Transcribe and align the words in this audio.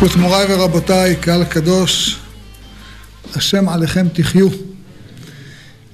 ברשות 0.00 0.16
מוריי 0.16 0.46
ורבותיי, 0.48 1.16
קהל 1.16 1.44
קדוש, 1.44 2.18
השם 3.34 3.68
עליכם 3.68 4.06
תחיו. 4.12 4.48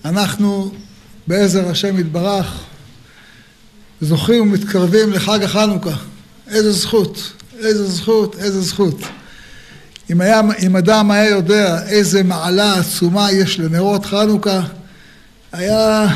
אנחנו 0.05 0.73
בעזר 1.27 1.69
השם 1.69 1.99
יתברך 1.99 2.61
זוכים 4.01 4.43
ומתקרבים 4.43 5.13
לחג 5.13 5.43
החנוכה. 5.43 5.97
איזה 6.49 6.73
זכות, 6.73 7.33
איזה 7.59 7.87
זכות, 7.87 8.37
איזה 8.39 8.61
זכות. 8.61 8.99
אם, 10.11 10.21
היה, 10.21 10.41
אם 10.63 10.77
אדם 10.77 11.11
היה 11.11 11.31
יודע 11.31 11.83
איזה 11.87 12.23
מעלה 12.23 12.75
עצומה 12.79 13.33
יש 13.33 13.61
לנרות 13.61 14.07
חנוכה, 14.07 14.61
היה 15.53 16.07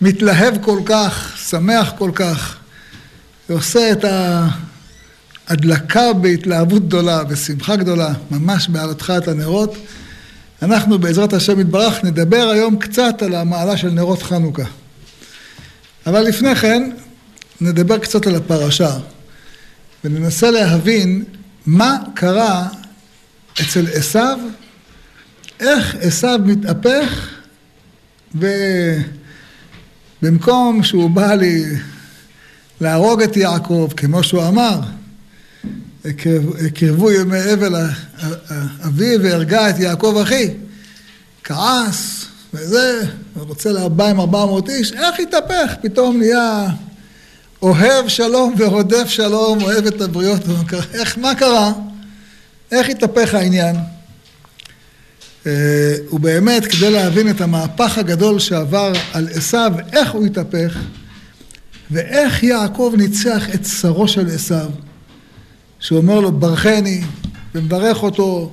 מתלהב 0.00 0.54
כל 0.62 0.80
כך, 0.86 1.36
שמח 1.48 1.92
כל 1.98 2.10
כך, 2.14 2.56
ועושה 3.48 3.92
את 3.92 4.04
ההדלקה 5.48 6.12
בהתלהבות 6.12 6.86
גדולה, 6.86 7.24
בשמחה 7.24 7.76
גדולה, 7.76 8.12
ממש 8.30 8.68
בהעלתך 8.68 9.12
את 9.18 9.28
הנרות. 9.28 9.76
אנחנו 10.62 10.98
בעזרת 10.98 11.32
השם 11.32 11.60
יתברך 11.60 12.04
נדבר 12.04 12.50
היום 12.52 12.76
קצת 12.76 13.22
על 13.22 13.34
המעלה 13.34 13.76
של 13.76 13.90
נרות 13.90 14.22
חנוכה. 14.22 14.64
אבל 16.06 16.20
לפני 16.20 16.54
כן 16.54 16.90
נדבר 17.60 17.98
קצת 17.98 18.26
על 18.26 18.34
הפרשה 18.34 18.90
וננסה 20.04 20.50
להבין 20.50 21.24
מה 21.66 21.98
קרה 22.14 22.68
אצל 23.60 23.86
עשיו, 23.92 24.38
איך 25.60 25.96
עשיו 26.00 26.40
מתהפך 26.44 27.28
ובמקום 30.22 30.82
שהוא 30.82 31.10
בא 31.10 31.34
לי 31.34 31.64
להרוג 32.80 33.22
את 33.22 33.36
יעקב, 33.36 33.88
כמו 33.96 34.22
שהוא 34.22 34.48
אמר, 34.48 34.80
הקרבו 36.66 37.10
ימי 37.10 37.52
אבל 37.54 37.74
אבי 38.86 39.16
והרגה 39.16 39.70
את 39.70 39.78
יעקב 39.78 40.18
אחי, 40.22 40.50
כעס 41.44 42.24
וזה, 42.54 43.02
ורוצה 43.36 43.70
עם 43.70 44.20
ארבע 44.20 44.44
מאות 44.46 44.68
איש, 44.68 44.92
איך 44.92 45.20
התהפך? 45.20 45.74
פתאום 45.82 46.18
נהיה 46.18 46.66
אוהב 47.62 48.08
שלום 48.08 48.54
ורודף 48.58 49.08
שלום, 49.08 49.62
אוהב 49.62 49.86
את 49.86 50.00
הבריות, 50.00 50.42
איך, 50.94 51.18
מה 51.18 51.34
קרה? 51.34 51.72
איך 52.72 52.88
התהפך 52.88 53.34
העניין? 53.34 53.76
אה, 55.46 55.94
ובאמת, 56.12 56.66
כדי 56.66 56.90
להבין 56.90 57.30
את 57.30 57.40
המהפך 57.40 57.98
הגדול 57.98 58.38
שעבר 58.38 58.92
על 59.12 59.28
עשיו, 59.34 59.72
איך 59.92 60.12
הוא 60.12 60.26
התהפך, 60.26 60.78
ואיך 61.90 62.42
יעקב 62.42 62.94
ניצח 62.96 63.54
את 63.54 63.66
שרו 63.66 64.08
של 64.08 64.26
עשיו, 64.34 64.70
שאומר 65.84 66.20
לו 66.20 66.32
ברכני, 66.32 67.02
ומברך 67.54 68.02
אותו, 68.02 68.52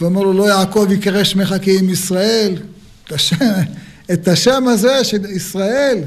ואומר 0.00 0.22
לו 0.22 0.32
לא 0.32 0.48
יעקב 0.48 0.86
יקרא 0.90 1.24
שמך 1.24 1.54
כי 1.62 1.80
אם 1.80 1.90
ישראל, 1.90 2.56
את 3.06 3.12
השם, 3.12 3.36
את 4.12 4.28
השם 4.28 4.68
הזה 4.68 5.04
של 5.04 5.24
ישראל 5.24 6.04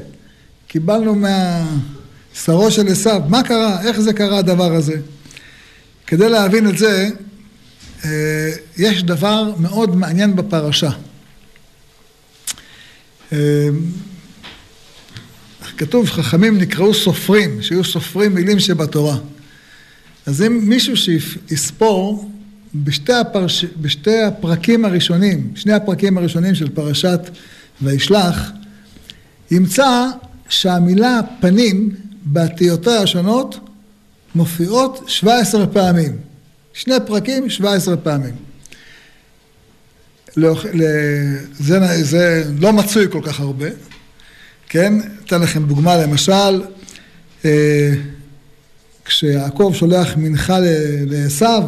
קיבלנו 0.68 1.14
מהשרו 1.14 2.70
של 2.70 2.88
עשיו. 2.88 3.22
מה 3.28 3.42
קרה? 3.42 3.82
איך 3.82 4.00
זה 4.00 4.12
קרה 4.12 4.38
הדבר 4.38 4.72
הזה? 4.74 4.96
כדי 6.06 6.28
להבין 6.28 6.68
את 6.68 6.78
זה, 6.78 7.08
אה, 8.04 8.50
יש 8.76 9.02
דבר 9.02 9.52
מאוד 9.58 9.96
מעניין 9.96 10.36
בפרשה. 10.36 10.90
אה, 13.32 13.68
כתוב 15.76 16.10
חכמים 16.10 16.58
נקראו 16.58 16.94
סופרים, 16.94 17.62
שיהיו 17.62 17.84
סופרים 17.84 18.34
מילים 18.34 18.60
שבתורה. 18.60 19.16
אז 20.26 20.42
אם 20.42 20.68
מישהו 20.68 20.96
שיספור 20.96 22.30
בשתי, 22.74 23.12
הפרש... 23.12 23.64
בשתי 23.80 24.22
הפרקים 24.22 24.84
הראשונים, 24.84 25.52
שני 25.54 25.72
הפרקים 25.72 26.18
הראשונים 26.18 26.54
של 26.54 26.68
פרשת 26.68 27.20
וישלח, 27.82 28.50
ימצא 29.50 30.06
שהמילה 30.48 31.20
פנים 31.40 31.90
באתיותיה 32.24 33.02
השונות 33.02 33.68
מופיעות 34.34 35.04
17 35.06 35.66
פעמים. 35.66 36.16
שני 36.72 36.94
פרקים, 37.06 37.50
17 37.50 37.96
פעמים. 37.96 38.34
לא, 40.36 40.62
זה, 41.58 42.04
זה 42.04 42.44
לא 42.58 42.72
מצוי 42.72 43.06
כל 43.10 43.20
כך 43.24 43.40
הרבה, 43.40 43.66
כן? 44.68 44.94
אתן 45.24 45.40
לכם 45.40 45.64
דוגמה, 45.66 45.96
למשל, 45.96 46.62
אה, 47.44 47.92
כשיעקב 49.10 49.72
שולח 49.74 50.08
מנחה 50.16 50.58
לעשו, 51.06 51.62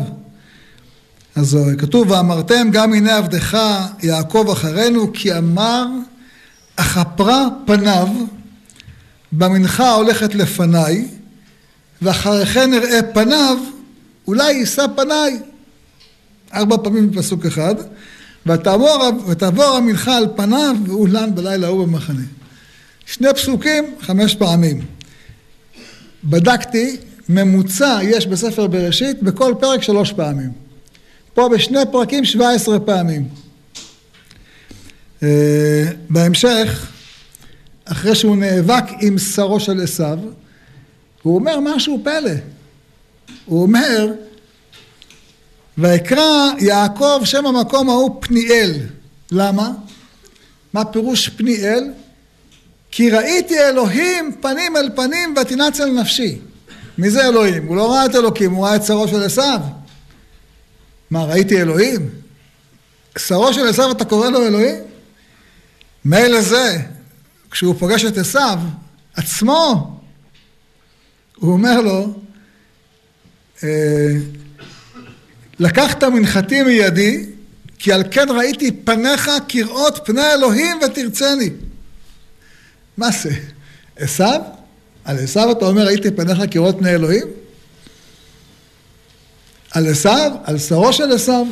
אז 1.35 1.59
כתוב, 1.79 2.11
ואמרתם 2.11 2.69
גם 2.73 2.93
הנה 2.93 3.17
עבדך 3.17 3.59
יעקב 4.03 4.49
אחרינו, 4.53 5.13
כי 5.13 5.39
אמר, 5.39 5.87
אכפרה 6.77 7.49
פניו, 7.67 8.09
במנחה 9.33 9.89
ההולכת 9.89 10.35
לפניי, 10.35 11.09
ואחרי 12.03 12.47
כן 12.47 12.75
אראה 12.75 13.03
פניו, 13.15 13.59
אולי 14.27 14.53
יישא 14.53 14.85
פניי. 14.97 15.39
ארבע 16.55 16.77
פעמים 16.83 17.11
בפסוק 17.11 17.47
אחד, 17.47 17.75
ותעבור, 18.47 19.11
ותעבור 19.29 19.65
המנחה 19.65 20.17
על 20.17 20.27
פניו, 20.37 20.77
ואולן 20.87 21.35
בלילה 21.35 21.67
ההוא 21.67 21.87
במחנה. 21.87 22.25
שני 23.07 23.29
פסוקים, 23.35 23.85
חמש 24.01 24.35
פעמים. 24.35 24.81
בדקתי, 26.25 26.97
ממוצע 27.35 27.99
יש 28.03 28.27
בספר 28.27 28.67
בראשית 28.67 29.23
בכל 29.23 29.55
פרק 29.61 29.83
שלוש 29.83 30.13
פעמים. 30.13 30.53
פה 31.35 31.49
בשני 31.49 31.81
פרקים 31.93 32.25
שבע 32.25 32.51
עשרה 32.51 32.81
פעמים. 32.81 33.29
אה, 35.23 35.85
בהמשך, 36.11 36.87
אחרי 37.85 38.15
שהוא 38.15 38.37
נאבק 38.37 38.85
עם 39.01 39.19
שרו 39.19 39.61
של 39.61 39.81
עשיו, 39.81 40.19
הוא 41.23 41.35
אומר 41.35 41.61
משהו 41.61 42.01
פלא. 42.05 42.31
הוא 43.45 43.63
אומר, 43.63 44.13
ויקרא 45.79 46.51
יעקב 46.59 47.21
שם 47.25 47.47
המקום 47.47 47.89
ההוא 47.89 48.17
פניאל. 48.21 48.73
למה? 49.31 49.71
מה 50.73 50.85
פירוש 50.85 51.29
פניאל? 51.29 51.91
כי 52.91 53.11
ראיתי 53.11 53.61
אלוהים 53.61 54.33
פנים 54.41 54.77
אל 54.77 54.91
פנים 54.97 55.35
ותנץ 55.41 55.81
אל 55.81 55.91
נפשי. 55.91 56.39
מי 57.03 57.11
זה 57.11 57.29
אלוהים? 57.29 57.67
הוא 57.67 57.77
לא 57.77 57.93
ראה 57.93 58.07
את 58.07 58.15
אלוקים, 58.15 58.53
הוא 58.53 58.67
ראה 58.67 58.77
את 58.77 58.85
שרו 58.85 59.09
של 59.09 59.23
עשיו. 59.23 59.61
מה, 61.11 61.25
ראיתי 61.25 61.63
אלוהים? 61.63 62.11
שרו 63.19 63.53
של 63.53 63.69
עשיו 63.69 63.91
אתה 63.91 64.05
קורא 64.05 64.31
לו 64.31 64.47
אלוהים? 64.47 64.77
מילא 66.05 66.41
זה, 66.41 66.79
כשהוא 67.51 67.75
פוגש 67.79 68.05
את 68.05 68.19
עשיו, 68.19 68.59
עצמו, 69.15 70.01
הוא 71.37 71.53
אומר 71.53 71.81
לו, 71.81 72.15
אה, 73.65 73.69
לקחת 75.59 76.05
מנחתי 76.05 76.63
מידי, 76.63 77.27
כי 77.79 77.93
על 77.93 78.03
כן 78.11 78.27
ראיתי 78.31 78.73
פניך 78.73 79.31
כראות 79.49 80.01
פני 80.05 80.33
אלוהים 80.35 80.81
ותרצני. 80.85 81.51
מה 82.97 83.11
זה? 83.11 83.31
עשיו? 83.97 84.41
על 85.05 85.19
עשיו 85.19 85.53
אתה 85.53 85.65
אומר 85.65 85.87
ראיתי 85.87 86.11
פניך 86.11 86.39
כראות 86.51 86.79
פני 86.79 86.91
אלוהים? 86.91 87.27
על 89.71 89.87
עשיו? 89.87 90.33
על 90.45 90.59
שרו 90.59 90.93
של 90.93 91.13
עשיו? 91.13 91.47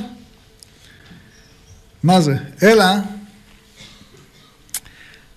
מה 2.03 2.21
זה? 2.21 2.35
אלא 2.63 2.85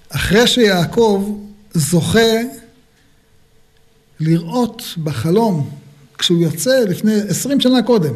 אחרי 0.09 0.47
שיעקב 0.47 1.38
זוכה 1.74 2.38
לראות 4.19 4.84
בחלום 5.03 5.69
כשהוא 6.18 6.44
יוצא 6.44 6.80
לפני 6.90 7.13
עשרים 7.30 7.59
שנה 7.59 7.84
קודם 7.84 8.13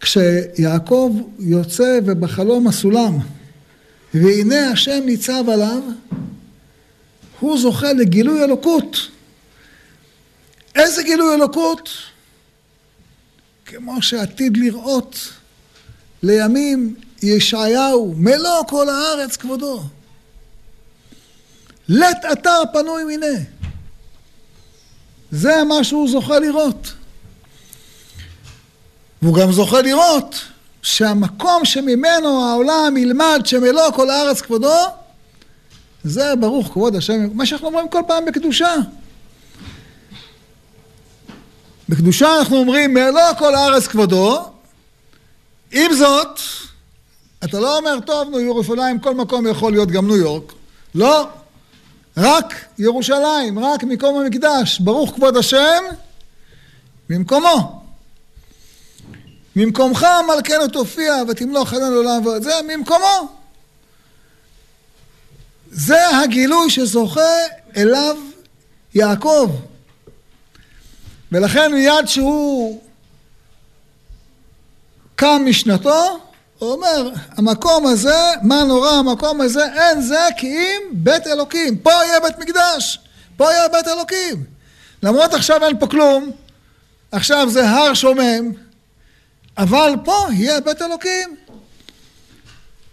כשיעקב 0.00 1.16
יוצא 1.38 1.98
ובחלום 2.04 2.68
הסולם 2.68 3.18
והנה 4.14 4.70
השם 4.70 5.00
ניצב 5.06 5.44
עליו 5.52 5.82
הוא 7.40 7.58
זוכה 7.58 7.92
לגילוי 7.92 8.44
אלוקות. 8.44 8.96
איזה 10.74 11.02
גילוי 11.02 11.34
אלוקות? 11.34 11.88
כמו 13.66 14.02
שעתיד 14.02 14.56
לראות 14.56 15.18
לימים 16.22 16.94
ישעיהו, 17.22 18.14
מלוא 18.16 18.64
כל 18.68 18.88
הארץ 18.88 19.36
כבודו. 19.36 19.82
לט 21.88 22.24
אתר 22.32 22.62
פנוי 22.72 23.04
מיניה. 23.04 23.40
זה 25.30 25.64
מה 25.64 25.84
שהוא 25.84 26.08
זוכה 26.08 26.38
לראות. 26.38 26.92
והוא 29.22 29.34
גם 29.34 29.52
זוכה 29.52 29.82
לראות 29.82 30.34
שהמקום 30.82 31.64
שממנו 31.64 32.48
העולם 32.50 32.96
ילמד 32.96 33.40
שמלוא 33.44 33.90
כל 33.90 34.10
הארץ 34.10 34.40
כבודו, 34.40 34.84
זה 36.04 36.36
ברוך 36.40 36.72
כבוד 36.72 36.96
השם, 36.96 37.28
מה 37.34 37.46
שאנחנו 37.46 37.66
אומרים 37.66 37.88
כל 37.88 38.02
פעם 38.06 38.24
בקדושה. 38.24 38.74
בקדושה 41.88 42.38
אנחנו 42.38 42.56
אומרים, 42.56 42.94
מלוא 42.94 43.34
כל 43.38 43.54
הארץ 43.54 43.86
כבודו, 43.86 44.44
עם 45.72 45.92
זאת, 45.92 46.40
אתה 47.44 47.60
לא 47.60 47.78
אומר, 47.78 48.00
טוב, 48.00 48.30
נו, 48.30 48.40
ירושלים, 48.40 48.98
כל 48.98 49.14
מקום 49.14 49.46
יכול 49.46 49.72
להיות 49.72 49.88
גם 49.88 50.06
ניו 50.06 50.16
יורק. 50.16 50.52
לא, 50.94 51.28
רק 52.16 52.54
ירושלים, 52.78 53.58
רק 53.58 53.84
מקום 53.84 54.18
המקדש, 54.18 54.78
ברוך 54.78 55.14
כבוד 55.14 55.36
השם, 55.36 55.84
ממקומו. 57.10 57.82
ממקומך 59.56 60.06
מלכנו 60.28 60.68
תופיע 60.68 61.14
ותמלוך 61.28 61.72
עלינו 61.72 62.24
ועוד 62.24 62.42
זה, 62.42 62.52
ממקומו. 62.68 63.37
זה 65.70 66.18
הגילוי 66.18 66.70
שזוכה 66.70 67.30
אליו 67.76 68.16
יעקב. 68.94 69.50
ולכן 71.32 71.72
מיד 71.72 72.06
שהוא 72.06 72.82
קם 75.16 75.42
משנתו, 75.46 76.20
הוא 76.58 76.72
אומר, 76.72 77.10
המקום 77.36 77.86
הזה, 77.86 78.32
מה 78.42 78.64
נורא 78.64 78.90
המקום 78.90 79.40
הזה, 79.40 79.64
אין 79.74 80.00
זה 80.00 80.28
כי 80.36 80.46
אם 80.46 80.82
בית 80.92 81.26
אלוקים. 81.26 81.78
פה 81.78 81.90
יהיה 81.90 82.20
בית 82.20 82.38
מקדש, 82.38 82.98
פה 83.36 83.52
יהיה 83.52 83.68
בית 83.68 83.88
אלוקים. 83.88 84.44
למרות 85.02 85.34
עכשיו 85.34 85.64
אין 85.64 85.78
פה 85.78 85.86
כלום, 85.86 86.30
עכשיו 87.12 87.50
זה 87.50 87.70
הר 87.70 87.94
שומם, 87.94 88.52
אבל 89.58 89.94
פה 90.04 90.26
יהיה 90.32 90.60
בית 90.60 90.82
אלוקים. 90.82 91.36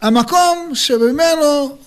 המקום 0.01 0.72
שממנו 0.74 1.77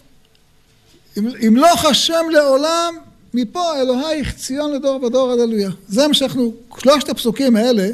ימלוך 1.16 1.84
השם 1.84 2.26
לעולם, 2.32 2.94
מפה 3.34 3.80
אלוהיך 3.80 4.34
ציון 4.34 4.72
לדור 4.72 5.04
ודור 5.04 5.32
עד 5.32 5.38
עלויה. 5.38 5.70
זה 5.88 6.08
מה 6.08 6.14
שאנחנו, 6.14 6.52
שלושת 6.78 7.08
הפסוקים 7.08 7.56
האלה, 7.56 7.88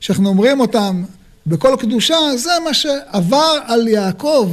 שאנחנו 0.00 0.28
אומרים 0.28 0.60
אותם 0.60 1.04
בכל 1.46 1.76
קדושה, 1.80 2.16
זה 2.36 2.50
מה 2.64 2.74
שעבר 2.74 3.58
על 3.64 3.88
יעקב 3.88 4.50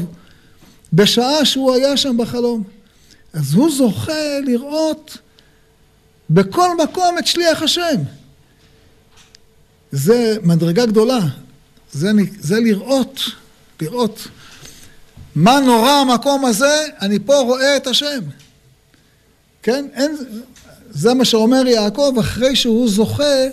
בשעה 0.93 1.45
שהוא 1.45 1.73
היה 1.73 1.97
שם 1.97 2.17
בחלום. 2.17 2.63
אז 3.33 3.53
הוא 3.53 3.71
זוכה 3.71 4.39
לראות 4.45 5.17
בכל 6.29 6.77
מקום 6.83 7.17
את 7.19 7.27
שליח 7.27 7.61
השם. 7.61 8.01
זה 9.91 10.37
מדרגה 10.43 10.85
גדולה, 10.85 11.19
זה, 11.91 12.11
זה 12.39 12.59
לראות, 12.59 13.19
לראות. 13.81 14.27
מה 15.37 15.59
נורא 15.59 15.91
המקום 15.91 16.45
הזה, 16.45 16.85
אני 17.01 17.19
פה 17.19 17.35
רואה 17.35 17.77
את 17.77 17.87
השם. 17.87 18.19
כן? 19.63 19.85
אין, 19.93 20.17
זה 20.89 21.13
מה 21.13 21.25
שאומר 21.25 21.67
יעקב 21.67 22.15
אחרי 22.19 22.55
שהוא 22.55 22.89
זוכה 22.89 23.47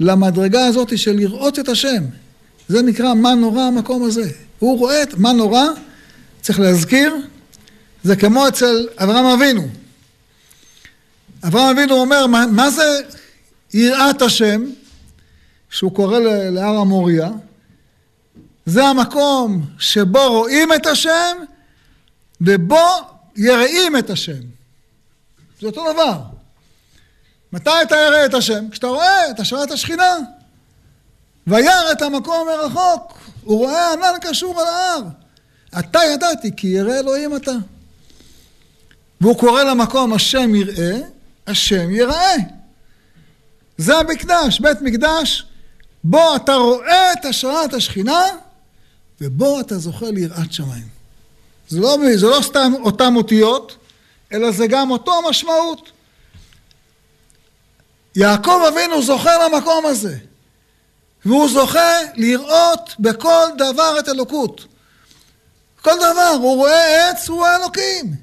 למדרגה 0.00 0.66
הזאת 0.66 0.98
של 0.98 1.12
לראות 1.12 1.58
את 1.58 1.68
השם. 1.68 2.04
זה 2.68 2.82
נקרא 2.82 3.14
מה 3.14 3.34
נורא 3.34 3.62
המקום 3.62 4.04
הזה. 4.04 4.30
הוא 4.58 4.78
רואה 4.78 5.02
את 5.02 5.14
מה 5.14 5.32
נורא, 5.32 5.64
צריך 6.40 6.60
להזכיר, 6.60 7.14
זה 8.04 8.16
כמו 8.16 8.48
אצל 8.48 8.88
אברהם 8.98 9.24
אבינו. 9.24 9.68
אברהם 11.44 11.76
אבינו 11.76 11.94
אומר, 11.94 12.26
מה, 12.26 12.46
מה 12.46 12.70
זה 12.70 13.00
יראת 13.74 14.22
השם, 14.22 14.64
שהוא 15.70 15.92
קורא 15.92 16.18
להר 16.50 16.76
המוריה? 16.76 17.30
זה 18.66 18.84
המקום 18.84 19.66
שבו 19.78 20.28
רואים 20.28 20.72
את 20.72 20.86
השם 20.86 21.36
ובו 22.40 22.88
יראים 23.36 23.96
את 23.96 24.10
השם. 24.10 24.42
זה 25.60 25.66
אותו 25.66 25.92
דבר. 25.92 26.20
מתי 27.52 27.70
אתה 27.82 27.96
ירא 27.96 28.24
את 28.24 28.34
השם? 28.34 28.70
כשאתה 28.70 28.86
רואה 28.86 29.30
את 29.30 29.40
השראת 29.40 29.70
השכינה. 29.70 30.16
וירא 31.46 31.92
את 31.92 32.02
המקום 32.02 32.48
מרחוק, 32.48 33.18
הוא 33.44 33.58
רואה 33.58 33.92
ענן 33.92 34.18
קשור 34.20 34.60
על 34.60 34.66
ההר. 34.66 35.02
אתה 35.78 36.00
ידעתי 36.12 36.50
כי 36.56 36.66
ירא 36.66 36.98
אלוהים 36.98 37.36
אתה. 37.36 37.52
והוא 39.20 39.38
קורא 39.38 39.62
למקום 39.62 40.12
השם 40.12 40.54
יראה, 40.54 40.98
השם 41.46 41.90
יראה. 41.90 42.34
זה 43.78 43.96
המקדש, 43.96 44.60
בית 44.60 44.82
מקדש, 44.82 45.46
בו 46.04 46.36
אתה 46.36 46.54
רואה 46.54 47.12
את 47.12 47.24
השראת 47.24 47.74
השכינה, 47.74 48.22
ובו 49.22 49.60
אתה 49.60 49.78
זוכה 49.78 50.10
ליראת 50.10 50.52
שמיים. 50.52 50.88
זה 51.68 51.80
לא, 51.80 51.96
זה 52.16 52.26
לא 52.26 52.38
סתם 52.42 52.72
אותן 52.82 53.16
אותיות, 53.16 53.76
אלא 54.32 54.50
זה 54.50 54.66
גם 54.66 54.90
אותו 54.90 55.12
משמעות. 55.28 55.90
יעקב 58.16 58.60
אבינו 58.68 59.02
זוכה 59.02 59.30
למקום 59.48 59.86
הזה. 59.86 60.16
והוא 61.24 61.48
זוכה 61.48 61.98
לראות 62.14 62.94
בכל 62.98 63.46
דבר 63.58 63.98
את 63.98 64.08
אלוקות. 64.08 64.66
כל 65.82 65.96
דבר, 65.96 66.36
הוא 66.40 66.56
רואה 66.56 67.10
עץ, 67.10 67.28
הוא 67.28 67.36
רואה 67.36 67.56
אלוקים. 67.56 68.14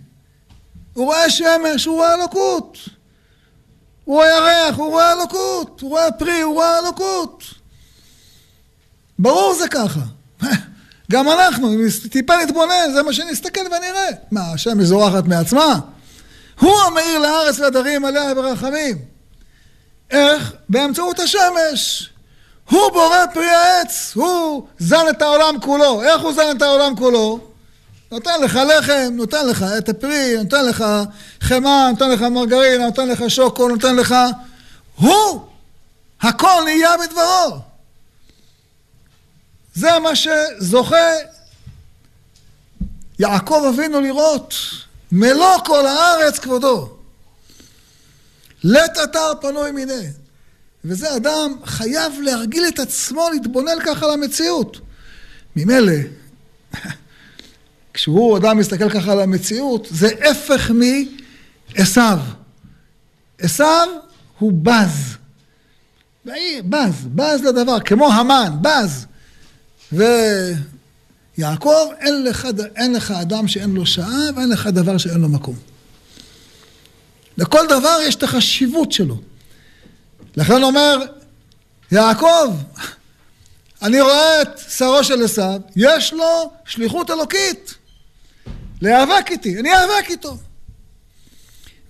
הוא 0.93 1.05
רואה 1.05 1.29
שמש, 1.29 1.85
הוא 1.85 1.95
רואה 1.95 2.13
אלוקות. 2.13 2.77
הוא 4.05 4.15
רואה 4.15 4.27
ירח, 4.27 4.77
הוא 4.77 4.89
רואה 4.89 5.13
אלוקות. 5.13 5.81
הוא 5.81 5.89
רואה 5.89 6.11
פרי, 6.11 6.41
הוא 6.41 6.53
רואה 6.53 6.79
אלוקות. 6.79 7.43
ברור 9.19 9.53
זה 9.53 9.67
ככה. 9.67 10.01
גם 11.11 11.29
אנחנו, 11.29 11.73
אם 11.73 11.87
טיפה 12.11 12.33
נתבונן, 12.43 12.93
זה 12.93 13.03
מה 13.03 13.13
שנסתכל 13.13 13.61
ונראה. 13.61 14.09
מה, 14.31 14.41
השמש 14.53 14.85
זורחת 14.85 15.23
מעצמה? 15.27 15.79
הוא 16.59 16.81
המאיר 16.87 17.19
לארץ 17.19 17.59
והדרים 17.59 18.05
עליה 18.05 18.33
ברחמים. 18.33 18.97
איך? 20.11 20.53
באמצעות 20.69 21.19
השמש. 21.19 22.09
הוא 22.69 22.91
בורא 22.91 23.25
פרי 23.33 23.49
העץ, 23.49 24.11
הוא 24.15 24.67
זן 24.79 25.05
את 25.09 25.21
העולם 25.21 25.59
כולו. 25.61 26.01
איך 26.03 26.21
הוא 26.21 26.33
זן 26.33 26.57
את 26.57 26.61
העולם 26.61 26.95
כולו? 26.95 27.39
נותן 28.11 28.41
לך 28.41 28.59
לחם, 28.77 29.09
נותן 29.11 29.47
לך 29.47 29.65
את 29.77 29.89
הפרי, 29.89 30.35
נותן 30.37 30.65
לך 30.65 30.85
חמאה, 31.41 31.91
נותן 31.91 32.09
לך 32.09 32.21
מרגרינה, 32.21 32.85
נותן 32.85 33.07
לך 33.07 33.23
שוקו, 33.27 33.67
נותן 33.67 33.95
לך... 33.95 34.15
הוא! 34.95 35.41
הכל 36.21 36.61
נהיה 36.65 36.91
בדברו. 36.97 37.68
זה 39.79 39.99
מה 40.03 40.09
שזוכה 40.15 40.95
יעקב 43.19 43.63
אבינו 43.69 44.01
לראות. 44.01 44.53
מלוא 45.11 45.57
כל 45.65 45.87
הארץ 45.87 46.39
כבודו. 46.39 46.97
לית 48.63 48.97
אתר 49.03 49.33
פנוי 49.41 49.71
מיניה. 49.71 50.09
וזה 50.85 51.15
אדם 51.15 51.53
חייב 51.65 52.13
להרגיל 52.21 52.67
את 52.67 52.79
עצמו 52.79 53.29
להתבונן 53.33 53.79
ככה 53.85 54.05
על 54.05 54.11
המציאות. 54.11 54.79
ממילא, 55.55 55.93
כשהוא 57.93 58.37
אדם 58.37 58.57
מסתכל 58.57 58.89
ככה 58.89 59.11
על 59.11 59.19
המציאות, 59.19 59.87
זה 59.91 60.09
הפך 60.31 60.71
מעשו. 60.71 62.01
עשו 63.37 63.63
הוא 64.39 64.53
בז. 64.53 65.17
בז, 66.65 67.05
בז 67.15 67.41
לדבר, 67.43 67.79
כמו 67.79 68.13
המן, 68.13 68.51
בז. 68.61 69.05
ויעקב, 69.91 71.87
אין 71.99 72.23
לך, 72.23 72.47
אין 72.75 72.93
לך 72.93 73.11
אדם 73.11 73.47
שאין 73.47 73.71
לו 73.71 73.85
שעה 73.85 74.21
ואין 74.35 74.49
לך 74.49 74.67
דבר 74.67 74.97
שאין 74.97 75.21
לו 75.21 75.29
מקום. 75.29 75.55
לכל 77.37 77.67
דבר 77.69 77.97
יש 78.07 78.15
את 78.15 78.23
החשיבות 78.23 78.91
שלו. 78.91 79.21
לכן 80.35 80.63
אומר, 80.63 80.97
יעקב, 81.91 82.55
אני 83.81 84.01
רואה 84.01 84.41
את 84.41 84.59
שרו 84.69 85.03
של 85.03 85.23
עשיו, 85.23 85.61
יש 85.75 86.13
לו 86.13 86.51
שליחות 86.65 87.09
אלוקית 87.09 87.75
להיאבק 88.81 89.25
איתי, 89.29 89.59
אני 89.59 89.69
אאבק 89.73 90.09
איתו. 90.09 90.37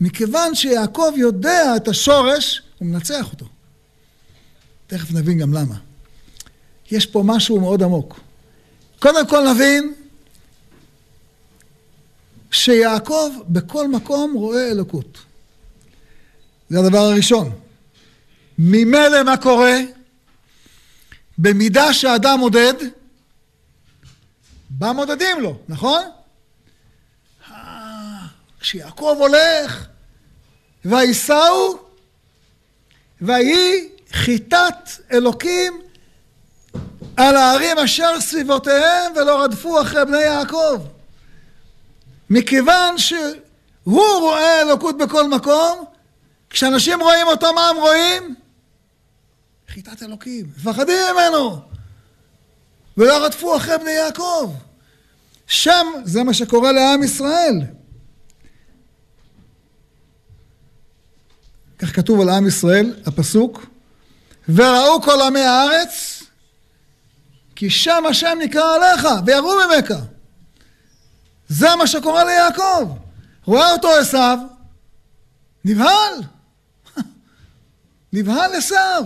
מכיוון 0.01 0.56
שיעקב 0.56 1.12
יודע 1.15 1.75
את 1.75 1.88
השורש, 1.88 2.62
הוא 2.77 2.88
מנצח 2.88 3.32
אותו. 3.32 3.46
תכף 4.88 5.12
נבין 5.12 5.38
גם 5.38 5.53
למה. 5.53 5.75
יש 6.91 7.05
פה 7.05 7.24
משהו 7.25 7.60
מאוד 7.60 7.84
עמוק. 7.84 8.19
קודם 9.00 9.27
כל 9.27 9.51
נבין 9.53 9.93
שיעקב 12.51 13.29
בכל 13.48 13.88
מקום 13.88 14.34
רואה 14.34 14.72
אלוקות. 14.72 15.17
זה 16.69 16.79
הדבר 16.79 16.98
הראשון. 16.98 17.51
ממילא 18.58 19.24
מה 19.24 19.38
קורה? 19.38 19.77
במידה 21.38 21.93
שאדם 21.93 22.39
מודד, 22.39 22.74
במודדים 24.69 25.39
לו, 25.41 25.58
נכון? 25.69 26.03
כשיעקב 28.60 29.15
הולך, 29.19 29.88
וייסעו, 30.86 31.79
ויהי 33.22 33.89
חיטת 34.12 34.89
אלוקים 35.12 35.81
על 37.20 37.36
הערים 37.36 37.78
אשר 37.78 38.22
סביבותיהם 38.22 39.14
ולא 39.16 39.44
רדפו 39.44 39.82
אחרי 39.82 40.06
בני 40.06 40.22
יעקב. 40.22 40.78
מכיוון 42.30 42.98
שהוא 42.98 44.20
רואה 44.20 44.62
אלוקות 44.62 44.98
בכל 44.98 45.30
מקום, 45.30 45.86
כשאנשים 46.50 47.02
רואים 47.02 47.28
אותו, 47.28 47.54
מה 47.54 47.70
הם 47.70 47.78
רואים? 47.78 48.36
חיטת 49.70 50.04
אלוקים, 50.04 50.46
מפחדים 50.58 50.96
ממנו, 51.14 51.62
ולא 52.98 53.26
רדפו 53.26 53.58
אחרי 53.58 53.78
בני 53.78 53.92
יעקב. 53.92 54.54
שם 55.48 55.88
זה 56.04 56.24
מה 56.24 56.34
שקורה 56.34 56.72
לעם 56.72 57.04
ישראל. 57.04 57.62
כך 61.80 61.96
כתוב 61.96 62.22
על 62.22 62.30
עם 62.30 62.48
ישראל, 62.48 62.94
הפסוק, 63.06 63.66
וראו 64.50 65.02
כל 65.02 65.22
עמי 65.22 65.42
הארץ, 65.42 66.19
כי 67.60 67.70
שם 67.70 68.04
השם 68.10 68.38
נקרא 68.42 68.75
עליך, 68.75 69.08
ויראו 69.25 69.51
ממך. 69.56 69.94
זה 71.48 71.68
מה 71.75 71.88
שקורה 71.88 72.24
ליעקב. 72.24 72.94
רואה 73.46 73.72
אותו 73.72 73.96
עשיו, 73.96 74.38
נבהל. 75.66 76.13
נבהל 78.13 78.56
עשיו. 78.56 79.04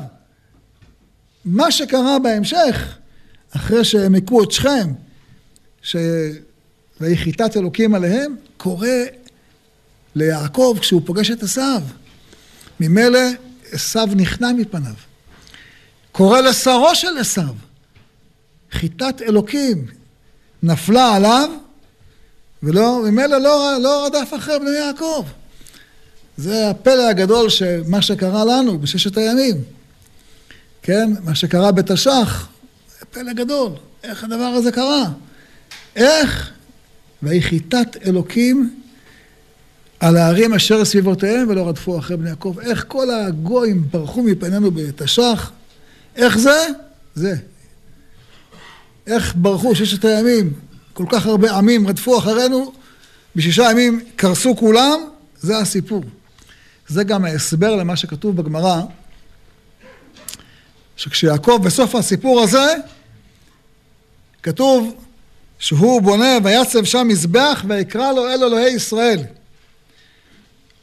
מה 1.45 1.71
שקרה 1.71 2.19
בהמשך, 2.19 2.97
אחרי 3.55 3.85
שהם 3.85 4.15
הכו 4.15 4.43
את 4.43 4.51
שכם, 4.51 4.93
שוהי 5.81 7.17
חיטת 7.17 7.57
אלוקים 7.57 7.95
עליהם, 7.95 8.35
קורה 8.57 9.03
ליעקב 10.15 10.77
כשהוא 10.81 11.01
פוגש 11.05 11.31
את 11.31 11.43
עשיו. 11.43 11.81
ממילא 12.79 13.19
עשיו 13.71 14.09
נכנע 14.15 14.51
מפניו. 14.51 14.95
קורא 16.11 16.41
לשרו 16.41 16.95
של 16.95 17.17
עשיו, 17.17 17.55
חיטת 18.73 19.21
אלוקים 19.21 19.85
נפלה 20.63 21.15
עליו, 21.15 21.49
וממילא 22.63 23.37
לא, 23.37 23.77
לא 23.81 24.05
רדף 24.05 24.31
אחרי 24.35 24.59
בני 24.59 24.69
יעקב. 24.69 25.25
זה 26.37 26.69
הפלא 26.69 27.09
הגדול 27.09 27.49
של 27.49 27.81
מה 27.87 28.01
שקרה 28.01 28.45
לנו 28.45 28.79
בששת 28.79 29.17
הימים. 29.17 29.63
כן, 30.81 31.13
מה 31.23 31.35
שקרה 31.35 31.71
בתש"ח, 31.71 32.47
זה 32.99 33.05
פלא 33.05 33.33
גדול. 33.33 33.71
איך 34.03 34.23
הדבר 34.23 34.43
הזה 34.43 34.71
קרה? 34.71 35.05
איך? 35.95 36.51
ויהי 37.23 37.41
חיטת 37.41 37.97
אלוקים 38.05 38.75
על 39.99 40.17
הערים 40.17 40.53
אשר 40.53 40.85
סביבותיהם 40.85 41.49
ולא 41.49 41.67
רדפו 41.67 41.99
אחרי 41.99 42.17
בני 42.17 42.29
יעקב. 42.29 42.55
איך 42.61 42.85
כל 42.87 43.09
הגויים 43.09 43.83
ברחו 43.91 44.23
מפנינו 44.23 44.71
בתש"ח? 44.71 45.51
איך 46.15 46.37
זה? 46.37 46.67
זה. 47.15 47.35
איך 49.07 49.33
ברחו 49.35 49.75
ששת 49.75 50.05
הימים, 50.05 50.53
כל 50.93 51.05
כך 51.09 51.25
הרבה 51.25 51.57
עמים 51.57 51.87
רדפו 51.87 52.17
אחרינו, 52.17 52.73
בשישה 53.35 53.71
ימים 53.71 53.99
קרסו 54.15 54.55
כולם, 54.55 54.99
זה 55.39 55.57
הסיפור. 55.57 56.03
זה 56.87 57.03
גם 57.03 57.25
ההסבר 57.25 57.75
למה 57.75 57.95
שכתוב 57.95 58.37
בגמרא, 58.37 58.81
שכשיעקב 60.95 61.59
בסוף 61.63 61.95
הסיפור 61.95 62.41
הזה, 62.41 62.75
כתוב 64.43 64.95
שהוא 65.59 66.01
בונה 66.01 66.37
ויצב 66.43 66.83
שם 66.83 67.07
מזבח 67.07 67.63
ויקרא 67.67 68.11
לו 68.11 68.25
אל 68.27 68.43
אלוהי 68.43 68.73
ישראל. 68.73 69.19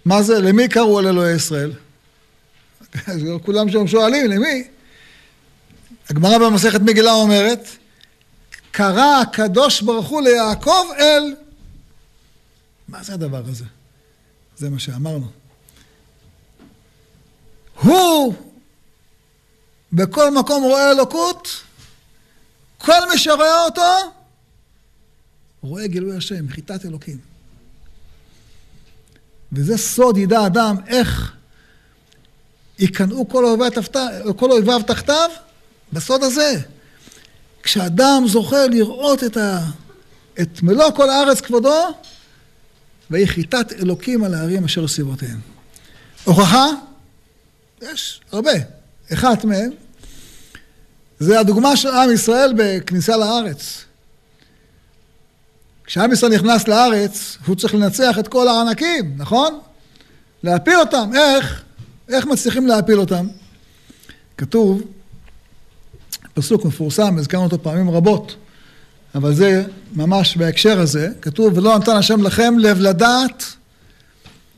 מה 0.05 0.23
זה, 0.23 0.41
למי 0.41 0.69
קראו 0.69 1.01
אל 1.01 1.07
אלוהי 1.07 1.35
ישראל? 1.35 1.73
כולם 3.45 3.71
שם 3.71 3.87
שואלים, 3.87 4.31
למי? 4.31 4.65
הגמרא 6.11 6.39
במסכת 6.39 6.81
מגילה 6.81 7.13
אומרת, 7.13 7.69
קרא 8.71 9.21
הקדוש 9.23 9.83
ברוך 9.83 10.09
הוא 10.09 10.23
ליעקב 10.23 10.85
אל... 10.99 11.35
מה 12.89 13.03
זה 13.03 13.15
הדבר 13.15 13.43
הזה? 13.47 13.65
זה 14.57 14.71
מה 14.71 14.79
שאמרנו. 14.79 15.27
הוא 17.83 18.35
בכל 19.93 20.31
מקום 20.35 20.63
רואה 20.63 20.91
אלוקות, 20.91 21.49
כל 22.79 23.09
מי 23.13 23.19
שרואה 23.19 23.65
אותו 23.65 24.13
רואה 25.63 25.87
גילוי 25.87 26.17
השם, 26.17 26.49
חיטת 26.49 26.85
אלוקים. 26.85 27.19
וזה 29.53 29.79
סוד 29.79 30.17
ידע 30.17 30.47
אדם 30.47 30.77
איך 30.87 31.33
ייכנעו 32.79 33.29
כל 34.37 34.51
אויביו 34.51 34.83
תחתיו, 34.83 35.31
בסוד 35.93 36.23
הזה. 36.23 36.61
כשאדם 37.63 38.25
זוכה 38.27 38.67
לראות 38.67 39.25
את, 39.25 39.37
ה... 39.37 39.61
את 40.41 40.63
מלוא 40.63 40.91
כל 40.91 41.11
הארץ 41.11 41.41
כבודו, 41.41 41.89
ויהי 43.11 43.27
חיטת 43.27 43.73
אלוקים 43.73 44.25
על 44.25 44.35
הערים 44.35 44.65
אשר 44.65 44.89
סביבותיהם. 44.89 45.41
הוכחה, 46.25 46.67
יש 47.83 48.21
הרבה. 48.33 48.53
אחת 49.13 49.45
מהן, 49.45 49.71
זה 51.19 51.41
הדוגמה 51.41 51.77
של 51.77 51.89
עם 51.89 52.13
ישראל 52.13 52.53
בכניסה 52.57 53.17
לארץ. 53.17 53.85
כשעם 55.85 56.13
ישראל 56.13 56.33
נכנס 56.33 56.69
לארץ, 56.69 57.39
הוא 57.47 57.57
צריך 57.57 57.75
לנצח 57.75 58.19
את 58.19 58.29
כל 58.29 58.49
הענקים, 58.49 59.15
נכון? 59.17 59.61
להפיל 60.43 60.77
אותם. 60.77 61.11
איך? 61.15 61.63
איך 62.09 62.27
מצליחים 62.27 62.67
להפיל 62.67 63.01
אותם? 63.01 63.27
כתוב, 64.37 64.83
פסוק 66.35 66.65
מפורסם, 66.65 67.19
הזכרנו 67.19 67.45
אותו 67.45 67.63
פעמים 67.63 67.91
רבות, 67.91 68.37
אבל 69.15 69.35
זה 69.35 69.65
ממש 69.93 70.37
בהקשר 70.37 70.81
הזה, 70.81 71.09
כתוב, 71.23 71.59
ולא 71.59 71.79
נתן 71.79 71.97
השם 71.97 72.23
לכם 72.23 72.55
לב 72.59 72.81
לדעת 72.81 73.45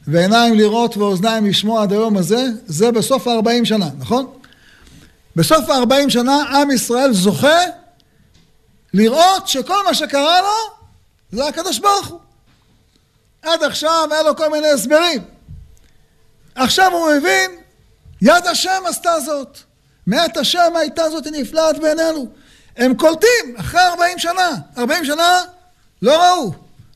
ועיניים 0.06 0.54
לראות 0.54 0.96
ואוזניים 0.96 1.46
לשמוע 1.46 1.82
עד 1.82 1.92
היום 1.92 2.16
הזה, 2.16 2.46
זה 2.66 2.92
בסוף 2.92 3.26
הארבעים 3.26 3.64
שנה, 3.64 3.88
נכון? 3.98 4.26
בסוף 5.36 5.70
הארבעים 5.70 6.10
שנה 6.10 6.42
עם 6.42 6.70
ישראל 6.70 7.12
זוכה 7.12 7.58
לראות 8.94 9.48
שכל 9.48 9.84
מה 9.84 9.94
שקרה 9.94 10.40
לו 10.40 10.74
זה 11.32 11.48
הקדוש 11.48 11.78
ברוך 11.78 12.06
הוא. 12.06 12.20
עד 13.42 13.62
עכשיו 13.62 14.08
היה 14.10 14.22
לו 14.22 14.36
כל 14.36 14.50
מיני 14.50 14.68
הסברים. 14.68 15.22
עכשיו 16.54 16.92
הוא 16.92 17.12
מבין, 17.16 17.50
יד 18.22 18.46
השם 18.50 18.82
עשתה 18.88 19.20
זאת. 19.20 19.58
מאת 20.06 20.36
השם 20.36 20.72
הייתה 20.76 21.10
זאת 21.10 21.26
נפלאת 21.26 21.78
בעינינו. 21.78 22.28
הם 22.76 22.94
קולטים 22.94 23.54
אחרי 23.56 23.80
ארבעים 23.80 24.18
שנה. 24.18 24.50
ארבעים 24.78 25.04
שנה 25.04 25.40
לא 26.02 26.22
ראו. 26.22 26.52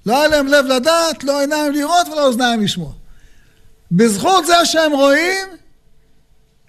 לא 0.06 0.18
היה 0.18 0.28
להם 0.28 0.46
לב 0.46 0.66
לדעת, 0.66 1.24
לא 1.24 1.40
עיניים 1.40 1.72
לראות 1.72 2.08
ולא 2.08 2.26
אוזניים 2.26 2.62
לשמוע. 2.62 2.92
בזכות 3.92 4.46
זה 4.46 4.54
שהם 4.64 4.92
רואים, 4.92 5.48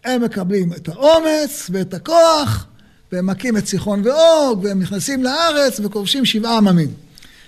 הם 0.03 0.23
מקבלים 0.23 0.73
את 0.73 0.87
האומץ 0.87 1.69
ואת 1.69 1.93
הכוח, 1.93 2.65
והם 3.11 3.25
מכים 3.25 3.57
את 3.57 3.67
סיחון 3.67 4.01
ואוג, 4.05 4.63
והם 4.63 4.81
נכנסים 4.81 5.23
לארץ 5.23 5.79
וכובשים 5.79 6.25
שבעה 6.25 6.57
עממים. 6.57 6.93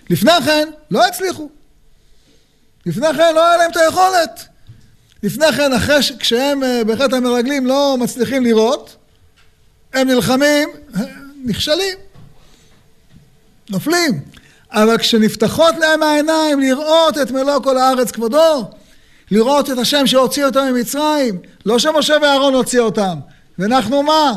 לפני 0.09 0.31
כן 0.45 0.69
לא 0.91 1.07
הצליחו. 1.07 1.49
לפני 2.85 3.07
כן 3.17 3.35
לא 3.35 3.47
היה 3.47 3.57
להם 3.57 3.71
את 3.71 3.77
היכולת. 3.77 4.47
לפני 5.23 5.51
כן, 5.51 5.73
אחרי 5.73 6.03
ש... 6.03 6.11
כשהם 6.11 6.63
אה, 6.63 6.81
בחטא 6.87 7.15
המרגלים 7.15 7.67
לא 7.67 7.97
מצליחים 7.99 8.43
לראות, 8.43 8.95
הם 9.93 10.07
נלחמים, 10.07 10.69
נכשלים, 11.45 11.97
נופלים. 13.69 14.21
אבל 14.71 14.97
כשנפתחות 14.97 15.75
להם 15.79 16.03
העיניים 16.03 16.59
לראות 16.59 17.17
את 17.17 17.31
מלוא 17.31 17.59
כל 17.63 17.77
הארץ 17.77 18.11
כבודו, 18.11 18.69
לראות 19.31 19.69
את 19.69 19.77
השם 19.77 20.07
שהוציא 20.07 20.45
אותם 20.45 20.65
ממצרים, 20.73 21.39
לא 21.65 21.79
שמשה 21.79 22.15
ואהרון 22.21 22.53
הוציא 22.53 22.79
אותם, 22.79 23.19
ואנחנו 23.59 24.03
מה? 24.03 24.33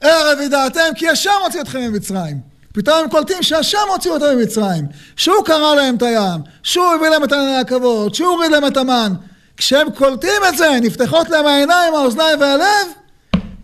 ערב 0.00 0.40
ידעתם 0.40 0.94
כי 0.94 1.08
השם 1.08 1.30
הוציא 1.44 1.60
אתכם 1.60 1.80
ממצרים. 1.80 2.40
פתאום 2.72 2.98
הם 2.98 3.10
קולטים 3.10 3.42
שהשם 3.42 3.78
הוציא 3.88 4.10
אותם 4.10 4.26
ממצרים, 4.36 4.86
שהוא 5.16 5.44
קרא 5.44 5.74
להם 5.74 5.96
את 5.96 6.02
הים, 6.02 6.40
שהוא 6.62 6.86
הביא 6.94 7.08
להם 7.08 7.24
את 7.24 7.32
ענני 7.32 7.56
הכבוד, 7.56 8.14
שהוא 8.14 8.28
הוריד 8.28 8.50
להם 8.50 8.66
את 8.66 8.76
המן. 8.76 9.12
כשהם 9.56 9.90
קולטים 9.90 10.42
את 10.48 10.56
זה, 10.56 10.68
נפתחות 10.82 11.28
להם 11.28 11.46
העיניים, 11.46 11.94
האוזניים 11.94 12.40
והלב, 12.40 12.86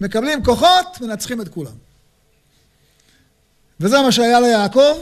מקבלים 0.00 0.44
כוחות, 0.44 1.00
מנצחים 1.00 1.40
את 1.40 1.48
כולם. 1.48 1.72
וזה 3.80 4.00
מה 4.00 4.12
שהיה 4.12 4.40
ליעקב, 4.40 4.98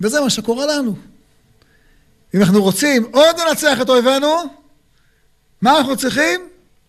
וזה 0.00 0.20
מה 0.20 0.30
שקורה 0.30 0.66
לנו. 0.66 0.96
אם 2.34 2.40
אנחנו 2.42 2.62
רוצים 2.62 3.04
עוד 3.12 3.36
לנצח 3.40 3.80
את 3.80 3.88
אויבינו, 3.88 4.36
מה 5.62 5.78
אנחנו 5.78 5.96
צריכים? 5.96 6.48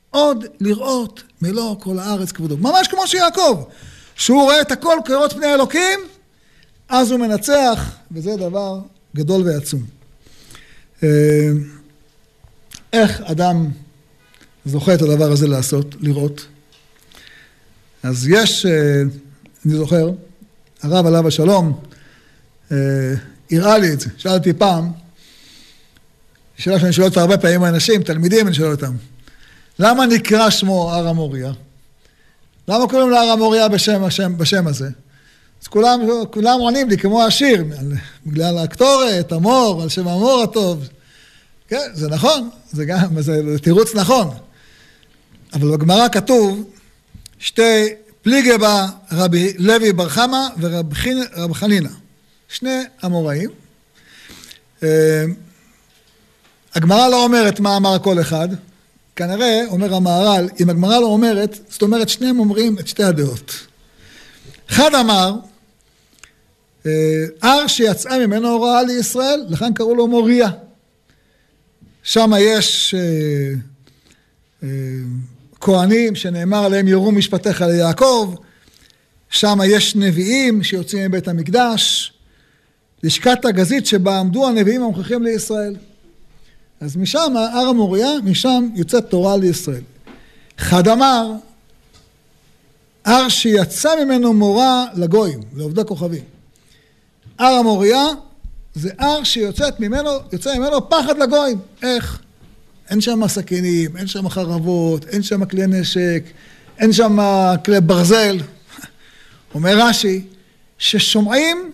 עוד 0.10 0.46
לראות 0.60 1.24
מלוא 1.42 1.76
כל 1.80 2.00
הארץ 2.00 2.32
כבודו. 2.32 2.58
ממש 2.58 2.88
כמו 2.88 3.08
שיעקב. 3.08 3.64
שהוא 4.16 4.44
רואה 4.44 4.62
את 4.62 4.72
הכל 4.72 4.98
כראות 5.06 5.34
פני 5.34 5.54
אלוקים, 5.54 6.00
אז 6.90 7.12
הוא 7.12 7.20
מנצח, 7.20 7.92
וזה 8.12 8.36
דבר 8.36 8.80
גדול 9.16 9.42
ועצום. 9.46 9.84
איך 12.94 13.22
אדם 13.22 13.72
זוכה 14.66 14.94
את 14.94 15.02
הדבר 15.02 15.32
הזה 15.32 15.48
לעשות, 15.48 15.96
לראות? 16.00 16.46
אז 18.04 18.28
יש, 18.28 18.66
אה, 18.66 19.02
אני 19.66 19.76
זוכר, 19.76 20.12
הרב 20.82 21.06
עליו 21.06 21.28
השלום, 21.28 21.80
אה, 22.72 22.78
הראה 23.52 23.78
לי 23.78 23.94
את 23.94 24.00
זה, 24.00 24.10
שאלתי 24.18 24.54
פעם, 24.54 24.92
שאלה 26.58 26.80
שאני 26.80 26.94
שואל 26.94 27.08
אותה 27.08 27.22
הרבה 27.22 27.38
פעמים 27.38 27.66
אנשים, 27.66 28.04
תלמידים 28.04 28.48
אני 28.48 28.56
שואל 28.56 28.72
אותם, 28.72 28.94
למה 29.80 30.06
נקרא 30.06 30.50
שמו 30.50 30.94
הר 30.94 31.08
המוריה? 31.08 31.52
למה 32.68 32.88
קוראים 32.88 33.10
להר 33.10 33.30
המוריה 33.30 33.68
בשם, 33.68 34.04
השם, 34.04 34.38
בשם 34.38 34.68
הזה? 34.68 34.90
אז 35.62 35.68
כולם, 35.68 36.00
כולם 36.32 36.60
עונים 36.60 36.90
לי 36.90 36.98
כמו 36.98 37.24
השיר, 37.24 37.64
בגלל 38.26 38.58
הקטורת, 38.58 39.32
המור, 39.32 39.82
על 39.84 39.90
שם 39.90 40.08
המור 40.08 40.44
הטוב. 40.44 40.88
כן, 41.68 41.90
זה 41.94 42.10
נכון, 42.10 42.50
זה 42.72 42.86
גם, 42.86 43.22
זה 43.22 43.60
תירוץ 43.62 43.96
נכון. 43.96 44.30
אבל 45.54 45.72
בגמרא 45.72 46.08
כתוב 46.10 46.70
שתי 47.40 47.94
פליגי 48.22 48.58
בה 48.58 48.88
רבי 49.12 49.54
לוי 49.58 49.94
בר 49.94 50.10
חמא 50.10 50.48
ורב 50.60 51.54
חנינא, 51.54 51.90
שני 52.50 52.80
אמוראים. 53.06 53.50
אה, 54.84 55.24
הגמרא 56.76 57.10
לא 57.10 57.24
אומרת 57.24 57.60
מה 57.60 57.78
אמר 57.78 58.00
כל 58.00 58.22
אחד, 58.22 58.48
כנראה, 59.16 59.62
אומר 59.68 59.94
המהר"ל, 59.94 60.50
אם 60.60 60.70
הגמרא 60.70 61.00
לא 61.00 61.06
אומרת, 61.06 61.60
זאת 61.70 61.82
אומרת 61.82 62.10
שניהם 62.10 62.40
אומרים 62.40 62.80
את 62.80 62.88
שתי 62.88 63.04
הדעות. 63.04 63.54
אחד 64.70 64.96
אמר, 64.96 65.36
אה, 66.86 66.92
הר 67.42 67.68
שיצאה 67.68 68.28
ממנו 68.28 68.50
הוראה 68.50 68.84
לישראל, 68.84 69.46
לכן 69.50 69.74
קראו 69.74 69.96
לו 69.96 70.08
מוריה. 70.08 70.50
שם 72.04 72.32
יש 72.40 72.96
אה, 72.98 73.54
אה, 74.64 74.70
כהנים 75.62 76.16
שנאמר 76.16 76.66
עליהם 76.66 76.88
יורו 76.88 77.12
משפטיך 77.12 77.62
ליעקב, 77.62 78.36
שם 79.30 79.58
יש 79.66 79.96
נביאים 79.96 80.64
שיוצאים 80.64 81.06
מבית 81.06 81.28
המקדש, 81.28 82.14
לשכת 83.04 83.46
הגזית 83.46 83.86
שבה 83.86 84.20
עמדו 84.20 84.48
הנביאים 84.48 84.84
המוכיחים 84.84 85.24
לישראל. 85.24 85.76
אז 86.82 86.96
משם, 86.96 87.34
הר 87.38 87.68
המוריה, 87.68 88.10
משם 88.24 88.70
יוצאת 88.76 89.10
תורה 89.10 89.38
לישראל. 89.38 89.82
אחד 90.60 90.88
אמר, 90.88 91.32
הר 93.06 93.30
שיצא 93.30 94.04
ממנו 94.06 94.34
מורה 94.34 94.86
לגויים, 94.96 95.40
לעובדי 95.56 95.82
כוכבים. 95.88 96.24
הר 97.40 97.54
המוריה 97.54 98.06
זה 98.76 98.90
הר 99.00 99.24
שיוצאת 99.24 99.80
ממנו, 99.80 100.10
ממנו 100.56 100.90
פחד 100.90 101.18
לגויים. 101.18 101.58
איך? 101.84 102.20
אין 102.90 103.02
שם 103.02 103.28
סכינים, 103.28 103.98
אין 103.98 104.08
שם 104.08 104.30
חרבות, 104.30 105.06
אין 105.08 105.24
שם 105.24 105.46
כלי 105.46 105.68
נשק, 105.68 106.24
אין 106.80 106.94
שם 106.94 107.18
כלי 107.66 107.82
ברזל. 107.82 108.38
אומר 109.56 109.88
רש"י, 109.88 110.22
ששומעים 110.78 111.72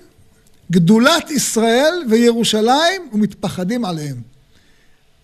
גדולת 0.71 1.31
ישראל 1.31 1.93
וירושלים 2.09 3.09
ומתפחדים 3.13 3.85
עליהם. 3.85 4.21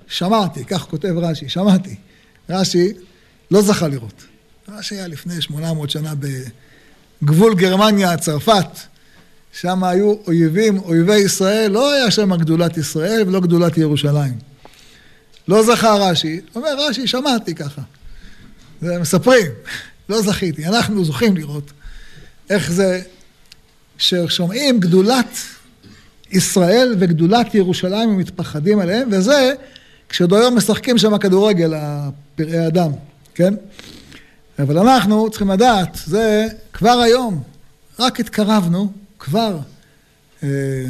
שמעתי, 0.08 0.66
כך 0.66 0.82
כותב 0.82 1.14
רש"י, 1.18 1.50
שמעתי. 1.50 1.96
רש"י 2.50 2.94
לא 3.52 3.62
זכה 3.62 3.88
לראות. 3.88 4.24
רש"י 4.70 4.96
היה 4.96 5.08
לפני 5.08 5.42
800 5.42 5.90
שנה 5.90 6.14
בגבול 7.22 7.56
גרמניה, 7.56 8.18
צרפת. 8.18 8.95
שם 9.60 9.84
היו 9.84 10.16
אויבים, 10.28 10.78
אויבי 10.80 11.16
ישראל, 11.16 11.72
לא 11.72 11.94
היה 11.94 12.12
שם 12.12 12.36
גדולת 12.36 12.78
ישראל 12.78 13.24
ולא 13.28 13.40
גדולת 13.40 13.78
ירושלים. 13.78 14.34
לא 15.48 15.64
זכה 15.64 15.94
רש"י, 15.94 16.42
אומר 16.56 16.76
רש"י, 16.78 17.08
שמעתי 17.08 17.56
ככה. 17.56 17.82
מספרים, 18.82 19.52
לא 20.10 20.22
זכיתי. 20.22 20.66
אנחנו 20.66 21.06
זוכים 21.06 21.38
לראות 21.38 21.72
איך 22.50 22.72
זה 22.72 23.02
ששומעים 23.98 24.80
גדולת 24.80 25.38
ישראל 26.32 26.96
וגדולת 27.00 27.56
ירושלים 27.56 28.10
ומתפחדים 28.10 28.80
עליהם, 28.80 29.10
וזה 29.12 29.54
כשעוד 30.10 30.34
היום 30.34 30.58
משחקים 30.58 30.98
שם 30.98 31.18
כדורגל, 31.18 31.74
הפראי 31.76 32.68
אדם, 32.68 32.92
כן? 33.36 33.54
אבל 34.60 34.78
אנחנו 34.78 35.30
צריכים 35.30 35.52
לדעת, 35.52 35.98
זה 36.06 36.48
כבר 36.74 37.00
היום, 37.00 37.44
רק 38.00 38.20
התקרבנו, 38.20 39.05
כבר 39.26 39.58
אה, 40.44 40.86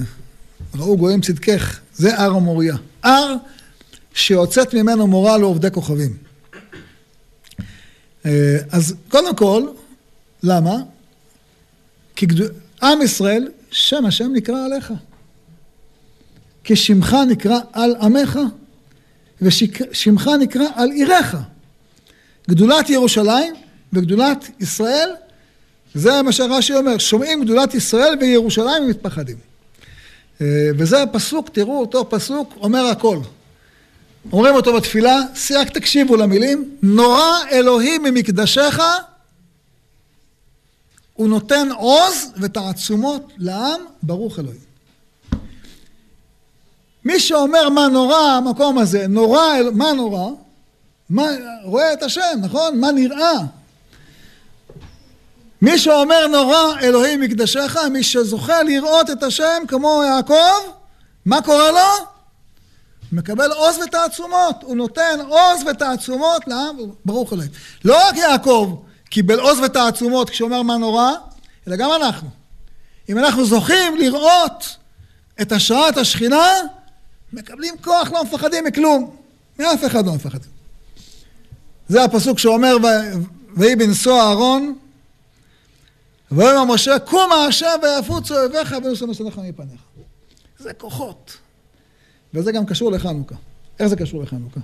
ראו 0.75 0.97
גויים 0.97 1.21
צדקך, 1.21 1.79
זה 1.93 2.19
הר 2.19 2.31
המוריה. 2.31 2.75
הר 3.03 3.35
שיוצאת 4.13 4.73
ממנו 4.73 5.07
מורה 5.07 5.37
לעובדי 5.37 5.71
כוכבים. 5.71 6.17
אה, 8.25 8.57
אז 8.71 8.95
קודם 9.09 9.35
כל, 9.35 9.67
למה? 10.43 10.75
כי 12.15 12.25
גדול, 12.25 12.47
עם 12.83 13.01
ישראל, 13.01 13.51
שם 13.71 14.05
השם 14.05 14.31
נקרא 14.33 14.65
עליך. 14.65 14.93
כי 16.63 16.75
שמך 16.75 17.15
נקרא 17.29 17.59
על 17.73 17.95
עמך. 18.01 18.39
ושמך 19.41 20.29
נקרא 20.39 20.65
על 20.75 20.91
עירך. 20.91 21.35
גדולת 22.49 22.89
ירושלים 22.89 23.55
וגדולת 23.93 24.49
ישראל, 24.59 25.09
זה 25.95 26.21
מה 26.21 26.31
שרש"י 26.31 26.75
אומר, 26.75 26.97
שומעים 26.97 27.43
גדולת 27.43 27.73
ישראל 27.73 28.17
וירושלים 28.19 28.83
ומתפחדים. 28.83 29.37
אה, 30.41 30.69
וזה 30.77 31.03
הפסוק, 31.03 31.49
תראו 31.49 31.79
אותו 31.79 32.09
פסוק, 32.09 32.53
אומר 32.61 32.85
הכל. 32.85 33.19
אומרים 34.31 34.55
אותו 34.55 34.73
בתפילה, 34.73 35.19
רק 35.55 35.69
תקשיבו 35.69 36.15
למילים, 36.15 36.75
נורא 36.81 37.23
אלוהים 37.51 38.03
ממקדשך, 38.03 38.79
הוא 41.13 41.27
נותן 41.27 41.67
עוז 41.71 42.31
ותעצומות 42.37 43.31
לעם, 43.37 43.81
ברוך 44.03 44.39
אלוהים. 44.39 44.65
מי 47.05 47.19
שאומר 47.19 47.69
מה 47.69 47.87
נורא 47.87 48.17
המקום 48.17 48.77
הזה, 48.77 49.07
נורא, 49.07 49.43
מה 49.73 49.93
נורא? 49.93 50.29
מה, 51.09 51.27
רואה 51.63 51.93
את 51.93 52.03
השם, 52.03 52.39
נכון? 52.41 52.79
מה 52.79 52.91
נראה? 52.91 53.33
מי 55.61 55.79
שאומר 55.79 56.27
נורא 56.27 56.79
אלוהים 56.81 57.21
מקדשך, 57.21 57.77
מי 57.91 58.03
שזוכה 58.03 58.63
לראות 58.63 59.09
את 59.09 59.23
השם 59.23 59.63
כמו 59.67 60.03
יעקב, 60.07 60.71
מה 61.25 61.41
קורה 61.41 61.71
לו? 61.71 62.05
מקבל 63.11 63.51
עוז 63.51 63.77
ותעצומות, 63.77 64.55
הוא 64.61 64.75
נותן 64.75 65.19
עוז 65.27 65.63
ותעצומות 65.71 66.47
לעם, 66.47 66.77
ברוך 67.05 67.33
אלוהים. 67.33 67.51
לא 67.85 68.07
רק 68.07 68.17
יעקב 68.17 68.75
קיבל 69.09 69.39
עוז 69.39 69.59
ותעצומות 69.59 70.29
כשאומר 70.29 70.61
מה 70.61 70.77
נורא, 70.77 71.11
אלא 71.67 71.75
גם 71.75 71.89
אנחנו. 71.91 72.29
אם 73.09 73.17
אנחנו 73.17 73.45
זוכים 73.45 73.97
לראות 73.97 74.75
את 75.41 75.51
השראת 75.51 75.97
השכינה, 75.97 76.47
מקבלים 77.33 77.75
כוח, 77.83 78.11
לא 78.11 78.23
מפחדים 78.23 78.63
מכלום. 78.63 79.15
מאף 79.59 79.85
אחד 79.85 80.05
לא 80.05 80.13
מפחדים. 80.13 80.51
זה 81.87 82.03
הפסוק 82.03 82.39
שאומר, 82.39 82.77
ויהי 83.57 83.75
בנשוא 83.75 84.21
אהרון, 84.21 84.75
ויאמר 86.31 86.65
משה, 86.73 86.99
קומה 86.99 87.35
השם 87.35 87.79
ויפוצו 87.83 88.37
אויביך 88.39 88.75
ונושא 88.83 89.05
משנאיך 89.05 89.37
מפניך. 89.37 89.81
זה 90.59 90.73
כוחות. 90.73 91.37
וזה 92.33 92.51
גם 92.51 92.65
קשור 92.65 92.91
לחנוכה. 92.91 93.35
איך 93.79 93.87
זה 93.87 93.95
קשור 93.95 94.23
לחנוכה? 94.23 94.59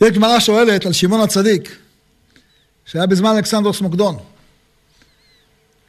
יש 0.00 0.10
גמרא 0.10 0.40
שואלת 0.40 0.86
על 0.86 0.92
שמעון 0.92 1.20
הצדיק, 1.20 1.76
שהיה 2.84 3.06
בזמן 3.06 3.36
אלכסנדרוס 3.36 3.80
מוקדון. 3.80 4.16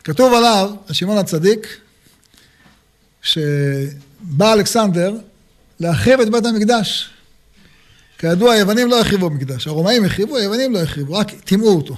כתוב 0.04 0.34
עליו, 0.34 0.72
על 0.88 0.94
שמעון 0.94 1.18
הצדיק, 1.18 1.68
ש... 3.22 3.38
בא 4.22 4.54
אלכסנדר 4.54 5.16
להחריב 5.80 6.20
את 6.20 6.30
בית 6.30 6.46
המקדש. 6.46 7.10
כידוע, 8.18 8.54
היוונים 8.54 8.90
לא 8.90 9.02
החריבו 9.02 9.30
מקדש, 9.30 9.68
הרומאים 9.68 10.06
החריבו, 10.06 10.38
היוונים 10.38 10.74
לא 10.74 10.80
החריבו, 10.80 11.14
רק 11.14 11.32
טימאו 11.32 11.76
אותו. 11.76 11.98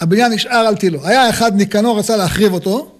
הבניין 0.00 0.32
נשאר 0.32 0.66
על 0.66 0.76
תילו. 0.76 1.06
היה 1.06 1.30
אחד, 1.30 1.54
ניקנור 1.54 1.98
רצה 1.98 2.16
להחריב 2.16 2.52
אותו, 2.52 2.92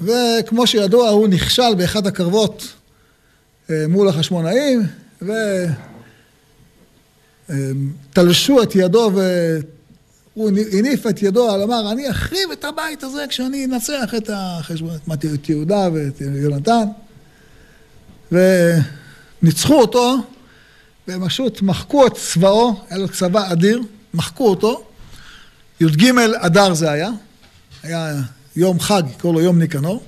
וכמו 0.00 0.66
שידוע, 0.66 1.08
הוא 1.08 1.28
נכשל 1.28 1.74
באחד 1.76 2.06
הקרבות 2.06 2.72
אה, 3.70 3.84
מול 3.88 4.08
החשמונאים, 4.08 4.82
ותלשו 7.48 8.62
את 8.62 8.74
ידו 8.74 9.10
והוא 10.34 10.50
הניף 10.72 11.06
את 11.06 11.22
ידו, 11.22 11.64
אמר, 11.64 11.92
אני 11.92 12.10
אחריב 12.10 12.50
את 12.52 12.64
הבית 12.64 13.02
הזה 13.02 13.24
כשאני 13.28 13.64
אנצח 13.64 14.14
את 14.16 14.30
החשבון, 14.32 14.96
את 15.34 15.48
יהודה 15.48 15.88
ואת 15.94 16.20
יונתן. 16.20 16.84
וניצחו 18.32 19.74
אותו, 19.74 20.16
והם 21.08 21.28
פשוט 21.28 21.62
מחקו 21.62 22.06
את 22.06 22.14
צבאו, 22.14 22.74
היה 22.90 22.98
לו 22.98 23.08
צבא 23.08 23.52
אדיר, 23.52 23.82
מחקו 24.14 24.48
אותו. 24.48 24.84
י"ג 25.80 26.12
אדר 26.36 26.74
זה 26.74 26.90
היה, 26.90 27.10
היה 27.82 28.14
יום 28.56 28.80
חג, 28.80 29.02
קראו 29.18 29.32
לו 29.32 29.40
יום 29.40 29.58
ניקנור, 29.58 30.02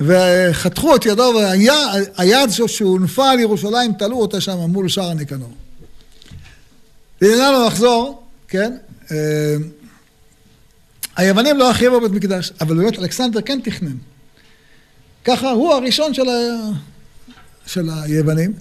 וחתכו 0.00 0.96
את 0.96 1.06
ידו, 1.06 1.34
והיד 1.36 2.50
שהונפה 2.66 3.30
על 3.30 3.40
ירושלים, 3.40 3.92
תלו 3.92 4.16
אותה 4.16 4.40
שם 4.40 4.58
מול 4.58 4.88
שער 4.88 5.10
הניקנור. 5.10 5.52
לעניין 7.20 7.54
לחזור, 7.66 8.22
כן, 8.48 8.76
אה, 9.10 9.16
היוונים 11.16 11.56
לא 11.56 11.70
החריבו 11.70 12.00
בית 12.00 12.12
מקדש, 12.12 12.52
אבל 12.60 12.76
באמת 12.76 12.98
אלכסנדר 12.98 13.40
כן 13.40 13.60
תכנן. 13.64 13.96
ככה 15.24 15.50
הוא 15.50 15.74
הראשון 15.74 16.14
של 16.14 16.28
ה... 16.28 16.32
של 17.66 17.90
היוונים, 18.02 18.52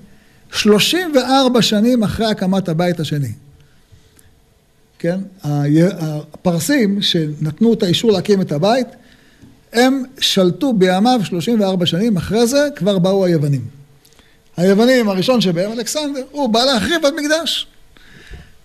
34 0.52 1.62
שנים 1.62 2.04
אחרי 2.04 2.26
הקמת 2.26 2.70
הבית 2.70 3.00
השני. 3.00 3.32
כן? 5.00 5.20
הפרסים 5.44 7.02
שנתנו 7.02 7.74
את 7.74 7.84
האישור 7.84 8.12
להקים 8.12 8.42
את 8.42 8.52
הבית, 8.52 8.88
הם 9.74 10.04
שלטו 10.20 10.74
בימיו 10.74 11.20
34 11.24 11.86
שנים, 11.86 12.18
אחרי 12.18 12.48
זה 12.48 12.68
כבר 12.76 13.00
באו 13.00 13.26
היוונים. 13.26 13.66
היוונים, 14.58 15.10
הראשון 15.10 15.42
שבהם, 15.42 15.72
אלכסנדר, 15.72 16.24
הוא 16.32 16.50
בא 16.50 16.64
להחריב 16.64 17.06
את 17.06 17.14
מקדש. 17.14 17.68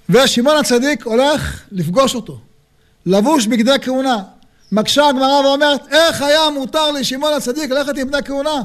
ושמעון 0.09 0.57
הצדיק 0.57 1.07
הולך 1.07 1.62
לפגוש 1.73 2.14
אותו, 2.14 2.38
לבוש 3.07 3.47
בגדי 3.47 3.77
כהונה. 3.83 4.23
מקשה 4.73 5.09
הגמרא 5.09 5.40
ואומרת, 5.40 5.81
איך 5.92 6.23
היה 6.23 6.51
מותר 6.51 6.90
לשמעון 6.90 7.33
הצדיק 7.33 7.70
ללכת 7.70 7.99
עם 7.99 8.11
בני 8.11 8.23
כהונה? 8.23 8.62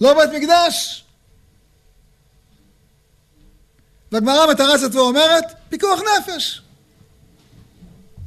לא 0.00 0.14
בית 0.14 0.42
מקדש? 0.42 1.04
והגמרא 4.12 4.50
מתרצת 4.50 4.94
ואומרת, 4.94 5.44
פיקוח 5.68 6.00
נפש. 6.00 6.62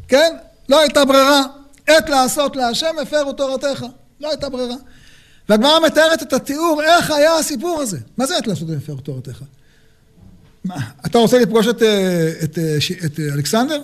כן? 0.09 0.35
לא 0.69 0.79
הייתה 0.79 1.05
ברירה. 1.05 1.43
עת 1.87 2.09
לעשות 2.09 2.55
להשם 2.55 2.95
הפרו 3.01 3.33
תורתך. 3.33 3.85
לא 4.19 4.29
הייתה 4.29 4.49
ברירה. 4.49 4.75
והגמרא 5.49 5.79
מתארת 5.85 6.23
את 6.23 6.33
התיאור, 6.33 6.81
איך 6.83 7.11
היה 7.11 7.35
הסיפור 7.35 7.81
הזה. 7.81 7.97
מה 8.17 8.25
זה 8.25 8.37
עת 8.37 8.47
לעשות 8.47 8.67
הפרו 8.77 8.95
תורתך? 8.95 9.41
מה, 10.63 10.75
אתה 11.05 11.17
רוצה 11.17 11.39
לפגוש 11.39 11.67
את, 11.67 11.83
אה, 11.83 12.31
את, 12.43 12.43
את, 12.43 12.57
אה, 12.57 13.05
את 13.05 13.19
אלכסנדר? 13.33 13.81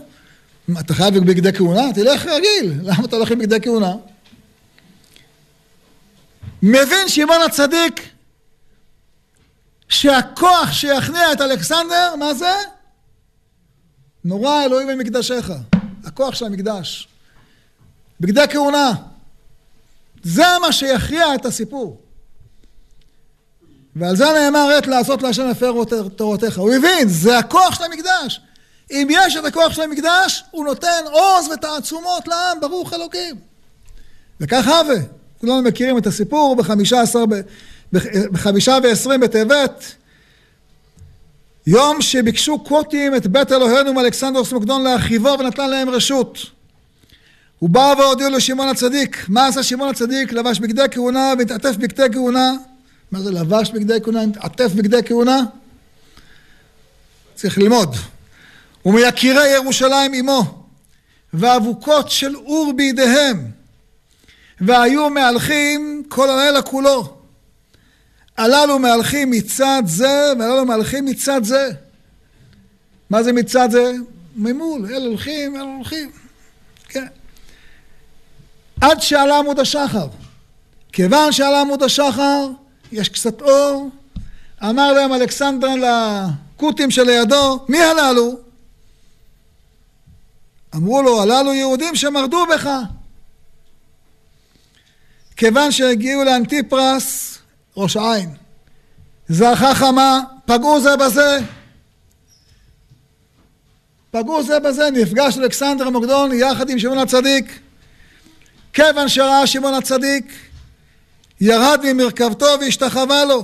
מה, 0.67 0.79
אתה 0.79 0.93
חייב 0.93 1.17
בגדי 1.17 1.53
כהונה? 1.53 1.93
תלך 1.93 2.25
רגיל. 2.25 2.73
למה 2.89 3.05
אתה 3.05 3.15
הולך 3.15 3.31
עם 3.31 3.39
בגדי 3.39 3.61
כהונה? 3.61 3.93
מבין 6.63 7.07
שמעון 7.07 7.41
הצדיק 7.41 8.09
שהכוח 9.89 10.71
שיכניע 10.71 11.31
את 11.33 11.41
אלכסנדר, 11.41 12.15
מה 12.19 12.33
זה? 12.33 12.53
נורא 14.23 14.65
אלוהים 14.65 14.87
במקדשיך. 14.87 15.51
הכוח 16.05 16.35
של 16.35 16.45
המקדש. 16.45 17.07
בגדי 18.19 18.45
כהונה. 18.49 18.93
זה 20.23 20.45
מה 20.61 20.71
שיכריע 20.71 21.35
את 21.35 21.45
הסיפור. 21.45 22.01
ועל 23.95 24.15
זה 24.15 24.25
נאמר 24.25 24.69
עת 24.77 24.87
לעשות 24.87 25.21
להשם 25.21 25.47
הפר 25.47 25.73
תורתך. 26.15 26.57
הוא 26.57 26.73
הבין, 26.73 27.07
זה 27.07 27.37
הכוח 27.37 27.75
של 27.75 27.83
המקדש. 27.83 28.41
אם 28.91 29.07
יש 29.11 29.37
את 29.37 29.45
הכוח 29.45 29.73
של 29.73 29.81
המקדש, 29.81 30.43
הוא 30.51 30.65
נותן 30.65 31.03
עוז 31.11 31.47
ותעצומות 31.53 32.27
לעם, 32.27 32.59
ברוך 32.61 32.93
אלוקים. 32.93 33.35
וכך 34.39 34.67
הווה. 34.67 34.95
כולנו 35.39 35.61
מכירים 35.61 35.97
את 35.97 36.07
הסיפור 36.07 36.55
בחמישה 36.55 37.01
עשר, 37.01 37.23
בחמישה 38.31 38.77
ועשרים 38.83 39.19
בטבת. 39.19 39.95
יום 41.67 42.01
שביקשו 42.01 42.59
קוטים 42.59 43.15
את 43.15 43.27
בית 43.27 43.51
אלוהינו 43.51 43.93
מאלכסנדרוס 43.93 44.53
מוקדון 44.53 44.83
להרחיבו 44.83 45.35
ונתן 45.39 45.69
להם 45.69 45.89
רשות. 45.89 46.37
הוא 47.59 47.69
בא 47.69 47.93
והודיע 47.97 48.29
לשמעון 48.29 48.67
הצדיק. 48.67 49.25
מה 49.29 49.47
עשה 49.47 49.63
שמעון 49.63 49.89
הצדיק? 49.89 50.33
לבש 50.33 50.59
בגדי 50.59 50.85
כהונה 50.91 51.33
והתעטף 51.37 51.75
בגדי 51.75 52.03
כהונה. 52.13 52.53
מה 53.11 53.21
זה 53.21 53.31
לבש 53.31 53.71
בגדי 53.71 54.01
כהונה? 54.03 54.21
התעטף 54.21 54.71
בגדי 54.71 55.03
כהונה? 55.05 55.39
צריך 57.35 57.57
ללמוד. 57.57 57.95
ומיקירי 58.85 59.47
ירושלים 59.47 60.13
עמו, 60.13 60.65
ואבוקות 61.33 62.11
של 62.11 62.35
אור 62.35 62.73
בידיהם, 62.75 63.45
והיו 64.61 65.09
מהלכים 65.09 66.03
כל 66.09 66.29
הלילה 66.29 66.61
כולו. 66.61 67.17
הללו 68.37 68.79
מהלכים 68.79 69.31
מצד 69.31 69.83
זה, 69.85 70.33
והללו 70.39 70.65
מהלכים 70.65 71.05
מצד 71.05 71.43
זה. 71.43 71.69
מה 73.09 73.23
זה 73.23 73.33
מצד 73.33 73.71
זה? 73.71 73.91
ממול, 74.35 74.85
אלה 74.85 75.05
הולכים, 75.05 75.55
אלה 75.55 75.63
הולכים. 75.63 76.11
כן. 76.89 77.05
עד 78.81 79.01
שעלה 79.01 79.37
עמוד 79.37 79.59
השחר. 79.59 80.07
כיוון 80.91 81.31
שעלה 81.31 81.61
עמוד 81.61 81.83
השחר, 81.83 82.47
יש 82.91 83.09
קצת 83.09 83.41
אור. 83.41 83.89
אמר 84.63 84.93
להם 84.93 85.13
אלכסנדר 85.13 85.67
לכותים 85.75 86.91
שלידו, 86.91 87.65
מי 87.69 87.83
הללו? 87.83 88.39
אמרו 90.75 91.01
לו, 91.01 91.21
הללו 91.21 91.53
יהודים 91.53 91.95
שמרדו 91.95 92.45
בך. 92.53 92.69
כיוון 95.35 95.71
שהגיעו 95.71 96.23
לאנטיפרס, 96.23 97.34
ראש 97.77 97.97
העין, 97.97 98.29
זרחה 99.29 99.75
חמה, 99.75 100.19
פגעו 100.45 100.81
זה 100.81 100.97
בזה. 100.97 101.39
פגעו 104.11 104.43
זה 104.43 104.59
בזה, 104.59 104.89
נפגש 104.93 105.37
אלכסנדר 105.37 105.89
מוקדון 105.89 106.31
יחד 106.33 106.69
עם 106.69 106.79
שמעון 106.79 106.97
הצדיק. 106.97 107.59
כיוון 108.73 109.09
שראה 109.09 109.47
שמעון 109.47 109.73
הצדיק, 109.73 110.33
ירד 111.41 111.79
ממרכבתו 111.83 112.45
והשתחווה 112.61 113.25
לו. 113.25 113.43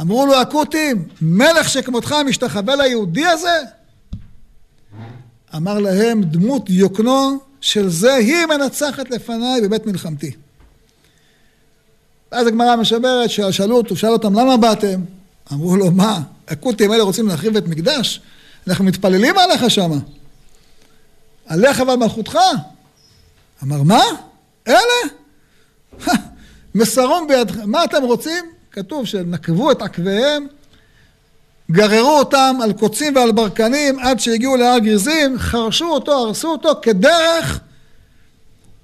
אמרו 0.00 0.26
לו 0.26 0.40
הכותים, 0.40 1.08
מלך 1.20 1.68
שכמותך 1.68 2.14
משתחווה 2.26 2.76
ליהודי 2.76 3.26
הזה? 3.26 3.60
אמר 5.56 5.78
להם, 5.78 6.22
דמות 6.22 6.64
דיוקנו 6.64 7.38
של 7.60 7.88
זה 7.88 8.14
היא 8.14 8.46
מנצחת 8.46 9.10
לפניי 9.10 9.60
בבית 9.60 9.86
מלחמתי. 9.86 10.45
ואז 12.32 12.46
הגמרא 12.46 12.76
משמרת, 12.76 13.30
שאלו 13.30 13.76
אותו, 13.76 13.96
שאל 13.96 14.10
אותם, 14.10 14.34
למה 14.34 14.56
באתם? 14.56 15.00
אמרו 15.52 15.76
לו, 15.76 15.90
מה, 15.90 16.20
הכותים 16.48 16.90
האלה 16.90 17.02
רוצים 17.02 17.28
להחריב 17.28 17.56
את 17.56 17.66
מקדש? 17.66 18.20
אנחנו 18.68 18.84
מתפללים 18.84 19.38
עליך 19.38 19.70
שמה. 19.70 19.96
עליך 21.46 21.82
ועל 21.86 21.96
מלכותך. 21.96 22.38
אמר, 23.62 23.82
מה? 23.82 24.02
אלה? 24.68 24.78
מסרום 26.74 27.28
בידכם. 27.28 27.70
מה 27.70 27.84
אתם 27.84 28.02
רוצים? 28.02 28.44
כתוב 28.72 29.06
שנקבו 29.06 29.70
את 29.70 29.82
עקביהם, 29.82 30.46
גררו 31.70 32.18
אותם 32.18 32.56
על 32.62 32.72
קוצים 32.72 33.16
ועל 33.16 33.32
ברקנים 33.32 33.98
עד 33.98 34.20
שהגיעו 34.20 34.56
להר 34.56 34.78
גריזים, 34.78 35.38
חרשו 35.38 35.84
אותו, 35.84 36.12
הרסו 36.12 36.48
אותו 36.48 36.68
כדרך 36.82 37.60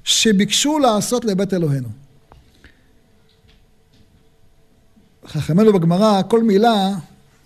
שביקשו 0.04 0.78
לעשות 0.78 1.24
לבית 1.24 1.54
אלוהינו. 1.54 2.01
חכמינו 5.32 5.72
בגמרא, 5.72 6.22
כל 6.28 6.42
מילה 6.42 6.88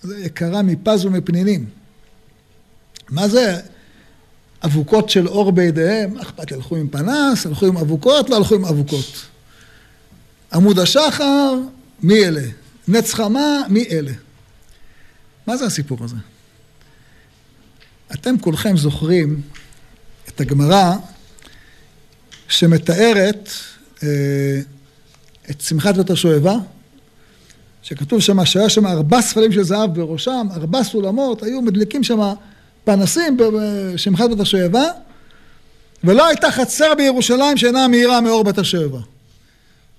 זה 0.02 0.18
יקרה 0.18 0.62
מפז 0.62 1.04
ומפנינים. 1.04 1.66
מה 3.08 3.28
זה 3.28 3.60
אבוקות 4.64 5.10
של 5.10 5.28
אור 5.28 5.52
בידיהם? 5.52 6.18
אכפת 6.18 6.50
לי? 6.50 6.56
הלכו 6.56 6.76
עם 6.76 6.88
פנס, 6.88 7.46
הלכו 7.46 7.66
עם 7.66 7.76
אבוקות, 7.76 8.30
לא 8.30 8.36
הלכו 8.36 8.54
עם 8.54 8.64
אבוקות. 8.64 9.26
עמוד 10.52 10.78
השחר, 10.78 11.54
מי 12.02 12.24
אלה? 12.24 12.42
נץ 12.88 13.14
חמה, 13.14 13.62
מי 13.68 13.84
אלה? 13.90 14.12
מה 15.46 15.56
זה 15.56 15.66
הסיפור 15.66 16.04
הזה? 16.04 16.16
אתם 18.14 18.38
כולכם 18.38 18.76
זוכרים 18.76 19.40
את 20.28 20.40
הגמרא 20.40 20.92
שמתארת 22.48 23.48
אה, 24.02 24.60
את 25.50 25.60
שמחת 25.60 25.94
בית 25.94 26.10
השואבה, 26.10 26.54
שכתוב 27.86 28.20
שם 28.20 28.44
שהיה 28.44 28.68
שם 28.68 28.86
ארבע 28.86 29.22
ספלים 29.22 29.52
של 29.52 29.62
זהב 29.62 29.94
בראשם, 29.94 30.46
ארבע 30.56 30.82
סולמות, 30.82 31.42
היו 31.42 31.62
מדליקים 31.62 32.04
שם 32.04 32.32
פנסים 32.84 33.36
בשמחת 33.36 34.30
בית 34.30 34.40
השואבה, 34.40 34.84
ולא 36.04 36.26
הייתה 36.26 36.50
חצר 36.50 36.94
בירושלים 36.96 37.56
שאינה 37.56 37.88
מאירה 37.88 38.20
מאור 38.20 38.44
בית 38.44 38.58
השואבה. 38.58 38.98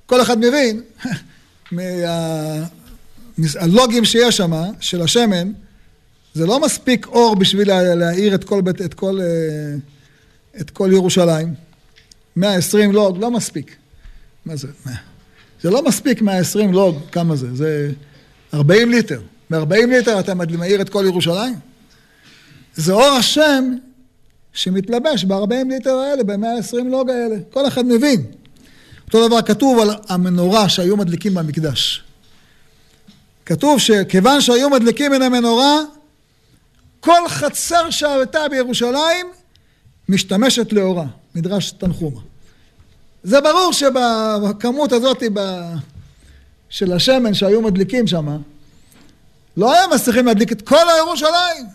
כל 0.06 0.22
אחד 0.22 0.38
מבין, 0.38 0.82
מהלוגים 3.38 4.06
שיש 4.06 4.38
שם, 4.38 4.52
של 4.80 5.02
השמן, 5.02 5.52
זה 6.34 6.46
לא 6.46 6.60
מספיק 6.60 7.08
אור 7.08 7.36
בשביל 7.36 7.68
להאיר 7.96 8.36
את 8.36 8.44
כל, 8.44 8.62
בית, 8.62 8.82
את 8.82 8.94
כל, 8.94 9.20
אה, 9.22 9.76
את 10.62 10.70
כל 10.70 10.90
ירושלים. 10.94 11.54
120 12.36 12.92
לוג, 12.92 13.18
לא 13.18 13.32
מספיק. 13.32 13.76
מה 14.46 14.56
זה? 14.56 14.68
זה 15.62 15.70
לא 15.70 15.86
מספיק 15.86 16.22
120 16.22 16.74
לוג, 16.74 16.98
כמה 17.12 17.36
זה? 17.36 17.56
זה 17.56 17.92
40 18.54 18.92
ליטר. 18.92 19.22
ב-40 19.50 19.88
ליטר 19.88 20.20
אתה 20.20 20.34
מאיר 20.34 20.82
את 20.82 20.90
כל 20.90 21.04
ירושלים? 21.08 21.56
זה 22.76 22.94
אור 22.94 23.16
השם 23.20 23.76
שמתלבש 24.54 25.24
ב-40 25.24 25.70
ליטר 25.70 25.96
האלה, 25.96 26.24
ב-120 26.24 26.84
לוג 26.86 27.10
האלה. 27.10 27.36
כל 27.50 27.68
אחד 27.68 27.86
מבין. 27.86 28.26
אותו 29.08 29.28
דבר 29.28 29.42
כתוב 29.42 29.80
על 29.80 29.90
המנורה 30.10 30.70
שהיו 30.70 30.98
מדליקים 30.98 31.34
במקדש. 31.34 32.04
כתוב 33.46 33.80
שכיוון 33.80 34.42
שהיו 34.42 34.70
מדליקים 34.70 35.12
מן 35.12 35.22
המנורה, 35.22 35.80
כל 37.00 37.28
חצר 37.28 37.90
שהייתה 37.90 38.40
בירושלים 38.50 39.28
משתמשת 40.10 40.74
לאורה, 40.74 41.06
מדרש 41.36 41.72
תנחומה. 41.72 42.20
זה 43.28 43.42
ברור 43.42 43.74
שבכמות 43.74 44.92
הזאת 44.92 45.24
של 46.70 46.94
השמן 46.94 47.34
שהיו 47.34 47.62
מדליקים 47.62 48.08
שם, 48.08 48.38
לא 49.58 49.74
היה 49.74 49.88
מצליחים 49.96 50.26
להדליק 50.26 50.52
את 50.52 50.62
כל 50.62 50.90
הירושלים. 50.96 51.66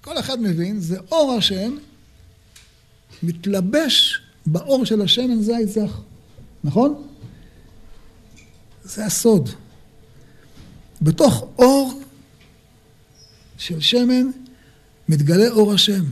כל 0.00 0.18
אחד 0.18 0.40
מבין, 0.40 0.80
זה 0.80 0.98
אור 1.10 1.34
השם 1.38 1.76
מתלבש 3.22 4.20
באור 4.46 4.84
של 4.84 5.02
השמן 5.02 5.42
זית 5.42 5.68
זך, 5.68 6.00
נכון? 6.64 7.02
זה 8.84 9.06
הסוד. 9.06 9.50
בתוך 11.02 11.44
אור 11.58 12.00
של 13.58 13.80
שמן 13.80 14.30
מתגלה 15.08 15.48
אור 15.48 15.72
השם. 15.72 16.04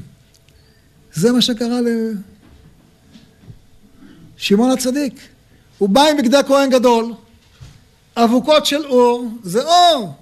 זה 1.13 1.33
מה 1.33 1.43
שקרה 1.43 1.81
לשמעון 4.38 4.70
הצדיק. 4.70 5.29
הוא 5.79 5.88
בא 5.88 6.03
עם 6.07 6.16
בגדי 6.16 6.37
כהן 6.46 6.70
גדול, 6.70 7.14
אבוקות 8.16 8.66
של 8.66 8.87
אור, 8.87 9.29
זה 9.42 9.62
אור. 9.62 10.14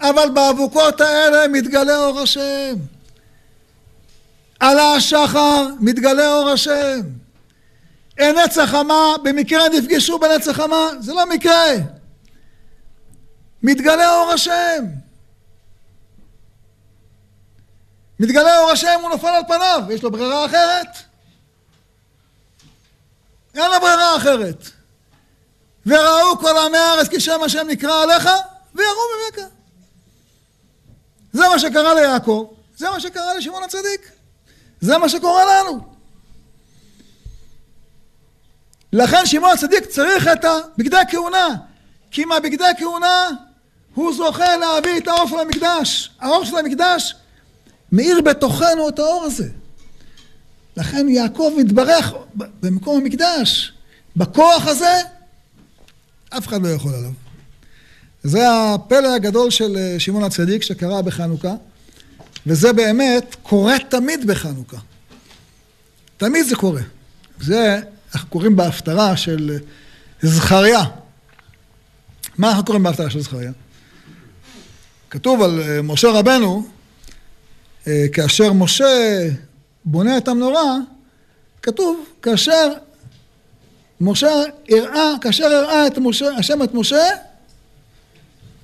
אבל 0.00 0.28
באבוקות 0.34 1.00
האלה 1.00 1.48
מתגלה 1.48 1.96
אור 1.96 2.20
השם. 2.20 2.74
עלה 4.60 4.94
השחר, 4.94 5.66
מתגלה 5.80 6.34
אור 6.34 6.50
השם. 6.50 7.00
אין 8.18 8.38
עץ 8.38 8.58
החמה, 8.58 9.14
במקרה 9.24 9.68
נפגשו 9.68 10.18
בנץ 10.18 10.48
החמה, 10.48 10.88
זה 11.00 11.14
לא 11.14 11.26
מקרה. 11.26 11.72
מתגלה 13.62 14.16
אור 14.16 14.30
השם. 14.32 14.84
מתגלה 18.20 18.58
אור 18.58 18.70
השם, 18.70 18.98
הוא 19.02 19.10
נופל 19.10 19.26
על 19.28 19.42
פניו, 19.48 19.82
יש 19.90 20.02
לו 20.02 20.10
ברירה 20.10 20.46
אחרת? 20.46 21.13
אין 23.54 23.70
לו 23.70 23.80
ברירה 23.80 24.16
אחרת. 24.16 24.70
וראו 25.86 26.38
כל 26.38 26.58
עמי 26.58 26.78
הארץ 26.78 27.08
כי 27.08 27.20
שם 27.20 27.42
השם 27.42 27.66
נקרא 27.68 28.02
עליך, 28.02 28.28
ויראו 28.74 29.02
ממך. 29.16 29.44
זה 31.32 31.48
מה 31.48 31.58
שקרה 31.58 31.94
ליעקב, 31.94 32.52
זה 32.76 32.90
מה 32.90 33.00
שקרה 33.00 33.34
לשמעון 33.34 33.62
הצדיק. 33.62 34.10
זה 34.80 34.98
מה 34.98 35.08
שקורה 35.08 35.44
לנו. 35.44 35.80
לכן 38.92 39.26
שמעון 39.26 39.52
הצדיק 39.52 39.84
צריך 39.84 40.28
את 40.28 40.44
הבגדי 40.44 40.96
כהונה, 41.10 41.48
כי 42.10 42.24
מהבגדי 42.24 42.64
כהונה 42.78 43.30
הוא 43.94 44.14
זוכה 44.14 44.56
להביא 44.56 44.98
את 44.98 45.08
האור 45.08 45.28
של 45.28 45.38
המקדש. 45.38 46.10
האור 46.20 46.44
של 46.44 46.56
המקדש 46.56 47.14
מאיר 47.92 48.20
בתוכנו 48.20 48.88
את 48.88 48.98
האור 48.98 49.24
הזה. 49.24 49.48
לכן 50.76 51.08
יעקב 51.08 51.52
מתברך 51.58 52.12
במקום 52.34 53.00
המקדש. 53.00 53.72
בכוח 54.16 54.66
הזה, 54.66 55.00
אף 56.30 56.48
אחד 56.48 56.62
לא 56.62 56.68
יכול 56.68 56.94
עליו. 56.94 57.10
זה 58.22 58.46
הפלא 58.50 59.14
הגדול 59.14 59.50
של 59.50 59.76
אה, 59.76 60.00
שמעון 60.00 60.24
הצדיק 60.24 60.62
שקרה 60.62 61.02
בחנוכה, 61.02 61.54
וזה 62.46 62.72
באמת 62.72 63.36
קורה 63.42 63.76
תמיד 63.88 64.26
בחנוכה. 64.26 64.76
תמיד 66.16 66.46
זה 66.46 66.56
קורה. 66.56 66.82
זה, 67.40 67.80
אנחנו 68.14 68.30
קוראים 68.30 68.56
בהפטרה 68.56 69.16
של 69.16 69.50
אה, 69.50 70.28
זכריה. 70.28 70.82
מה 72.38 72.48
אנחנו 72.48 72.64
קוראים 72.64 72.82
בהפטרה 72.82 73.10
של 73.10 73.20
זכריה? 73.20 73.52
כתוב 75.10 75.42
על 75.42 75.60
אה, 75.60 75.82
משה 75.82 76.10
רבנו, 76.10 76.68
כאשר 78.12 78.52
משה 78.52 79.28
בונה 79.84 80.16
את 80.16 80.28
המנורה, 80.28 80.76
כתוב, 81.62 82.04
כאשר 82.22 82.72
משה 84.00 84.30
הראה, 84.68 85.10
כאשר 85.20 85.44
הראה 85.44 85.86
את 85.86 85.98
משה, 85.98 86.28
השם 86.36 86.62
את 86.62 86.74
משה, 86.74 87.08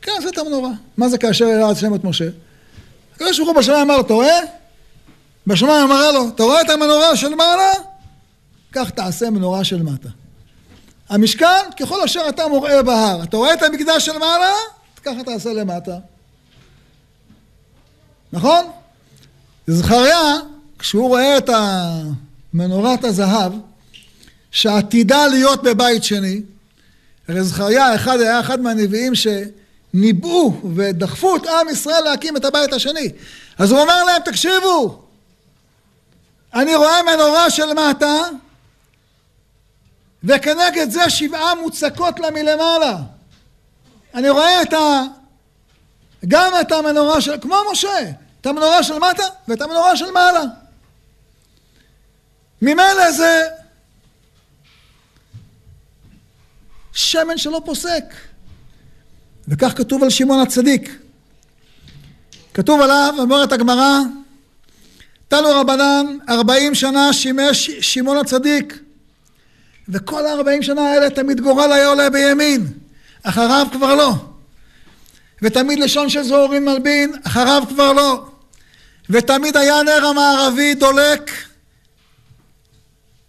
כן, 0.03 0.13
עשה 0.19 0.29
את 0.29 0.39
המנורה. 0.39 0.71
מה 0.97 1.09
זה 1.09 1.19
כאשר 1.19 1.45
הראה 1.45 1.71
את 1.71 1.77
השם 1.77 1.95
את 1.95 2.05
משה? 2.05 2.29
הקדוש 3.15 3.39
ברוך 3.39 3.51
הוא 3.51 3.57
בשמיים 3.57 3.91
אמר 3.91 4.01
אתה 4.01 4.13
רואה? 4.13 4.39
בשמיים 5.47 5.91
אמר 5.91 6.13
לו, 6.13 6.29
אתה 6.29 6.43
רואה 6.43 6.61
את 6.61 6.71
המנורה 6.71 7.17
של 7.17 7.35
מעלה? 7.35 7.73
כך 8.73 8.91
תעשה 8.91 9.31
מנורה 9.31 9.65
של 9.65 9.83
מטה. 9.83 10.09
המשכן, 11.09 11.71
ככל 11.81 12.03
אשר 12.03 12.29
אתה 12.29 12.49
מוראה 12.49 12.83
בהר. 12.83 13.23
אתה 13.23 13.37
רואה 13.37 13.55
את 13.55 13.63
המקדש 13.63 14.07
של 14.07 14.19
מעלה? 14.19 14.53
ככה 15.05 15.25
תעשה 15.25 15.53
למטה. 15.53 15.99
נכון? 18.33 18.65
זכריה, 19.67 20.37
כשהוא 20.81 21.09
רואה 21.09 21.39
את 21.39 21.51
מנורת 22.55 23.05
הזהב, 23.05 23.53
שעתידה 24.51 25.27
להיות 25.27 25.63
בבית 25.63 26.05
שני, 26.05 26.43
הרי 27.29 27.45
זכריה 27.45 27.95
אחד, 27.95 28.21
היה 28.21 28.41
אחד 28.41 28.61
מהנביאים 28.61 29.13
שניבאו 29.15 30.53
ודחפו 30.77 31.37
את 31.37 31.47
עם 31.47 31.69
ישראל 31.69 32.05
להקים 32.05 32.37
את 32.37 32.45
הבית 32.45 32.73
השני. 32.73 33.13
אז 33.59 33.71
הוא 33.71 33.81
אומר 33.81 34.05
להם, 34.05 34.23
תקשיבו, 34.25 35.03
אני 36.55 36.77
רואה 36.77 37.03
מנורה 37.03 37.51
של 37.51 37.73
מטה, 37.73 38.17
וכנגד 40.25 40.91
זה 40.91 41.11
שבעה 41.11 41.55
מוצקות 41.55 42.21
לה 42.21 42.31
מלמעלה. 42.31 42.97
אני 44.15 44.31
רואה 44.31 44.63
את 44.63 44.73
ה... 44.73 45.03
גם 46.29 46.53
את 46.61 46.73
המנורה 46.73 47.21
של... 47.21 47.41
כמו 47.41 47.57
משה, 47.73 47.99
את 48.41 48.47
המנורה 48.47 48.83
של 48.83 48.99
מטה 48.99 49.23
ואת 49.49 49.63
המנורה 49.63 49.97
של 49.97 50.11
מעלה. 50.11 50.43
ממילא 52.63 53.13
זה 53.13 53.49
שמן 56.93 57.39
שלא 57.39 57.63
פוסק. 57.65 58.05
וכך 59.49 59.73
כתוב 59.77 60.03
על 60.03 60.11
שמעון 60.11 60.41
הצדיק. 60.41 60.99
כתוב 62.55 62.81
עליו, 62.81 63.15
אומרת 63.19 63.53
הגמרא, 63.53 63.99
תנו 65.29 65.49
רבנן, 65.49 66.07
ארבעים 66.29 66.75
שנה 66.75 67.13
שימש 67.13 67.71
שמעון 67.71 68.17
הצדיק. 68.17 68.79
וכל 69.89 70.27
הארבעים 70.27 70.63
שנה 70.63 70.83
האלה 70.83 71.11
תמיד 71.11 71.41
גורל 71.41 71.73
היה 71.73 71.89
עולה 71.89 72.11
בימין, 72.11 72.67
אחריו 73.23 73.67
כבר 73.73 73.95
לא. 73.95 74.15
ותמיד 75.43 75.79
לשון 75.79 76.09
של 76.09 76.23
זוהרים 76.23 76.65
מלבין, 76.65 77.13
אחריו 77.27 77.63
כבר 77.69 77.93
לא. 77.93 78.25
ותמיד 79.11 79.57
היה 79.57 79.83
נר 79.83 80.07
המערבי 80.07 80.75
דולק 80.75 81.31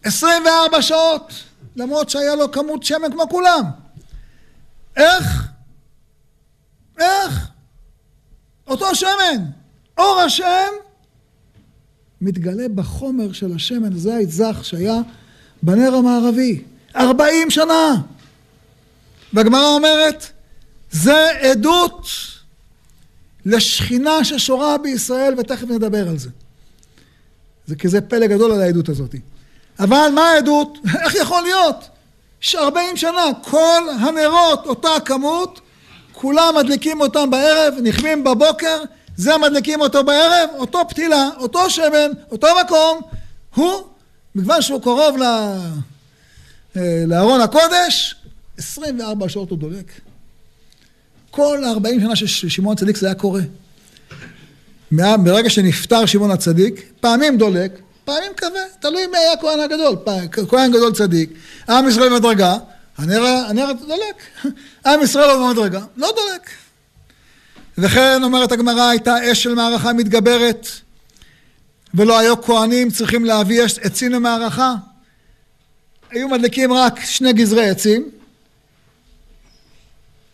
24 0.03 0.81
שעות, 0.81 1.33
למרות 1.75 2.09
שהיה 2.09 2.35
לו 2.35 2.51
כמות 2.51 2.83
שמן 2.83 3.11
כמו 3.11 3.29
כולם. 3.29 3.63
איך? 4.97 5.47
איך? 6.99 7.47
אותו 8.67 8.95
שמן, 8.95 9.45
אור 9.97 10.19
השם 10.19 10.69
מתגלה 12.21 12.67
בחומר 12.75 13.31
של 13.33 13.55
השמן 13.55 13.97
זית 13.97 14.31
זך 14.31 14.59
שהיה 14.63 14.95
בנר 15.63 15.95
המערבי. 15.95 16.63
40 16.95 17.49
שנה. 17.49 18.01
והגמרא 19.33 19.67
אומרת, 19.67 20.31
זה 20.91 21.27
עדות 21.41 22.07
לשכינה 23.45 24.23
ששורה 24.23 24.77
בישראל, 24.77 25.33
ותכף 25.37 25.67
נדבר 25.67 26.09
על 26.09 26.17
זה. 26.17 26.29
זה 27.65 27.75
כזה 27.75 28.01
פלא 28.01 28.27
גדול 28.27 28.51
על 28.51 28.61
העדות 28.61 28.89
הזאת. 28.89 29.15
אבל 29.81 30.09
מה 30.15 30.29
העדות? 30.29 30.77
איך 31.03 31.15
יכול 31.15 31.43
להיות 31.43 31.87
ש-40 32.39 32.95
שנה 32.95 33.25
כל 33.41 33.81
הנרות, 33.99 34.65
אותה 34.65 34.95
הכמות, 34.95 35.61
כולם 36.11 36.53
מדליקים 36.57 37.01
אותם 37.01 37.29
בערב, 37.29 37.73
נכבים 37.83 38.23
בבוקר, 38.23 38.83
זה 39.15 39.37
מדליקים 39.37 39.81
אותו 39.81 40.03
בערב, 40.03 40.49
אותו 40.57 40.79
פתילה, 40.89 41.29
אותו 41.37 41.69
שמן, 41.69 42.11
אותו 42.31 42.47
מקום, 42.65 43.01
הוא, 43.55 43.81
מכיוון 44.35 44.61
שהוא 44.61 44.81
קרוב 44.81 45.15
אה, 45.21 47.03
לארון 47.07 47.41
הקודש, 47.41 48.15
24 48.57 49.29
שעות 49.29 49.49
הוא 49.49 49.57
דולק. 49.57 49.91
כל 51.31 51.63
ה-40 51.63 52.01
שנה 52.01 52.15
של 52.15 52.49
שמעון 52.49 52.73
הצדיק 52.73 52.97
זה 52.97 53.05
היה 53.05 53.15
קורה. 53.15 53.41
ברגע 54.91 55.49
שנפטר 55.49 56.05
שמעון 56.05 56.31
הצדיק, 56.31 56.85
פעמים 56.99 57.37
דולק, 57.37 57.71
פעמים 58.05 58.31
כבה, 58.37 58.59
תלוי 58.79 59.07
מי 59.07 59.17
היה 59.17 59.37
כהן 59.37 59.59
הגדול, 59.59 59.95
כהן 60.49 60.71
גדול 60.71 60.93
צדיק, 60.93 61.29
עם 61.69 61.89
ישראל 61.89 62.09
במדרגה, 62.09 62.57
הנר, 62.97 63.71
דולק, 63.87 64.45
עם 64.87 65.03
ישראל 65.03 65.37
במדרגה, 65.37 65.81
לא 65.97 66.11
דולק. 66.15 66.49
וכן 67.77 68.23
אומרת 68.23 68.51
הגמרא, 68.51 68.81
הייתה 68.81 69.31
אש 69.31 69.43
של 69.43 69.55
מערכה 69.55 69.93
מתגברת, 69.93 70.67
ולא 71.93 72.19
היו 72.19 72.41
כהנים 72.41 72.91
צריכים 72.91 73.25
להביא 73.25 73.63
עצים 73.63 74.11
למערכה. 74.11 74.75
היו 76.11 76.29
מדליקים 76.29 76.73
רק 76.73 76.99
שני 77.05 77.33
גזרי 77.33 77.69
עצים, 77.69 78.09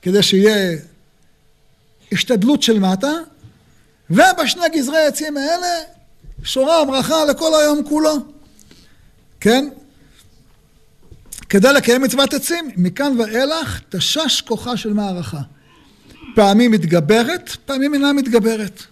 כדי 0.01 0.23
שיהיה 0.23 0.77
השתדלות 2.11 2.63
של 2.63 2.79
מטה, 2.79 3.11
ובשני 4.09 4.69
גזרי 4.73 5.05
עצים 5.05 5.37
האלה 5.37 5.67
שורה 6.43 6.81
הברכה 6.81 7.25
לכל 7.25 7.51
היום 7.61 7.83
כולו, 7.83 8.15
כן? 9.39 9.69
כדי 11.49 11.73
לקיים 11.73 12.01
מצוות 12.01 12.33
עצים, 12.33 12.71
מכאן 12.75 13.19
ואילך 13.19 13.81
תשש 13.89 14.41
כוחה 14.41 14.77
של 14.77 14.93
מערכה. 14.93 15.41
פעמים 16.35 16.71
מתגברת, 16.71 17.57
פעמים 17.65 17.93
אינה 17.93 18.13
מתגברת. 18.13 18.83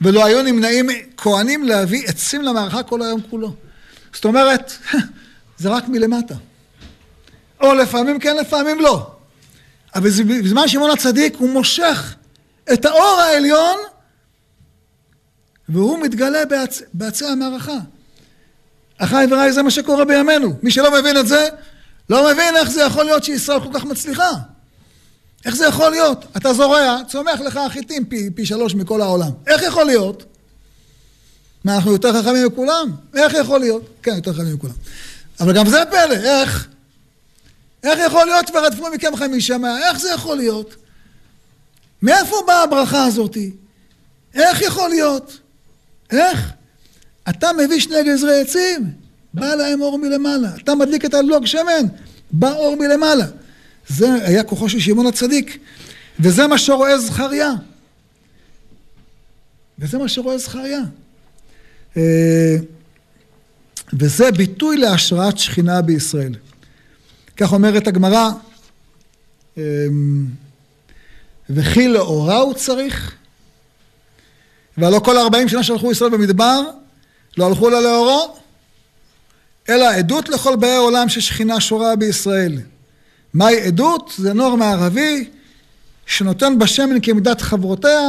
ולא 0.00 0.24
היו 0.24 0.42
נמנעים 0.42 0.86
כהנים 1.16 1.64
להביא 1.64 2.08
עצים 2.08 2.42
למערכה 2.42 2.82
כל 2.82 3.02
היום 3.02 3.20
כולו. 3.30 3.54
זאת 4.14 4.24
אומרת, 4.24 4.72
זה 5.58 5.68
רק 5.68 5.88
מלמטה. 5.88 6.34
או 7.60 7.74
לפעמים 7.74 8.18
כן, 8.18 8.36
לפעמים 8.36 8.80
לא. 8.80 9.10
אבל 9.94 10.10
בזמן 10.10 10.68
שמעון 10.68 10.90
הצדיק 10.90 11.36
הוא 11.38 11.50
מושך 11.50 12.14
את 12.72 12.84
האור 12.84 13.20
העליון 13.20 13.78
והוא 15.68 15.98
מתגלה 15.98 16.44
בעצ... 16.44 16.82
בעצי 16.94 17.26
המערכה. 17.26 17.78
אחיי 18.98 19.26
ורעי 19.30 19.52
זה 19.52 19.62
מה 19.62 19.70
שקורה 19.70 20.04
בימינו. 20.04 20.54
מי 20.62 20.70
שלא 20.70 21.00
מבין 21.00 21.16
את 21.16 21.28
זה, 21.28 21.48
לא 22.10 22.32
מבין 22.32 22.56
איך 22.56 22.70
זה 22.70 22.82
יכול 22.82 23.04
להיות 23.04 23.24
שישראל 23.24 23.60
כל 23.60 23.70
כך 23.74 23.84
מצליחה. 23.84 24.30
איך 25.44 25.56
זה 25.56 25.66
יכול 25.66 25.90
להיות? 25.90 26.24
אתה 26.36 26.52
זורע, 26.52 26.98
צומח 27.08 27.40
לך 27.40 27.60
חיטים 27.68 28.04
פי, 28.04 28.30
פי 28.30 28.46
שלוש 28.46 28.74
מכל 28.74 29.00
העולם. 29.00 29.30
איך 29.46 29.62
יכול 29.62 29.84
להיות? 29.84 30.24
מה, 31.64 31.76
אנחנו 31.76 31.92
יותר 31.92 32.22
חכמים 32.22 32.46
מכולם? 32.46 32.90
איך 33.14 33.34
יכול 33.34 33.60
להיות? 33.60 33.82
כן, 34.02 34.16
יותר 34.16 34.32
חכמים 34.32 34.54
מכולם. 34.54 34.74
אבל 35.40 35.52
גם 35.52 35.68
זה 35.68 35.82
פלא, 35.90 36.14
איך? 36.14 36.68
איך 37.82 37.98
יכול 38.06 38.26
להיות 38.26 38.50
ורדפו 38.54 38.90
מכם 38.94 39.16
חמישה 39.16 39.58
מאה? 39.58 39.88
איך 39.88 39.98
זה 39.98 40.10
יכול 40.10 40.36
להיות? 40.36 40.76
מאיפה 42.02 42.36
באה 42.46 42.62
הברכה 42.62 43.04
הזאתי? 43.04 43.50
איך 44.34 44.62
יכול 44.62 44.88
להיות? 44.88 45.38
איך? 46.10 46.52
אתה 47.28 47.50
מביא 47.52 47.80
שני 47.80 48.04
גזרי 48.06 48.40
עצים, 48.40 48.90
בא 49.34 49.54
להם 49.54 49.80
אור 49.80 49.98
מלמעלה. 49.98 50.48
אתה 50.62 50.74
מדליק 50.74 51.04
את 51.04 51.14
הלוג 51.14 51.46
שמן, 51.46 51.86
בא 52.30 52.52
אור 52.52 52.76
מלמעלה. 52.76 53.26
זה 53.88 54.14
היה 54.14 54.42
כוחו 54.42 54.68
של 54.68 54.80
שמעון 54.80 55.06
הצדיק, 55.06 55.58
וזה 56.20 56.46
מה 56.46 56.58
שרואה 56.58 56.98
זכריה. 56.98 57.52
וזה 59.78 59.98
מה 59.98 60.08
שרואה 60.08 60.38
זכריה. 60.38 60.80
אה, 61.96 62.56
וזה 63.92 64.32
ביטוי 64.32 64.76
להשראת 64.76 65.38
שכינה 65.38 65.82
בישראל. 65.82 66.34
כך 67.36 67.52
אומרת 67.52 67.86
הגמרא, 67.86 68.30
אה, 69.58 69.62
וכי 71.50 71.88
לאורה 71.88 72.36
הוא 72.36 72.54
צריך? 72.54 73.14
והלא 74.78 74.98
כל 74.98 75.18
ארבעים 75.18 75.48
שנה 75.48 75.62
שהלכו 75.62 75.92
ישראל 75.92 76.10
במדבר, 76.10 76.60
לא 77.36 77.46
הלכו 77.46 77.70
לה 77.70 77.80
לאורו, 77.80 78.36
אלא 79.68 79.90
עדות 79.90 80.28
לכל 80.28 80.56
באי 80.56 80.76
עולם 80.76 81.08
ששכינה 81.08 81.60
שורה 81.60 81.96
בישראל. 81.96 82.58
מהי 83.34 83.60
עדות? 83.62 84.12
זה 84.18 84.32
נור 84.32 84.56
מערבי 84.56 85.28
שנותן 86.06 86.58
בשמן 86.58 87.00
כמידת 87.02 87.40
חברותיה 87.40 88.00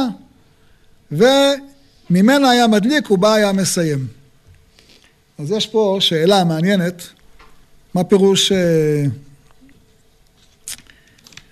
וממנה 1.12 2.50
היה 2.50 2.66
מדליק 2.66 3.10
ובה 3.10 3.34
היה 3.34 3.52
מסיים. 3.52 4.06
אז 5.38 5.50
יש 5.50 5.66
פה 5.66 5.96
שאלה 6.00 6.44
מעניינת, 6.44 7.02
מה 7.94 8.04
פירוש 8.04 8.52
אה, 8.52 9.04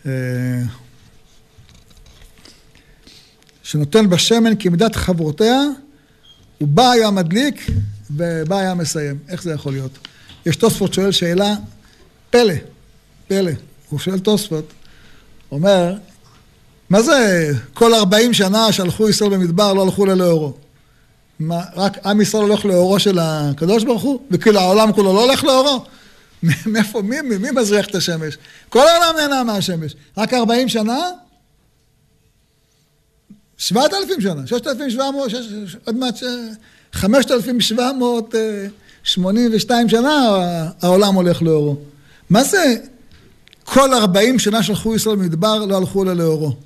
אה, 0.06 0.62
שנותן 3.66 4.10
בשמן 4.10 4.52
כמידת 4.58 4.96
חברותיה 4.96 5.62
ובה 6.60 6.90
היה 6.92 7.10
מדליק 7.10 7.66
ובה 8.10 8.60
היה 8.60 8.74
מסיים. 8.74 9.18
איך 9.28 9.42
זה 9.42 9.52
יכול 9.52 9.72
להיות? 9.72 9.98
יש 10.46 10.56
תוספות 10.56 10.94
שואל 10.94 11.12
שאלה 11.12 11.54
פלא. 12.30 12.54
פלא. 13.28 13.50
הוא 13.90 13.98
שואל 13.98 14.18
תוספות, 14.18 14.72
אומר, 15.52 15.94
מה 16.90 17.02
זה 17.02 17.50
כל 17.74 17.94
ארבעים 17.94 18.32
שנה 18.32 18.72
שהלכו 18.72 19.08
ישראל 19.08 19.30
במדבר 19.30 19.72
לא 19.72 19.82
הלכו 19.82 20.06
ללאורו? 20.06 20.52
מה, 21.38 21.60
רק 21.76 22.06
עם 22.06 22.20
ישראל 22.20 22.42
הולך 22.42 22.64
לאורו 22.64 22.98
של 22.98 23.18
הקדוש 23.22 23.84
ברוך 23.84 24.02
הוא? 24.02 24.20
וכאילו 24.30 24.60
העולם 24.60 24.92
כולו 24.92 25.14
לא 25.14 25.24
הולך 25.24 25.44
לאורו? 25.44 25.84
מאיפה, 26.66 27.02
מי, 27.02 27.20
מי, 27.20 27.38
מי 27.38 27.50
מזריח 27.50 27.86
את 27.86 27.94
השמש? 27.94 28.36
כל 28.68 28.88
העולם 28.88 29.16
נהנה 29.16 29.44
מהשמש. 29.44 29.94
רק 30.16 30.34
ארבעים 30.34 30.68
שנה? 30.68 30.98
שבעת 33.58 33.94
אלפים 33.94 34.20
שנה, 34.20 34.46
ששת 34.46 34.66
אלפים 34.66 34.90
שבע 34.90 35.10
מאות, 35.10 35.30
עוד 35.84 35.96
מעט 35.96 36.14
חמשת 36.92 37.30
אלפים 37.30 37.60
שבע 37.60 37.92
מאות 37.92 38.34
אה, 38.34 38.66
שמונים 39.02 39.50
ושתיים 39.54 39.88
שנה 39.88 40.26
העולם 40.82 41.14
הולך 41.14 41.42
לאורו. 41.42 41.76
מה 42.30 42.44
זה 42.44 42.76
כל 43.64 43.94
ארבעים 43.94 44.38
שנה 44.38 44.62
שלחו 44.62 44.94
ישראל 44.94 45.16
במדבר, 45.16 45.64
לא 45.64 45.76
הלכו 45.76 46.02
אלא 46.02 46.12
לאורו. 46.12 46.56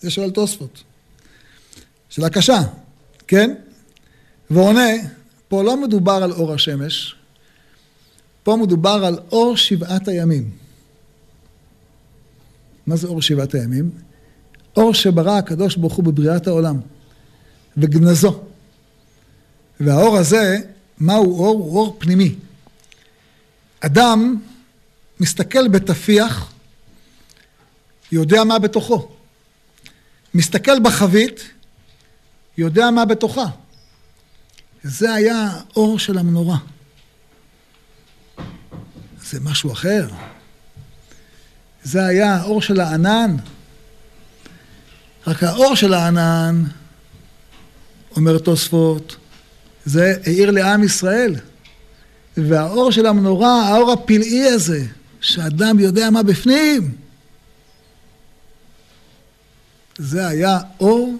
זה 0.00 0.10
שואל 0.10 0.30
תוספות. 0.30 0.82
שאלה 2.08 2.30
קשה, 2.30 2.58
כן? 3.26 3.54
ועונה, 4.50 4.90
פה 5.48 5.62
לא 5.62 5.82
מדובר 5.82 6.12
על 6.12 6.32
אור 6.32 6.54
השמש, 6.54 7.14
פה 8.42 8.56
מדובר 8.62 9.04
על 9.04 9.18
אור 9.32 9.56
שבעת 9.56 10.08
הימים. 10.08 10.50
מה 12.86 12.96
זה 12.96 13.06
אור 13.06 13.22
שבעת 13.22 13.54
הימים? 13.54 13.90
אור 14.78 14.94
שברא 14.94 15.38
הקדוש 15.38 15.76
ברוך 15.76 15.94
הוא 15.94 16.04
בבריאת 16.04 16.46
העולם, 16.46 16.80
וגנזו. 17.76 18.42
והאור 19.80 20.16
הזה, 20.16 20.58
מהו 20.98 21.38
אור? 21.38 21.58
הוא 21.58 21.78
אור 21.78 21.96
פנימי. 21.98 22.34
אדם 23.80 24.40
מסתכל 25.20 25.68
בתפיח, 25.68 26.52
יודע 28.12 28.44
מה 28.44 28.58
בתוכו. 28.58 29.08
מסתכל 30.34 30.80
בחבית, 30.80 31.40
יודע 32.58 32.90
מה 32.90 33.04
בתוכה. 33.04 33.46
זה 34.82 35.14
היה 35.14 35.50
האור 35.50 35.98
של 35.98 36.18
המנורה. 36.18 36.58
זה 39.22 39.40
משהו 39.40 39.72
אחר. 39.72 40.08
זה 41.82 42.06
היה 42.06 42.34
האור 42.34 42.62
של 42.62 42.80
הענן. 42.80 43.36
רק 45.28 45.42
האור 45.42 45.74
של 45.74 45.94
הענן, 45.94 46.64
אומר 48.16 48.38
תוספות, 48.38 49.16
זה 49.84 50.14
העיר 50.26 50.50
לעם 50.50 50.84
ישראל. 50.84 51.36
והאור 52.36 52.92
של 52.92 53.06
המנורה, 53.06 53.68
האור 53.68 53.92
הפלאי 53.92 54.44
הזה, 54.44 54.86
שאדם 55.20 55.78
יודע 55.78 56.10
מה 56.10 56.22
בפנים. 56.22 56.94
זה 59.98 60.26
היה 60.26 60.58
אור 60.80 61.16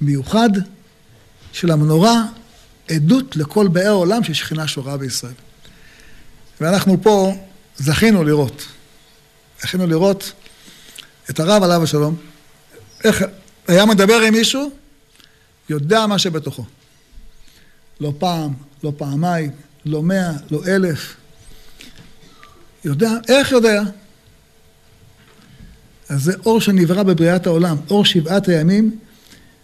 מיוחד 0.00 0.50
של 1.52 1.70
המנורה, 1.70 2.24
עדות 2.90 3.36
לכל 3.36 3.68
באי 3.68 3.86
העולם 3.86 4.24
ששכינה 4.24 4.68
שורה 4.68 4.96
בישראל. 4.96 5.32
ואנחנו 6.60 7.02
פה 7.02 7.34
זכינו 7.76 8.24
לראות, 8.24 8.66
זכינו 9.62 9.86
לראות 9.86 10.32
את 11.30 11.40
הרב 11.40 11.62
עליו 11.62 11.82
השלום, 11.82 12.16
איך 13.06 13.24
היה 13.68 13.86
מדבר 13.86 14.20
עם 14.20 14.34
מישהו, 14.34 14.70
יודע 15.68 16.06
מה 16.06 16.18
שבתוכו. 16.18 16.64
לא 18.00 18.12
פעם, 18.18 18.54
לא 18.82 18.92
פעמיים, 18.96 19.50
לא 19.84 20.02
מאה, 20.02 20.32
לא 20.50 20.60
אלף. 20.66 21.16
יודע, 22.84 23.10
איך 23.28 23.52
יודע? 23.52 23.82
אז 26.08 26.22
זה 26.22 26.32
אור 26.46 26.60
שנברא 26.60 27.02
בבריאת 27.02 27.46
העולם, 27.46 27.76
אור 27.90 28.04
שבעת 28.04 28.48
הימים, 28.48 28.98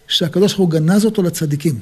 שהקדוש 0.07 0.53
ברוך 0.53 0.59
הוא 0.59 0.69
גנז 0.69 1.05
אותו 1.05 1.23
לצדיקים. 1.23 1.79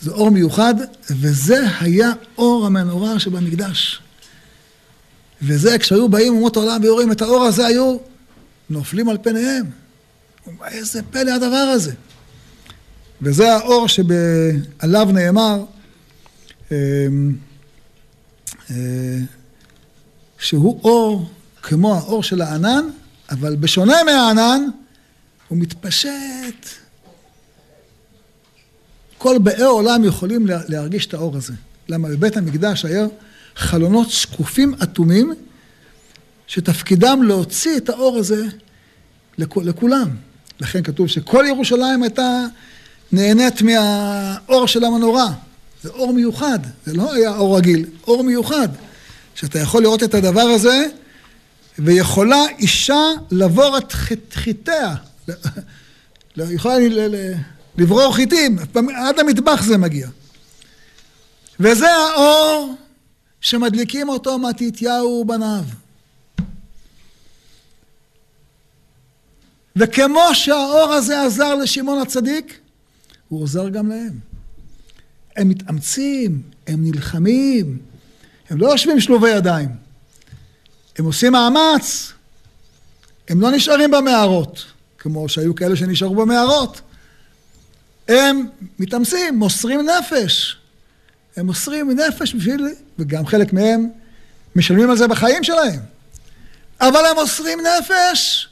זה 0.00 0.10
אור 0.10 0.30
מיוחד, 0.30 0.74
וזה 1.10 1.64
היה 1.80 2.12
אור 2.38 2.66
המנורה 2.66 3.18
שבמקדש. 3.18 4.00
וזה, 5.42 5.78
כשהיו 5.78 6.08
באים 6.08 6.34
אומות 6.34 6.56
העולם 6.56 6.82
ויורים 6.82 7.12
את 7.12 7.22
האור 7.22 7.44
הזה, 7.44 7.66
היו 7.66 7.96
נופלים 8.70 9.08
על 9.08 9.18
פניהם. 9.22 9.64
איזה 10.70 11.02
פלא 11.02 11.30
הדבר 11.30 11.56
הזה. 11.56 11.92
וזה 13.22 13.54
האור 13.54 13.86
שעליו 13.88 15.08
נאמר, 15.12 15.64
אמ, 16.70 16.76
אה, 18.70 19.18
שהוא 20.38 20.80
אור 20.84 21.30
כמו 21.62 21.94
האור 21.94 22.22
של 22.22 22.42
הענן, 22.42 22.84
אבל 23.30 23.56
בשונה 23.56 24.04
מהענן, 24.04 24.62
הוא 25.48 25.58
מתפשט. 25.58 26.66
כל 29.18 29.38
באי 29.38 29.62
עולם 29.62 30.04
יכולים 30.04 30.46
להרגיש 30.46 31.06
את 31.06 31.14
האור 31.14 31.36
הזה. 31.36 31.52
למה 31.88 32.08
בבית 32.08 32.36
המקדש 32.36 32.84
היה 32.84 33.06
חלונות 33.56 34.10
שקופים 34.10 34.74
אטומים, 34.82 35.34
שתפקידם 36.46 37.22
להוציא 37.22 37.76
את 37.76 37.88
האור 37.88 38.16
הזה 38.16 38.44
לכולם. 39.38 40.08
לכן 40.60 40.82
כתוב 40.82 41.08
שכל 41.08 41.44
ירושלים 41.48 42.02
הייתה 42.02 42.44
נהנית 43.12 43.62
מהאור 43.62 44.66
של 44.66 44.84
המנורה. 44.84 45.32
זה 45.82 45.90
אור 45.90 46.12
מיוחד, 46.12 46.58
זה 46.86 46.94
לא 46.94 47.14
היה 47.14 47.36
אור 47.36 47.58
רגיל, 47.58 47.86
אור 48.06 48.24
מיוחד. 48.24 48.68
שאתה 49.34 49.58
יכול 49.58 49.82
לראות 49.82 50.02
את 50.02 50.14
הדבר 50.14 50.40
הזה 50.40 50.86
ויכולה 51.78 52.44
אישה 52.58 53.02
לבור 53.30 53.78
את 53.78 53.92
חיטיה. 54.32 54.94
יכולה 56.36 56.74
לברור 57.78 58.14
חיטים, 58.14 58.58
עד 58.96 59.18
המטבח 59.18 59.62
זה 59.62 59.78
מגיע. 59.78 60.08
וזה 61.60 61.90
האור 61.90 62.74
שמדליקים 63.40 64.08
אותו 64.08 64.38
מתתיהו 64.38 65.06
ובניו. 65.06 65.64
וכמו 69.78 70.34
שהאור 70.34 70.92
הזה 70.92 71.22
עזר 71.22 71.54
לשמעון 71.54 71.98
הצדיק, 71.98 72.58
הוא 73.28 73.42
עוזר 73.42 73.68
גם 73.68 73.88
להם. 73.88 74.18
הם 75.36 75.48
מתאמצים, 75.48 76.42
הם 76.66 76.84
נלחמים, 76.84 77.78
הם 78.50 78.58
לא 78.58 78.66
יושבים 78.66 79.00
שלובי 79.00 79.30
ידיים. 79.30 79.68
הם 80.98 81.04
עושים 81.04 81.32
מאמץ, 81.32 82.12
הם 83.28 83.40
לא 83.40 83.50
נשארים 83.50 83.90
במערות, 83.90 84.64
כמו 84.98 85.28
שהיו 85.28 85.54
כאלה 85.54 85.76
שנשארו 85.76 86.14
במערות. 86.14 86.80
הם 88.08 88.46
מתאמצים, 88.78 89.38
מוסרים 89.38 89.80
נפש. 89.80 90.56
הם 91.36 91.46
מוסרים 91.46 91.90
נפש 91.90 92.34
בשביל, 92.34 92.68
וגם 92.98 93.26
חלק 93.26 93.52
מהם 93.52 93.88
משלמים 94.56 94.90
על 94.90 94.96
זה 94.96 95.08
בחיים 95.08 95.44
שלהם. 95.44 95.80
אבל 96.80 97.06
הם 97.10 97.16
מוסרים 97.20 97.58
נפש, 97.60 98.47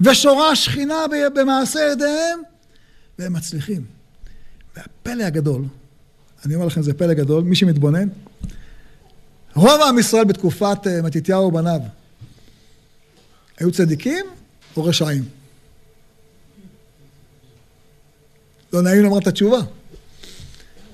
ושורה 0.00 0.56
שכינה 0.56 1.04
במעשה 1.34 1.80
ידיהם, 1.92 2.40
והם 3.18 3.32
מצליחים. 3.32 3.84
והפלא 4.76 5.22
הגדול, 5.24 5.64
אני 6.44 6.54
אומר 6.54 6.66
לכם, 6.66 6.82
זה 6.82 6.94
פלא 6.94 7.14
גדול, 7.14 7.44
מי 7.44 7.56
שמתבונן, 7.56 8.08
רוב 9.54 9.80
עם 9.88 9.98
ישראל 9.98 10.24
בתקופת 10.24 10.86
אה, 10.86 11.02
מתתיהו 11.02 11.42
ובניו 11.42 11.80
היו 13.58 13.72
צדיקים 13.72 14.26
או 14.76 14.84
רשעים? 14.84 15.24
לא 18.72 18.82
נעים 18.82 19.02
לומר 19.02 19.18
את 19.18 19.26
התשובה. 19.26 19.58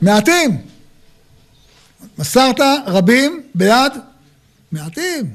מעטים. 0.02 0.66
מסרת 2.18 2.60
רבים 2.86 3.42
ביד 3.54 3.92
מעטים. 4.72 5.34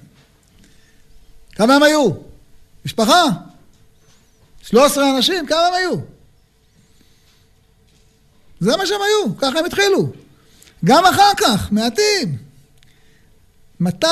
כמה 1.51 1.75
הם 1.75 1.83
היו? 1.83 2.11
משפחה. 2.85 3.23
13 4.63 5.15
אנשים, 5.17 5.45
כמה 5.45 5.67
הם 5.67 5.73
היו? 5.73 5.95
זה 8.59 8.77
מה 8.77 8.85
שהם 8.85 8.99
היו, 9.01 9.37
ככה 9.37 9.59
הם 9.59 9.65
התחילו. 9.65 10.11
גם 10.85 11.05
אחר 11.05 11.31
כך, 11.37 11.71
מעטים. 11.71 12.37
מתי 13.79 14.07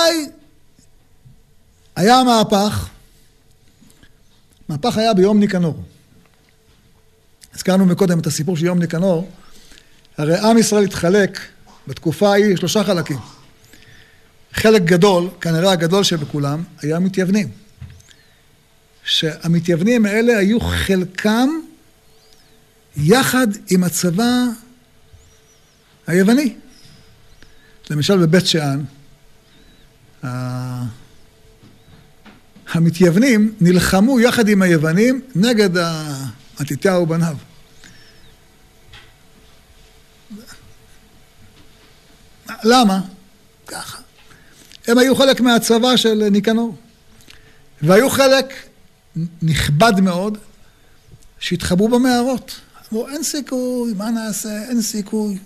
היה 1.96 2.16
המהפך? 2.16 2.90
המהפך 4.70 4.98
היה 4.98 5.14
ביום 5.14 5.40
ניקנור. 5.40 5.84
הזכרנו 7.56 7.86
מקודם 7.86 8.20
את 8.20 8.28
הסיפור 8.28 8.58
של 8.58 8.66
יום 8.66 8.80
ניקנור. 8.80 9.30
הרי 10.18 10.40
עם 10.40 10.58
ישראל 10.58 10.84
התחלק 10.84 11.40
בתקופה 11.88 12.30
ההיא 12.32 12.56
שלושה 12.56 12.84
חלקים. 12.84 13.20
חלק 14.54 14.82
גדול, 14.82 15.30
כנראה 15.42 15.72
הגדול 15.72 16.04
שבכולם, 16.04 16.64
היה 16.82 17.00
מתייוונים. 17.00 17.52
שהמתייוונים 19.10 20.06
האלה 20.06 20.38
היו 20.38 20.60
חלקם 20.60 21.50
יחד 22.98 23.48
עם 23.70 23.84
הצבא 23.84 24.46
היווני. 26.08 26.56
למשל 27.90 28.18
בבית 28.18 28.46
שאן, 28.48 28.84
המתייוונים 32.72 33.56
נלחמו 33.62 34.20
יחד 34.20 34.48
עם 34.48 34.62
היוונים 34.62 35.22
נגד 35.36 35.70
מתתיהו 36.60 37.02
ובניו. 37.04 37.38
למה? 42.64 43.02
ככה. 43.68 43.98
הם 44.88 44.98
היו 44.98 45.16
חלק 45.16 45.42
מהצבא 45.42 45.98
של 45.98 46.24
ניקנור. 46.32 46.76
והיו 47.82 48.10
חלק 48.10 48.69
נכבד 49.42 50.00
מאוד 50.00 50.38
שהתחבאו 51.40 51.88
במערות. 51.88 52.56
אמרו, 52.94 53.08
אין 53.08 53.24
סיכוי, 53.24 53.94
מה 53.98 54.10
נעשה? 54.10 54.64
אין 54.70 54.82
סיכוי. 54.82 55.38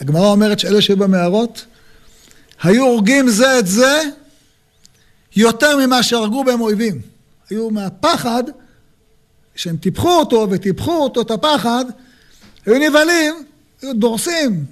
הגמרא 0.00 0.26
אומרת 0.26 0.58
שאלה 0.58 0.82
שהיו 0.82 0.96
במערות 0.96 1.64
היו 2.62 2.84
הורגים 2.84 3.28
זה 3.28 3.58
את 3.58 3.66
זה 3.66 4.02
יותר 5.36 5.86
ממה 5.86 6.02
שהרגו 6.02 6.44
בהם 6.44 6.60
אויבים. 6.60 7.00
היו 7.50 7.70
מהפחד, 7.70 8.42
שהם 9.54 9.76
טיפחו 9.76 10.10
אותו 10.10 10.46
וטיפחו 10.50 10.96
אותו, 10.96 11.22
את 11.22 11.30
הפחד, 11.30 11.84
היו 12.66 12.90
נבהלים, 12.90 13.34
היו 13.82 13.94
דורסים, 13.94 14.64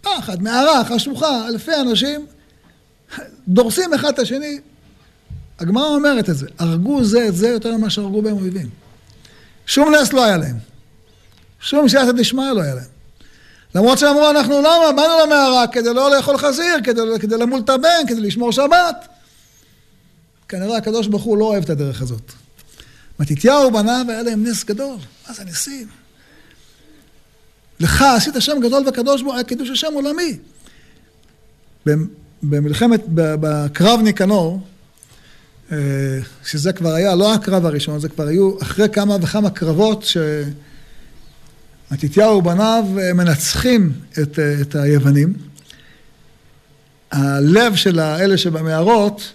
פחד, 0.00 0.42
מערה, 0.42 0.84
חשוכה, 0.84 1.48
אלפי 1.48 1.74
אנשים, 1.74 2.26
דורסים 3.48 3.94
אחד 3.94 4.08
את 4.08 4.18
השני. 4.18 4.60
הגמרא 5.58 5.86
אומרת 5.86 6.30
את 6.30 6.36
זה, 6.36 6.46
הרגו 6.58 7.04
זה 7.04 7.28
את 7.28 7.36
זה 7.36 7.48
יותר 7.48 7.76
ממה 7.76 7.90
שהרגו 7.90 8.22
בהם 8.22 8.36
אויבים. 8.36 8.68
שום 9.66 9.94
נס 9.94 10.12
לא 10.12 10.24
היה 10.24 10.36
להם. 10.36 10.56
שום 11.60 11.88
סייעתא 11.88 12.12
דשמיא 12.12 12.52
לא 12.52 12.60
היה 12.60 12.74
להם. 12.74 12.96
למרות 13.74 13.98
שאמרו, 13.98 14.30
אנחנו 14.30 14.58
למה? 14.60 14.92
באנו 14.96 15.26
למערה 15.26 15.66
כדי 15.66 15.94
לא 15.94 16.16
לאכול 16.16 16.38
חזיר, 16.38 16.76
כדי, 16.84 17.00
כדי 17.20 17.38
למול 17.38 17.60
את 17.60 17.70
הבן, 17.70 18.06
כדי 18.08 18.20
לשמור 18.20 18.52
שבת. 18.52 19.08
כנראה 20.48 20.76
הקדוש 20.76 21.06
ברוך 21.06 21.22
הוא 21.22 21.38
לא 21.38 21.44
אוהב 21.44 21.64
את 21.64 21.70
הדרך 21.70 22.02
הזאת. 22.02 22.32
מתתיהו 23.20 23.70
בניו 23.70 24.06
היה 24.08 24.22
להם 24.22 24.46
נס 24.46 24.64
גדול. 24.64 24.96
מה 25.28 25.34
זה 25.34 25.44
ניסים? 25.44 25.88
לך 27.80 28.02
עשית 28.16 28.34
שם 28.38 28.60
גדול 28.62 28.88
וקדוש 28.88 29.22
בו, 29.22 29.34
היה 29.34 29.44
קידוש 29.44 29.70
השם 29.70 29.92
עולמי. 29.94 30.38
במלחמת, 32.42 33.02
בקרב 33.14 34.00
ניקנור, 34.00 34.60
שזה 36.44 36.72
כבר 36.72 36.94
היה, 36.94 37.14
לא 37.14 37.34
הקרב 37.34 37.66
הראשון, 37.66 37.98
זה 37.98 38.08
כבר 38.08 38.26
היו 38.26 38.62
אחרי 38.62 38.88
כמה 38.88 39.16
וכמה 39.22 39.50
קרבות 39.50 40.02
ש... 40.02 40.16
מתתיהו 41.90 42.38
ובניו 42.38 42.84
אה, 42.98 43.12
מנצחים 43.12 43.92
את, 44.22 44.38
אה, 44.38 44.60
את 44.60 44.74
היוונים. 44.74 45.32
הלב 47.10 47.74
של 47.74 47.98
האלה 47.98 48.38
שבמערות 48.38 49.32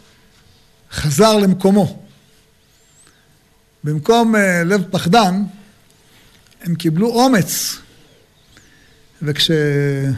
חזר 0.92 1.38
למקומו. 1.38 2.04
במקום 3.84 4.36
אה, 4.36 4.64
לב 4.64 4.84
פחדן, 4.92 5.44
הם 6.64 6.76
קיבלו 6.76 7.08
אומץ. 7.08 7.78
וכשמתתיהו 9.22 10.14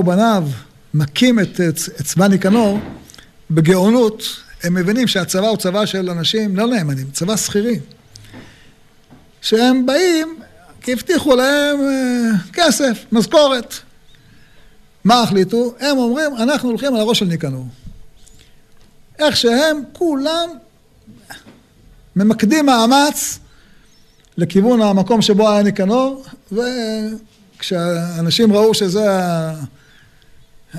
ובניו 0.00 0.48
מכים 0.94 1.40
את, 1.40 1.60
את 1.70 2.04
צבא 2.04 2.28
ניקנור 2.28 2.78
בגאונות, 3.50 4.22
הם 4.62 4.74
מבינים 4.74 5.06
שהצבא 5.06 5.48
הוא 5.48 5.56
צבא 5.56 5.86
של 5.86 6.10
אנשים 6.10 6.56
לא 6.56 6.66
נאמנים, 6.66 7.10
צבא 7.10 7.36
שכירים. 7.36 7.80
שהם 9.42 9.86
באים 9.86 10.38
כי 10.80 10.92
הבטיחו 10.92 11.36
להם 11.36 11.80
אה, 11.80 12.30
כסף, 12.52 13.04
משכורת. 13.12 13.74
מה 15.04 15.22
החליטו? 15.22 15.74
הם 15.80 15.98
אומרים, 15.98 16.36
אנחנו 16.36 16.68
הולכים 16.68 16.94
על 16.94 17.00
הראש 17.00 17.18
של 17.18 17.24
ניקנור. 17.24 17.66
איך 19.18 19.36
שהם 19.36 19.82
כולם 19.92 20.48
ממקדים 22.16 22.66
מאמץ 22.66 23.38
לכיוון 24.36 24.82
המקום 24.82 25.22
שבו 25.22 25.50
היה 25.50 25.62
ניקנור, 25.62 26.24
וכשאנשים 26.52 28.52
ראו 28.52 28.74
שזה 28.74 29.12
ה... 29.12 29.54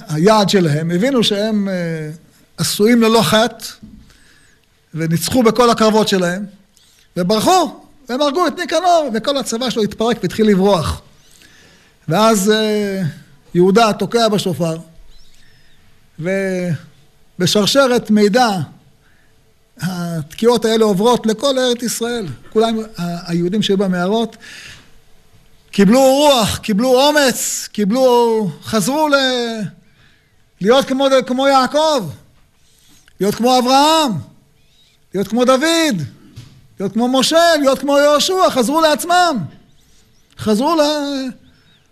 היעד 0.08 0.50
שלהם, 0.50 0.92
הבינו 0.92 1.24
שהם 1.24 1.70
אה, 1.70 2.10
עשויים 2.58 3.02
ללא 3.02 3.22
חטא, 3.22 3.66
וניצחו 4.94 5.44
בכל 5.44 5.70
הקרבות 5.70 6.08
שלהם, 6.08 6.46
וברחו. 7.18 7.80
והם 8.10 8.22
הרגו 8.22 8.48
את 8.48 8.60
ניקנור, 8.60 9.10
וכל 9.14 9.38
הצבא 9.38 9.70
שלו 9.70 9.84
התפרק 9.84 10.18
והתחיל 10.22 10.48
לברוח. 10.48 11.02
ואז 12.08 12.52
אה, 12.52 13.02
יהודה 13.54 13.94
תוקע 13.94 14.28
בשופר, 14.28 14.78
ובשרשרת 16.20 18.10
מידע 18.12 18.50
התקיעות 19.82 20.66
האלה 20.66 20.86
עוברות 20.86 21.26
לכל 21.26 21.60
ארץ 21.60 21.84
ישראל. 21.84 22.26
כולם, 22.50 22.78
היהודים 23.28 23.62
שהיו 23.62 23.78
במערות, 23.78 24.38
קיבלו 25.72 26.00
רוח, 26.00 26.58
קיבלו 26.58 27.02
אומץ, 27.02 27.70
קיבלו, 27.72 28.52
חזרו 28.64 29.08
ל... 29.08 29.16
להיות 30.62 30.86
כמו, 30.86 31.08
כמו 31.28 31.48
יעקב, 31.48 32.10
להיות 33.20 33.36
כמו 33.36 33.60
אברהם, 33.60 34.12
להיות 35.14 35.28
כמו 35.28 35.46
דוד. 35.46 36.02
להיות 36.80 36.94
כמו 36.94 37.20
משה, 37.20 37.56
להיות 37.60 37.80
כמו 37.80 37.98
יהושע, 37.98 38.50
חזרו 38.50 38.82
לעצמם. 38.82 39.38
חזרו 40.40 40.76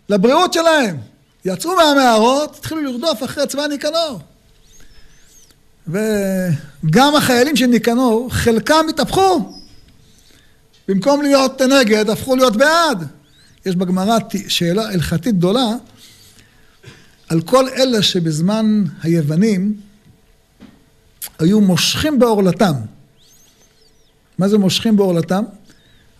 לבריאות 0.09 0.53
שלהם. 0.53 0.97
יצאו 1.45 1.75
מהמערות, 1.75 2.55
התחילו 2.59 2.81
לרדוף 2.81 3.23
אחרי 3.23 3.47
צבא 3.47 3.67
ניקנור. 3.67 4.19
וגם 5.87 7.15
החיילים 7.15 7.55
של 7.55 7.65
ניקנור, 7.65 8.27
חלקם 8.31 8.85
התהפכו. 8.89 9.53
במקום 10.87 11.21
להיות 11.21 11.61
נגד, 11.61 12.09
הפכו 12.09 12.35
להיות 12.35 12.55
בעד. 12.55 13.07
יש 13.65 13.75
בגמרא 13.75 14.17
שאלה 14.47 14.89
הלכתית 14.89 15.37
גדולה 15.37 15.67
על 17.29 17.41
כל 17.41 17.69
אלה 17.69 18.01
שבזמן 18.01 18.83
היוונים 19.03 19.77
היו 21.39 21.61
מושכים 21.61 22.19
בעורלתם. 22.19 22.73
מה 24.37 24.47
זה 24.47 24.57
מושכים 24.57 24.97
בעורלתם? 24.97 25.43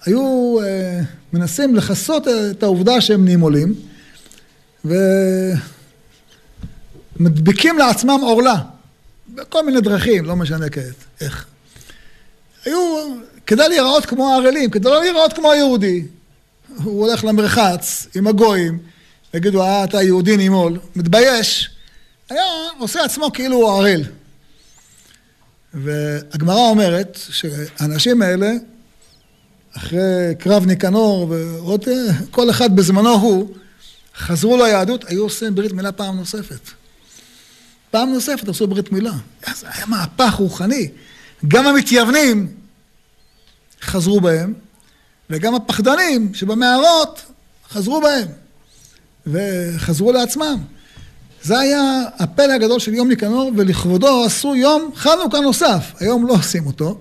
היו 0.06 0.56
אה, 0.64 1.02
מנסים 1.34 1.76
לכסות 1.76 2.28
את 2.28 2.64
העובדה 2.64 3.02
שהם 3.02 3.26
נהיים 3.26 3.40
עולים 3.40 3.74
ומדביקים 7.20 7.78
לעצמם 7.78 8.20
עורלה 8.22 8.56
בכל 9.36 9.66
מיני 9.66 9.82
דרכים, 9.82 10.26
לא 10.26 10.36
משנה 10.36 10.70
כעת 10.70 11.06
איך. 11.22 11.46
היו 12.66 12.80
כדי 13.48 13.70
להיראות 13.70 14.06
כמו 14.06 14.30
הערלים, 14.30 14.70
כדי 14.70 14.90
לא 14.90 15.02
להיראות 15.02 15.34
כמו 15.34 15.52
היהודי. 15.52 16.06
הוא 16.84 17.08
הולך 17.08 17.24
למרחץ 17.24 18.08
עם 18.16 18.28
הגויים, 18.28 18.80
יגידו, 19.34 19.62
אה, 19.62 19.84
אתה 19.84 20.02
יהודי 20.02 20.38
נימול, 20.38 20.80
מתבייש. 20.96 21.70
היה 22.30 22.44
עושה 22.80 23.04
עצמו 23.04 23.32
כאילו 23.34 23.56
הוא 23.56 23.72
ערל. 23.72 24.04
והגמרא 25.74 26.70
אומרת 26.70 27.20
שהאנשים 27.30 28.22
האלה, 28.22 28.52
אחרי 29.78 30.36
קרב 30.40 30.66
ניקנור 30.66 31.28
ועוד 31.30 31.86
כל 32.32 32.50
אחד 32.50 32.76
בזמנו 32.76 33.10
הוא, 33.10 33.56
חזרו 34.16 34.58
ליהדות, 34.58 35.06
היו 35.08 35.24
עושים 35.24 35.56
ברית 35.56 35.72
מילה 35.72 35.92
פעם 35.92 36.18
נוספת. 36.18 36.60
פעם 37.92 38.14
נוספת 38.14 38.48
עשו 38.50 38.68
ברית 38.68 38.92
מילה. 38.92 39.14
זה 39.56 39.68
היה 39.72 39.86
מהפך 39.86 40.34
רוחני. 40.34 40.90
גם 41.48 41.68
המתייוונים 41.68 42.54
חזרו 43.82 44.22
בהם, 44.22 44.54
וגם 45.30 45.56
הפחדנים 45.56 46.34
שבמערות 46.34 47.22
חזרו 47.70 48.02
בהם, 48.02 48.28
וחזרו 49.32 50.12
לעצמם. 50.12 50.58
זה 51.44 51.60
היה 51.60 52.04
הפלא 52.18 52.54
הגדול 52.54 52.80
של 52.80 52.94
יום 52.94 53.08
ניקנור, 53.08 53.52
ולכבודו 53.56 54.24
עשו 54.26 54.56
יום 54.56 54.92
חנוכה 54.96 55.40
נוסף. 55.40 55.94
היום 56.00 56.28
לא 56.28 56.34
עושים 56.34 56.66
אותו. 56.66 57.00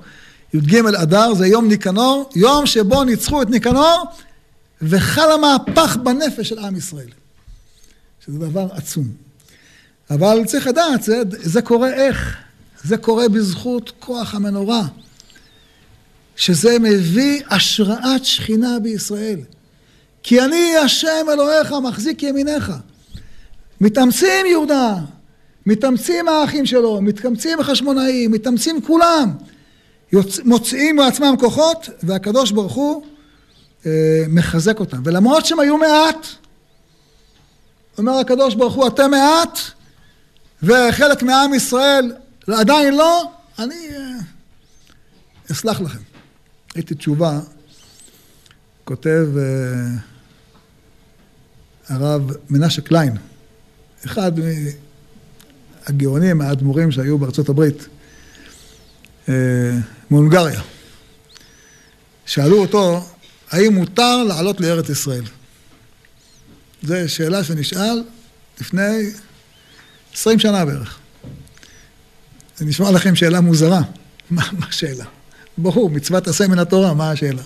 י"ג 0.54 0.76
אדר 1.02 1.34
זה 1.34 1.46
יום 1.46 1.68
ניקנור, 1.68 2.30
יום 2.36 2.66
שבו 2.66 3.04
ניצחו 3.04 3.42
את 3.42 3.50
ניקנור, 3.50 4.04
וחל 4.82 5.32
המהפך 5.32 5.96
בנפש 5.96 6.48
של 6.48 6.58
עם 6.58 6.76
ישראל. 6.76 7.08
שזה 8.26 8.38
דבר 8.38 8.68
עצום. 8.70 9.08
אבל 10.10 10.44
צריך 10.46 10.66
לדעת, 10.66 11.02
זה, 11.02 11.22
זה 11.30 11.62
קורה 11.62 11.92
איך? 11.92 12.36
זה 12.84 12.96
קורה 12.96 13.28
בזכות 13.28 13.92
כוח 13.98 14.34
המנורה. 14.34 14.82
שזה 16.36 16.78
מביא 16.78 17.42
השראת 17.50 18.24
שכינה 18.24 18.78
בישראל. 18.82 19.40
כי 20.28 20.40
אני 20.40 20.76
השם 20.76 21.26
אלוהיך 21.32 21.72
מחזיק 21.72 22.22
ימיניך. 22.22 22.72
מתאמצים 23.80 24.46
יהודה, 24.46 24.94
מתאמצים 25.66 26.28
האחים 26.28 26.66
שלו, 26.66 27.00
מתאמצים 27.00 27.60
החשמונאים, 27.60 28.30
מתאמצים 28.30 28.82
כולם. 28.82 29.32
יוצ... 30.12 30.38
מוציאים 30.44 30.96
מעצמם 30.96 31.34
כוחות, 31.38 31.88
והקדוש 32.02 32.50
ברוך 32.50 32.72
הוא 32.72 33.06
אה, 33.86 34.24
מחזק 34.28 34.80
אותם. 34.80 35.02
ולמרות 35.04 35.46
שהם 35.46 35.60
היו 35.60 35.76
מעט, 35.78 36.26
אומר 37.98 38.12
הקדוש 38.12 38.54
ברוך 38.54 38.74
הוא, 38.74 38.86
אתם 38.86 39.10
מעט, 39.10 39.58
וחלק 40.62 41.22
מעם 41.22 41.54
ישראל 41.54 42.12
עדיין 42.46 42.94
לא, 42.94 43.30
אני 43.58 43.88
אה, 43.90 44.18
אסלח 45.52 45.80
לכם. 45.80 46.00
ראיתי 46.76 46.94
תשובה, 46.94 47.40
כותב 48.84 49.26
אה, 49.38 50.15
הרב 51.88 52.30
מנשה 52.50 52.82
קליין, 52.82 53.16
אחד 54.06 54.32
מהגאונים, 55.88 56.40
האדמו"רים 56.40 56.92
שהיו 56.92 57.18
בארצות 57.18 57.48
הברית, 57.48 57.86
אה, 59.28 59.34
מהונגריה. 60.10 60.60
שאלו 62.26 62.58
אותו, 62.58 63.06
האם 63.50 63.74
מותר 63.74 64.24
לעלות 64.24 64.60
לארץ 64.60 64.88
ישראל? 64.88 65.24
זו 66.82 66.94
שאלה 67.06 67.44
שנשאל 67.44 68.02
לפני 68.60 69.10
עשרים 70.14 70.38
שנה 70.38 70.64
בערך. 70.64 70.98
זה 72.56 72.64
נשמע 72.64 72.90
לכם 72.90 73.16
שאלה 73.16 73.40
מוזרה. 73.40 73.80
מה 74.30 74.42
השאלה? 74.68 75.04
ברור, 75.58 75.90
מצוות 75.90 76.28
עשה 76.28 76.48
מן 76.48 76.58
התורה, 76.58 76.94
מה 76.94 77.10
השאלה? 77.10 77.42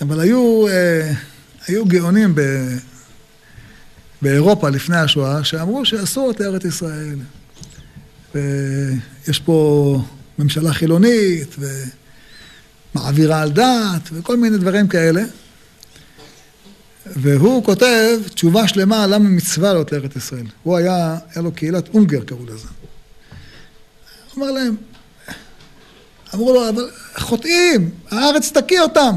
אבל 0.00 0.20
היו, 0.20 0.68
אה, 0.68 1.12
היו 1.66 1.84
גאונים 1.84 2.34
ב, 2.34 2.40
באירופה 4.22 4.68
לפני 4.68 4.96
השואה, 4.96 5.44
שאמרו 5.44 5.84
שאסור 5.84 6.30
את 6.30 6.40
ארץ 6.40 6.64
ישראל. 6.64 7.18
ויש 8.34 9.40
פה 9.40 10.00
ממשלה 10.38 10.72
חילונית, 10.72 11.56
ומעבירה 12.94 13.42
על 13.42 13.50
דת, 13.50 14.08
וכל 14.12 14.36
מיני 14.36 14.58
דברים 14.58 14.88
כאלה. 14.88 15.22
והוא 17.06 17.64
כותב 17.64 18.18
תשובה 18.34 18.68
שלמה 18.68 19.06
למה 19.06 19.28
מצווה 19.28 19.68
לעלות 19.68 19.92
לארץ 19.92 20.16
ישראל. 20.16 20.46
הוא 20.62 20.76
היה, 20.76 21.18
היה 21.34 21.42
לו 21.42 21.52
קהילת 21.52 21.88
אונגר 21.94 22.24
קראו 22.24 22.46
לזה. 22.46 22.68
הוא 24.34 24.44
אמר 24.44 24.52
להם, 24.52 24.76
אמרו 26.34 26.52
לו, 26.52 26.68
אבל 26.68 26.90
חוטאים, 27.18 27.90
הארץ 28.10 28.52
תקיא 28.52 28.80
אותם. 28.80 29.14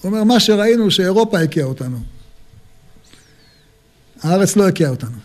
הוא 0.00 0.10
אומר, 0.10 0.24
מה 0.24 0.40
שראינו 0.40 0.90
שאירופה 0.90 1.40
הקיאה 1.40 1.64
אותנו. 1.64 2.00
הארץ 4.22 4.56
לא 4.56 4.68
הקיאה 4.68 4.90
אותנו. 4.90 5.16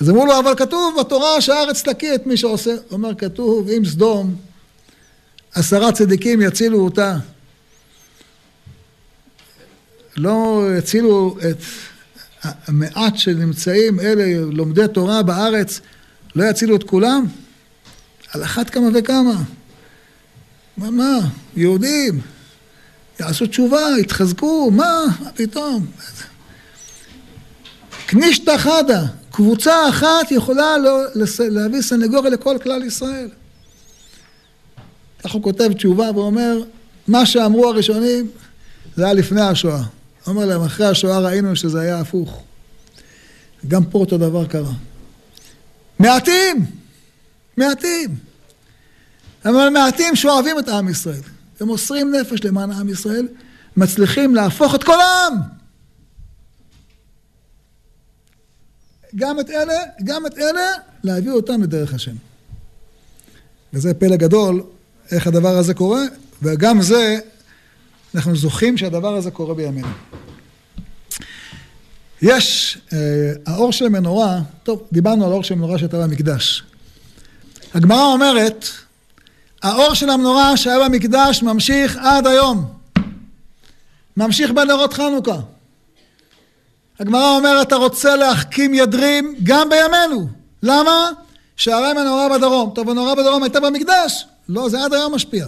אז 0.00 0.10
אמרו 0.10 0.26
לו, 0.26 0.38
אבל 0.38 0.54
כתוב 0.56 0.96
בתורה 1.00 1.40
שהארץ 1.40 1.82
תקיא 1.82 2.14
את 2.14 2.26
מי 2.26 2.36
שעושה. 2.36 2.70
הוא 2.70 2.80
אומר, 2.92 3.14
כתוב, 3.14 3.68
אם 3.68 3.84
סדום, 3.84 4.36
עשרה 5.54 5.92
צדיקים 5.92 6.42
יצילו 6.42 6.80
אותה. 6.80 7.16
לא 10.16 10.64
יצילו 10.78 11.36
את 11.50 11.56
המעט 12.42 13.16
שנמצאים, 13.16 14.00
אלה 14.00 14.24
לומדי 14.52 14.88
תורה 14.94 15.22
בארץ, 15.22 15.80
לא 16.34 16.44
יצילו 16.44 16.76
את 16.76 16.84
כולם? 16.84 17.26
על 18.32 18.44
אחת 18.44 18.70
כמה 18.70 18.88
וכמה. 18.94 19.42
מה, 20.76 20.90
מה, 20.90 21.18
יהודים, 21.56 22.20
יעשו 23.20 23.46
תשובה, 23.46 23.80
יתחזקו, 24.00 24.70
מה, 24.70 25.04
מה 25.20 25.30
פתאום? 25.34 25.86
קנישתא 28.08 28.58
חדה, 28.58 29.02
קבוצה 29.30 29.88
אחת 29.88 30.30
יכולה 30.30 30.78
לא, 30.78 31.00
להביא 31.50 31.82
סנגוריה 31.82 32.30
לכל 32.30 32.56
כלל 32.62 32.82
ישראל. 32.82 33.28
כך 35.24 35.30
הוא 35.30 35.42
כותב 35.42 35.72
תשובה 35.72 36.10
ואומר, 36.14 36.62
מה 37.08 37.26
שאמרו 37.26 37.68
הראשונים 37.68 38.30
זה 38.96 39.04
היה 39.04 39.12
לפני 39.12 39.40
השואה. 39.40 39.76
הוא 39.76 40.34
אומר 40.34 40.46
להם, 40.46 40.62
אחרי 40.62 40.86
השואה 40.86 41.18
ראינו 41.18 41.56
שזה 41.56 41.80
היה 41.80 42.00
הפוך. 42.00 42.42
גם 43.68 43.84
פה 43.84 43.98
אותו 43.98 44.18
דבר 44.18 44.46
קרה. 44.46 44.72
מעטים! 45.98 46.66
מעטים. 47.56 48.16
אבל 49.44 49.68
מעטים 49.68 50.16
שאוהבים 50.16 50.58
את 50.58 50.68
עם 50.68 50.88
ישראל. 50.88 51.22
הם 51.60 51.66
מוסרים 51.66 52.14
נפש 52.14 52.44
למען 52.44 52.72
עם 52.72 52.88
ישראל, 52.88 53.28
מצליחים 53.76 54.34
להפוך 54.34 54.74
את 54.74 54.84
כל 54.84 55.00
העם. 55.00 55.57
גם 59.16 59.40
את 59.40 59.50
אלה, 59.50 59.82
גם 60.04 60.26
את 60.26 60.38
אלה, 60.38 60.70
להביא 61.04 61.30
אותם 61.30 61.62
לדרך 61.62 61.94
השם. 61.94 62.14
וזה 63.72 63.94
פלא 63.94 64.16
גדול, 64.16 64.62
איך 65.10 65.26
הדבר 65.26 65.56
הזה 65.56 65.74
קורה, 65.74 66.02
וגם 66.42 66.82
זה, 66.82 67.18
אנחנו 68.14 68.36
זוכים 68.36 68.76
שהדבר 68.76 69.16
הזה 69.16 69.30
קורה 69.30 69.54
בימינו. 69.54 69.88
יש, 72.22 72.78
אה, 72.92 73.32
האור 73.46 73.72
של 73.72 73.86
המנורה, 73.86 74.40
טוב, 74.62 74.82
דיברנו 74.92 75.24
על 75.24 75.32
האור 75.32 75.42
של 75.42 75.54
המנורה 75.54 75.78
שהייתה 75.78 75.98
במקדש. 75.98 76.64
הגמרא 77.74 78.04
אומרת, 78.04 78.64
האור 79.62 79.94
של 79.94 80.10
המנורה 80.10 80.56
שהיה 80.56 80.88
במקדש 80.88 81.42
ממשיך 81.42 81.96
עד 82.02 82.26
היום. 82.26 82.78
ממשיך 84.16 84.50
בנרות 84.50 84.92
חנוכה. 84.92 85.40
הגמרא 87.00 87.36
אומרת, 87.36 87.66
אתה 87.66 87.76
רוצה 87.76 88.16
להחכים 88.16 88.74
ידרים 88.74 89.34
גם 89.42 89.68
בימינו. 89.68 90.28
למה? 90.62 91.10
שהרי 91.56 91.92
מנורה 91.92 92.38
בדרום. 92.38 92.72
טוב, 92.74 92.88
המנורה 92.88 93.14
בדרום 93.14 93.42
הייתה 93.42 93.60
במקדש. 93.60 94.26
לא, 94.48 94.68
זה 94.68 94.84
עד 94.84 94.94
היום 94.94 95.14
משפיע. 95.14 95.46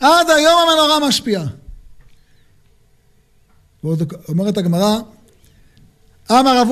עד 0.00 0.30
היום 0.30 0.60
המנורה 0.68 1.08
משפיעה. 1.08 1.44
אומרת 4.28 4.58
הגמרא, 4.58 4.98
אמר 6.30 6.60
רב 6.60 6.68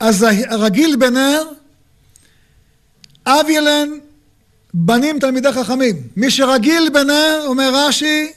אז 0.00 0.26
הרגיל 0.48 0.96
בנר, 0.96 1.42
אב 3.26 3.46
ילן 3.48 3.88
בנים 4.74 5.18
תלמידי 5.18 5.52
חכמים. 5.52 6.08
מי 6.16 6.30
שרגיל 6.30 6.90
בנר, 6.92 7.42
אומר 7.46 7.70
רש"י, 7.74 8.32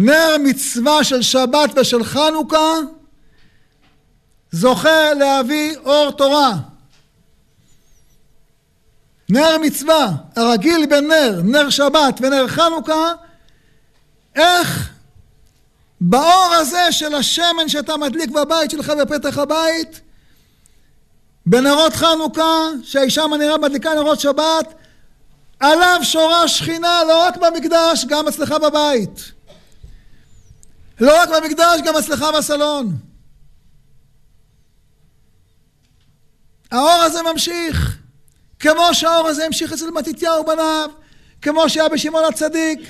נר 0.00 0.36
מצווה 0.44 1.04
של 1.04 1.22
שבת 1.22 1.70
ושל 1.76 2.04
חנוכה 2.04 2.74
זוכה 4.52 5.14
להביא 5.14 5.76
אור 5.84 6.10
תורה. 6.10 6.52
נר 9.28 9.58
מצווה, 9.60 10.08
הרגיל 10.36 10.86
בנר, 10.86 11.40
נר 11.44 11.70
שבת 11.70 12.20
ונר 12.20 12.48
חנוכה, 12.48 13.12
איך 14.36 14.90
באור 16.00 16.54
הזה 16.60 16.92
של 16.92 17.14
השמן 17.14 17.68
שאתה 17.68 17.96
מדליק 17.96 18.30
בבית 18.30 18.70
שלך 18.70 18.90
בפתח 18.90 19.38
הבית, 19.38 20.00
בנרות 21.46 21.92
חנוכה, 21.92 22.68
שהאישה 22.82 23.26
מנהירה 23.26 23.58
מדליקה 23.58 23.94
נרות 23.94 24.20
שבת, 24.20 24.74
עליו 25.60 26.00
שורה 26.02 26.48
שכינה 26.48 27.02
לא 27.08 27.22
רק 27.22 27.36
במקדש, 27.36 28.04
גם 28.04 28.28
אצלך 28.28 28.52
בבית. 28.52 29.37
לא 31.00 31.22
רק 31.22 31.28
במקדש, 31.28 31.80
גם 31.84 31.96
אצלך 31.96 32.24
בסלון. 32.38 32.96
האור 36.70 37.02
הזה 37.02 37.22
ממשיך, 37.22 37.98
כמו 38.60 38.94
שהאור 38.94 39.28
הזה 39.28 39.46
המשיך 39.46 39.72
אצל 39.72 39.90
מתתיהו 39.90 40.44
בניו, 40.44 40.90
כמו 41.42 41.68
שהיה 41.68 41.88
בשמעון 41.88 42.24
הצדיק, 42.24 42.80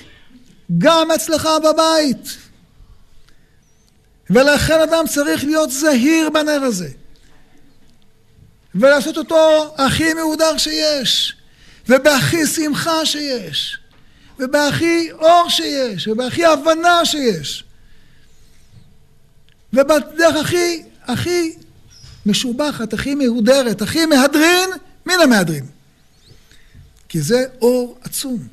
גם 0.77 1.11
אצלך 1.11 1.49
בבית. 1.63 2.37
ולכן 4.29 4.81
אדם 4.81 5.07
צריך 5.07 5.43
להיות 5.43 5.71
זהיר 5.71 6.29
בנר 6.29 6.63
הזה. 6.63 6.89
ולעשות 8.75 9.17
אותו 9.17 9.73
הכי 9.77 10.13
מהודר 10.13 10.57
שיש, 10.57 11.35
ובהכי 11.89 12.45
שמחה 12.47 13.05
שיש, 13.05 13.77
ובהכי 14.39 15.11
אור 15.11 15.49
שיש, 15.49 16.07
ובהכי 16.07 16.45
הבנה 16.45 17.05
שיש. 17.05 17.63
ובדרך 19.73 20.35
הכי, 20.41 20.83
הכי 21.03 21.53
משובחת, 22.25 22.93
הכי 22.93 23.15
מהודרת, 23.15 23.81
הכי 23.81 24.05
מהדרין, 24.05 24.69
מן 25.05 25.13
המהדרין. 25.23 25.65
כי 27.09 27.21
זה 27.21 27.45
אור 27.61 27.97
עצום. 28.01 28.47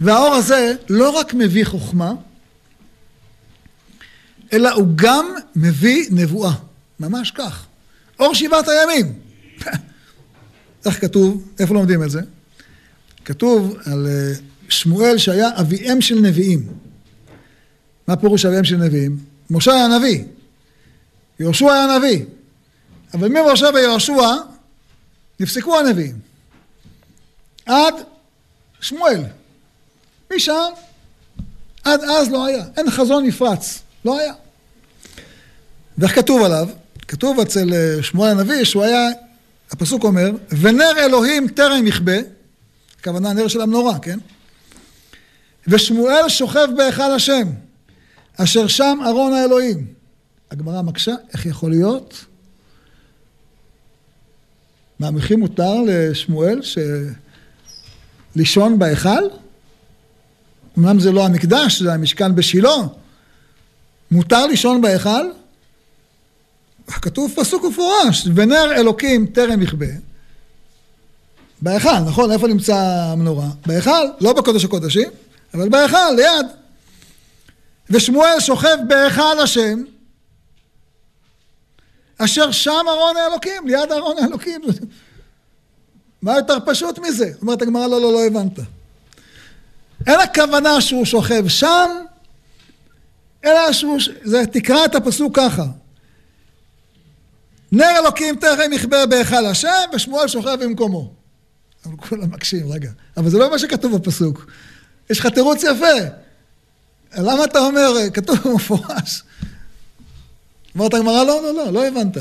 והאור 0.00 0.34
הזה 0.34 0.74
לא 0.88 1.10
רק 1.10 1.34
מביא 1.34 1.64
חוכמה, 1.64 2.12
אלא 4.52 4.72
הוא 4.72 4.88
גם 4.94 5.34
מביא 5.56 6.06
נבואה. 6.10 6.52
ממש 7.00 7.30
כך. 7.30 7.66
אור 8.20 8.34
שבעת 8.34 8.68
הימים. 8.68 9.12
איך 10.86 11.00
כתוב? 11.00 11.48
איפה 11.58 11.74
לומדים 11.74 12.02
את 12.02 12.10
זה? 12.10 12.20
כתוב 13.24 13.76
על 13.84 14.06
אה, 14.06 14.32
שמואל 14.68 15.18
שהיה 15.18 15.48
אביהם 15.60 16.00
של 16.00 16.20
נביאים. 16.20 16.66
מה 18.08 18.16
פירוש 18.16 18.44
אביהם 18.44 18.64
של 18.64 18.76
נביאים? 18.76 19.33
משה 19.50 19.72
היה 19.72 19.88
נביא, 19.88 20.24
יהושע 21.40 21.72
היה 21.72 21.98
נביא, 21.98 22.24
אבל 23.14 23.28
ממשה 23.28 23.66
ויהושע 23.74 24.30
נפסקו 25.40 25.78
הנביאים. 25.78 26.18
עד 27.66 27.94
שמואל. 28.80 29.20
משם 30.34 30.70
עד 31.84 32.00
אז 32.00 32.30
לא 32.30 32.46
היה. 32.46 32.64
אין 32.76 32.90
חזון 32.90 33.26
נפרץ. 33.26 33.82
לא 34.04 34.18
היה. 34.18 34.32
ואיך 35.98 36.14
כתוב 36.14 36.42
עליו? 36.42 36.68
כתוב 37.08 37.40
אצל 37.40 37.72
אה, 37.72 38.02
שמואל 38.02 38.30
הנביא 38.30 38.64
שהוא 38.64 38.84
היה, 38.84 39.08
הפסוק 39.70 40.04
אומר, 40.04 40.30
ונר 40.60 40.92
אלוהים 40.98 41.48
טרם 41.48 41.86
יכבה, 41.86 42.16
הכוונה 43.00 43.32
נר 43.32 43.48
של 43.48 43.60
המנורה, 43.60 43.98
כן? 43.98 44.18
ושמואל 45.68 46.28
שוכב 46.28 46.68
בהיכל 46.76 47.12
השם, 47.12 47.48
אשר 48.36 48.66
שם 48.66 48.98
ארון 49.06 49.32
האלוהים. 49.32 49.86
הגמרא 50.50 50.82
מקשה, 50.82 51.14
איך 51.32 51.46
יכול 51.46 51.70
להיות? 51.70 52.24
מה, 54.98 55.10
וכי 55.16 55.36
מותר 55.36 55.74
לשמואל. 55.86 56.60
לישון 58.36 58.78
בהיכל? 58.78 59.28
אמנם 60.78 61.00
זה 61.00 61.12
לא 61.12 61.24
המקדש, 61.26 61.82
זה 61.82 61.92
המשכן 61.92 62.34
בשילה. 62.34 62.76
מותר 64.10 64.46
לישון 64.46 64.80
בהיכל? 64.80 65.30
כתוב 66.86 67.32
פסוק 67.36 67.64
מפורש, 67.64 68.28
ונר 68.34 68.72
אלוקים 68.76 69.26
טרם 69.26 69.62
יכבה. 69.62 69.86
בהיכל, 71.62 71.98
נכון? 71.98 72.32
איפה 72.32 72.48
נמצא 72.48 72.76
המנורה? 73.12 73.48
בהיכל, 73.66 74.06
לא 74.20 74.32
בקודש 74.32 74.64
הקודשים, 74.64 75.08
אבל 75.54 75.68
בהיכל, 75.68 76.10
ליד. 76.16 76.63
ושמואל 77.90 78.40
שוכב 78.40 78.76
בהיכל 78.88 79.40
השם, 79.42 79.82
אשר 82.18 82.50
שם 82.50 82.84
ארון 82.88 83.16
האלוקים, 83.16 83.68
ליד 83.68 83.92
ארון 83.92 84.16
האלוקים. 84.18 84.60
מה 86.22 86.36
יותר 86.36 86.58
פשוט 86.66 86.98
מזה? 86.98 87.32
אומרת 87.42 87.62
הגמרא, 87.62 87.86
לא, 87.86 88.00
לא, 88.00 88.12
לא 88.12 88.26
הבנת. 88.26 88.58
אין 90.06 90.20
הכוונה 90.20 90.80
שהוא 90.80 91.04
שוכב 91.04 91.48
שם, 91.48 91.90
אלא 93.44 93.72
שהוא, 93.72 93.98
זה, 94.22 94.46
תקרא 94.52 94.84
את 94.84 94.94
הפסוק 94.94 95.36
ככה. 95.36 95.64
נר 97.72 97.98
אלוקים 97.98 98.36
תכף 98.36 98.72
יכבה 98.72 99.06
בהיכל 99.06 99.46
השם, 99.46 99.90
ושמואל 99.94 100.28
שוכב 100.28 100.64
במקומו. 100.64 101.12
אבל 101.86 101.96
כולם 101.96 102.30
מקשים, 102.30 102.72
רגע. 102.72 102.90
אבל 103.16 103.30
זה 103.30 103.38
לא 103.38 103.50
מה 103.50 103.58
שכתוב 103.58 103.96
בפסוק. 103.96 104.46
יש 105.10 105.20
לך 105.20 105.26
תירוץ 105.26 105.62
יפה. 105.62 106.23
למה 107.16 107.44
אתה 107.44 107.58
אומר, 107.58 107.92
כתוב 108.14 108.38
במפורש. 108.44 109.22
אמרת 110.76 110.94
הגמרא, 110.94 111.24
לא, 111.24 111.42
לא, 111.42 111.54
לא, 111.54 111.72
לא 111.72 111.86
הבנת. 111.86 112.16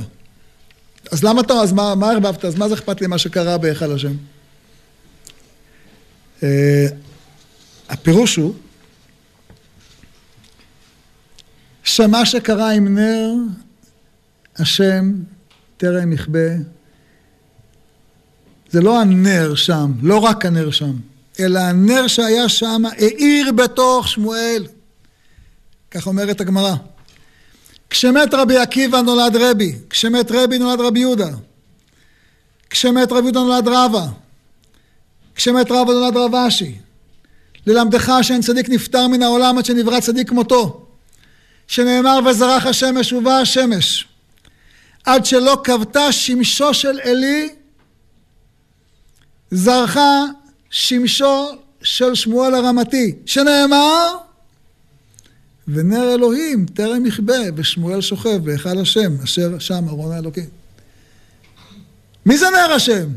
אז 1.11 1.23
למה 1.23 1.41
אתה, 1.41 1.53
אז 1.53 1.71
מה, 1.71 1.95
מה 1.95 2.11
ערבבת? 2.11 2.45
אז 2.45 2.55
מה 2.55 2.69
זה 2.69 2.73
אכפת 2.73 3.01
לי 3.01 3.07
מה 3.07 3.17
שקרה 3.17 3.57
בהיכל 3.57 3.91
השם? 3.95 4.13
Uh, 6.39 6.43
הפירוש 7.89 8.35
הוא 8.35 8.53
שמה 11.83 12.25
שקרה 12.25 12.71
עם 12.71 12.97
נר 12.97 13.33
השם 14.55 15.13
טרם 15.77 16.11
יכבה, 16.13 16.49
זה 18.69 18.81
לא 18.81 19.01
הנר 19.01 19.55
שם, 19.55 19.91
לא 20.01 20.17
רק 20.17 20.45
הנר 20.45 20.71
שם, 20.71 20.93
אלא 21.39 21.59
הנר 21.59 22.07
שהיה 22.07 22.49
שם 22.49 22.83
האיר 22.91 23.51
בתוך 23.51 24.07
שמואל. 24.07 24.65
כך 25.93 26.07
אומרת 26.07 26.41
הגמרא. 26.41 26.75
כשמת 27.89 28.33
רבי 28.33 28.57
עקיבא 28.57 29.01
נולד 29.01 29.35
רבי, 29.35 29.75
כשמת 29.89 30.31
רבי 30.31 30.57
נולד 30.57 30.79
רבי 30.79 30.99
יהודה, 30.99 31.29
כשמת 32.69 33.11
רבי 33.11 33.21
יהודה 33.21 33.39
נולד 33.39 33.67
רבא, 33.67 34.05
כשמת 35.35 35.71
רבא 35.71 35.93
נולד 35.93 36.17
רב 36.17 36.35
אשי. 36.35 36.75
ללמדך 37.67 38.11
שאין 38.21 38.41
צדיק 38.41 38.69
נפטר 38.69 39.07
מן 39.07 39.23
העולם 39.23 39.57
עד 39.57 39.65
שנברא 39.65 39.99
צדיק 39.99 40.29
כמותו. 40.29 40.85
שנאמר 41.67 42.19
וזרח 42.25 42.65
השמש 42.65 43.13
ובא 43.13 43.31
השמש. 43.31 44.07
עד 45.05 45.25
שלא 45.25 45.61
כבתה 45.63 46.11
שמשו 46.11 46.73
של 46.73 46.99
עלי, 47.03 47.49
זרחה 49.51 50.23
שמשו 50.69 51.49
של 51.81 52.15
שמואל 52.15 52.55
הרמתי, 52.55 53.15
שנאמר 53.25 54.07
ונר 55.67 56.13
אלוהים 56.13 56.65
טרם 56.65 57.05
יכבה 57.05 57.37
ושמואל 57.55 58.01
שוכב 58.01 58.37
בהיכל 58.45 58.81
השם 58.81 59.21
אשר 59.23 59.59
שם 59.59 59.89
ארון 59.89 60.11
האלוקים. 60.11 60.49
מי 62.25 62.37
זה 62.37 62.45
נר 62.49 62.73
השם? 62.73 63.09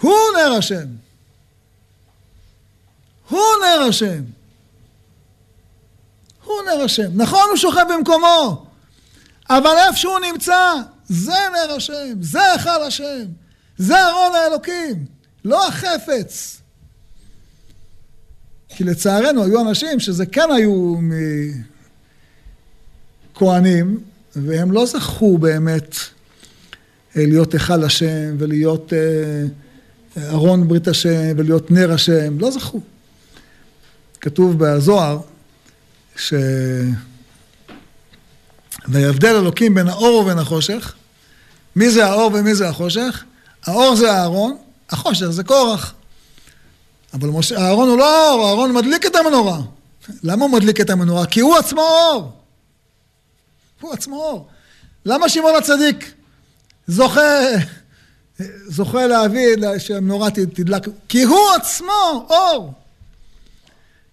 הוא 0.00 0.18
נר 0.36 0.52
השם. 0.52 0.86
הוא 3.28 3.40
נר 3.62 3.82
השם. 3.88 4.22
הוא 6.44 6.56
נר 6.66 6.84
השם. 6.84 7.10
נכון, 7.14 7.44
הוא 7.48 7.56
שוכב 7.56 7.84
במקומו, 7.94 8.66
אבל 9.50 9.76
איפה 9.86 9.96
שהוא 9.96 10.18
נמצא, 10.18 10.74
זה 11.08 11.32
נר 11.52 11.74
השם, 11.74 12.22
זה 12.22 12.52
היכל 12.52 12.82
השם, 12.86 13.24
זה 13.78 14.08
ארון 14.08 14.34
האלוקים, 14.34 15.04
לא 15.44 15.68
החפץ. 15.68 16.59
כי 18.76 18.84
לצערנו 18.84 19.44
היו 19.44 19.60
אנשים 19.60 20.00
שזה 20.00 20.26
כן 20.26 20.48
היו 20.56 20.94
מכהנים, 23.36 24.00
והם 24.36 24.72
לא 24.72 24.86
זכו 24.86 25.38
באמת 25.38 25.96
אה, 27.16 27.26
להיות 27.26 27.52
היכל 27.52 27.84
השם 27.84 28.34
ולהיות 28.38 28.92
אה, 28.92 29.46
ארון 30.28 30.68
ברית 30.68 30.88
השם 30.88 31.32
ולהיות 31.36 31.70
נר 31.70 31.92
השם, 31.92 32.38
לא 32.38 32.50
זכו. 32.50 32.80
כתוב 34.20 34.58
בזוהר 34.58 35.20
ויבדל 38.88 39.36
אלוקים 39.36 39.74
בין 39.74 39.88
האור 39.88 40.14
ובין 40.20 40.38
החושך. 40.38 40.94
מי 41.76 41.90
זה 41.90 42.06
האור 42.06 42.30
ומי 42.34 42.54
זה 42.54 42.68
החושך? 42.68 43.24
האור 43.66 43.96
זה 43.96 44.12
אהרון, 44.12 44.56
החושך 44.90 45.26
זה 45.26 45.44
קורח. 45.44 45.94
אבל 47.14 47.28
משה, 47.28 47.58
אהרון 47.58 47.88
הוא 47.88 47.98
לא 47.98 48.32
אור, 48.32 48.48
אהרון 48.48 48.72
מדליק 48.72 49.06
את 49.06 49.16
המנורה. 49.16 49.58
למה 50.22 50.44
הוא 50.44 50.52
מדליק 50.52 50.80
את 50.80 50.90
המנורה? 50.90 51.26
כי 51.26 51.40
הוא 51.40 51.56
עצמו 51.56 51.80
אור. 51.80 52.32
הוא 53.80 53.92
עצמו 53.92 54.16
אור. 54.16 54.46
למה 55.06 55.28
שמעון 55.28 55.54
הצדיק 55.54 56.12
זוכה, 56.86 57.40
זוכה 58.66 59.06
להביא 59.06 59.56
שהמנורה 59.78 60.30
תדלק? 60.30 60.82
כי 61.08 61.22
הוא 61.22 61.50
עצמו 61.56 62.26
אור. 62.30 62.72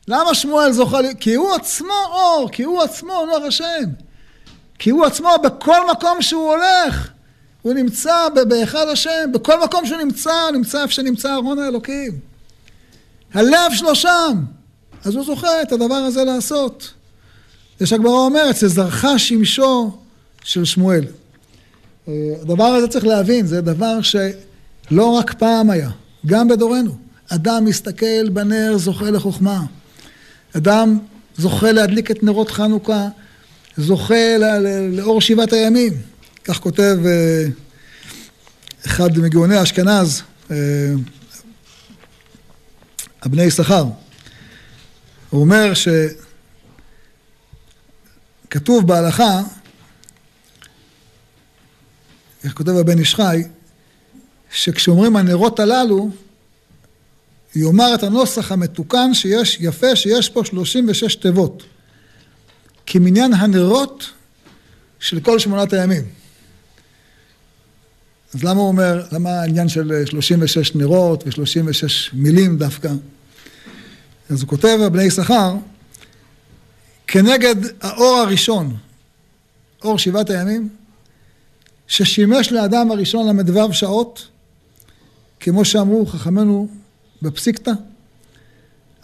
למה 0.08 0.36
שמואל 0.36 0.72
זוכה? 0.72 1.00
כי 1.20 1.36
הוא 1.36 1.56
עצמו 1.56 1.94
אור, 2.12 2.50
כי 2.52 2.64
הוא 2.64 2.82
עצמו 2.82 3.26
נוח 3.26 3.44
השם. 3.48 3.84
כי 4.80 4.90
הוא 4.90 5.06
עצמו 5.06 5.30
בכל 5.44 5.92
מקום 5.92 6.22
שהוא 6.22 6.52
הולך, 6.52 7.10
הוא 7.62 7.74
נמצא 7.74 8.28
בהיכל 8.50 8.90
השם, 8.90 9.32
בכל 9.34 9.64
מקום 9.64 9.86
שהוא 9.86 9.98
נמצא, 9.98 10.52
נמצא 10.54 10.82
איפה 10.82 10.94
שנמצא 10.94 11.34
ארון 11.34 11.60
האלוקים. 11.60 12.20
הלב 13.34 13.74
שלו 13.74 13.96
שם. 13.96 14.44
אז 15.04 15.16
הוא 15.16 15.26
זוכה 15.26 15.62
את 15.62 15.72
הדבר 15.72 15.96
הזה 15.96 16.24
לעשות. 16.24 16.94
זה 17.80 17.86
שהגמרא 17.86 18.12
אומרת, 18.12 18.56
זה 18.56 18.68
זרחה 18.68 19.20
שמשו 19.20 19.98
של 20.44 20.66
שמואל. 20.66 21.06
אה, 22.08 22.14
הדבר 22.42 22.64
הזה 22.64 22.88
צריך 22.88 23.06
להבין, 23.06 23.48
זה 23.48 23.62
דבר 23.62 24.02
שלא 24.02 25.06
רק 25.06 25.34
פעם 25.34 25.70
היה, 25.70 25.90
גם 26.26 26.48
בדורנו. 26.48 26.98
אדם 27.30 27.66
מסתכל 27.66 28.30
בנר, 28.30 28.78
זוכה 28.78 29.12
לחוכמה. 29.12 29.64
אדם 30.58 31.00
זוכה 31.38 31.72
להדליק 31.72 32.12
את 32.12 32.24
נרות 32.24 32.52
חנוכה, 32.52 33.08
זוכה 33.78 34.38
לאור 34.92 35.22
שבעת 35.22 35.54
הימים. 35.54 35.94
כך 36.44 36.60
כותב 36.60 36.98
אה, 37.06 37.46
אחד 38.86 39.18
מגאוני 39.18 39.64
אשכנז, 39.64 40.22
אה, 40.52 40.56
הבני 43.28 43.44
יששכר. 43.44 43.84
הוא 45.30 45.42
אומר 45.42 45.72
שכתוב 48.48 48.88
בהלכה, 48.88 49.42
איך 52.44 52.54
כותב 52.54 52.70
הבן 52.72 53.00
איש 53.00 53.16
חי, 53.16 53.44
שכשאומרים 54.52 55.16
הנרות 55.16 55.60
הללו, 55.60 56.10
יאמר 57.56 57.96
את 57.96 58.04
הנוסח 58.04 58.52
המתוקן 58.52 59.14
שיש, 59.14 59.58
יפה, 59.60 59.96
שיש 59.96 60.30
פה 60.30 60.46
36 60.46 61.16
תיבות. 61.16 61.64
כמניין 62.86 63.34
הנרות 63.34 64.10
של 65.00 65.20
כל 65.20 65.40
שמונת 65.40 65.74
הימים. 65.74 66.04
אז 68.34 68.44
למה 68.44 68.60
הוא 68.60 68.68
אומר, 68.68 69.06
למה 69.12 69.30
העניין 69.30 69.70
של 69.70 70.06
36 70.06 70.76
נרות 70.76 71.24
ו-36 71.28 71.88
מילים 72.14 72.58
דווקא? 72.58 72.90
אז 74.30 74.42
הוא 74.42 74.50
כותב 74.50 74.78
בבני 74.86 75.04
יששכר, 75.04 75.56
כנגד 77.08 77.56
האור 77.82 78.18
הראשון, 78.18 78.78
אור 79.84 79.98
שבעת 79.98 80.30
הימים, 80.30 80.70
ששימש 81.88 82.52
לאדם 82.52 82.92
הראשון 82.92 83.40
ל"ו 83.40 83.74
שעות, 83.74 84.28
כמו 85.40 85.66
שאמרו 85.66 86.06
חכמינו 86.06 86.68
בפסיקתא, 87.22 87.72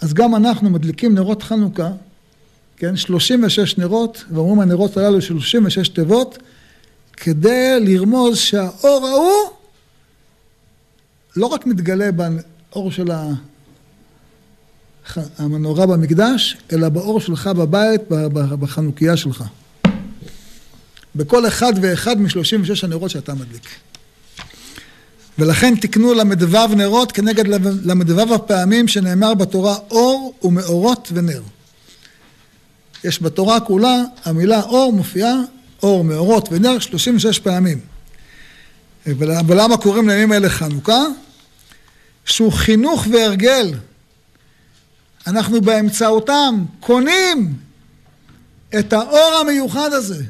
אז 0.01 0.13
גם 0.13 0.35
אנחנו 0.35 0.69
מדליקים 0.69 1.15
נרות 1.15 1.43
חנוכה, 1.43 1.91
כן, 2.77 2.95
36 2.95 3.77
נרות, 3.77 4.23
ואומרים 4.31 4.59
הנרות 4.59 4.97
הללו 4.97 5.21
36 5.21 5.89
תיבות, 5.89 6.37
כדי 7.13 7.79
לרמוז 7.79 8.37
שהאור 8.37 9.07
ההוא 9.07 9.57
לא 11.35 11.45
רק 11.45 11.65
מתגלה 11.65 12.09
באור 12.11 12.91
של 12.91 13.11
המנורה 15.37 15.85
במקדש, 15.85 16.57
אלא 16.73 16.89
באור 16.89 17.21
שלך 17.21 17.47
בבית, 17.47 18.01
בחנוכיה 18.59 19.17
שלך. 19.17 19.43
בכל 21.15 21.47
אחד 21.47 21.73
ואחד 21.81 22.21
משלושים 22.21 22.61
ושש 22.61 22.83
הנרות 22.83 23.09
שאתה 23.09 23.33
מדליק. 23.33 23.69
ולכן 25.39 25.75
תקנו 25.75 26.13
ל"ו 26.13 26.75
נרות 26.75 27.11
כנגד 27.11 27.47
ל"ו 27.47 28.35
הפעמים 28.35 28.87
שנאמר 28.87 29.33
בתורה 29.33 29.75
אור 29.91 30.33
ומאורות 30.43 31.09
ונר. 31.13 31.41
יש 33.03 33.21
בתורה 33.21 33.59
כולה, 33.59 34.01
המילה 34.25 34.61
אור 34.61 34.93
מופיעה, 34.93 35.35
אור, 35.83 36.03
מאורות 36.03 36.49
ונר, 36.51 36.79
36 36.79 37.39
פעמים. 37.39 37.79
ולמה 39.07 39.77
קוראים 39.77 40.09
לימים 40.09 40.31
האלה 40.31 40.49
חנוכה? 40.49 41.03
שהוא 42.25 42.51
חינוך 42.51 43.07
והרגל. 43.11 43.73
אנחנו 45.27 45.61
באמצעותם 45.61 46.65
קונים 46.79 47.53
את 48.79 48.93
האור 48.93 49.37
המיוחד 49.41 49.93
הזה. 49.93 50.23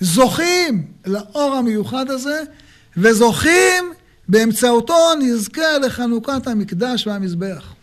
זוכים 0.00 0.86
לאור 1.06 1.54
המיוחד 1.54 2.10
הזה, 2.10 2.42
וזוכים 2.96 3.92
באמצעותו 4.28 5.14
נזכה 5.18 5.78
לחנוכת 5.78 6.46
המקדש 6.46 7.06
והמזבח. 7.06 7.74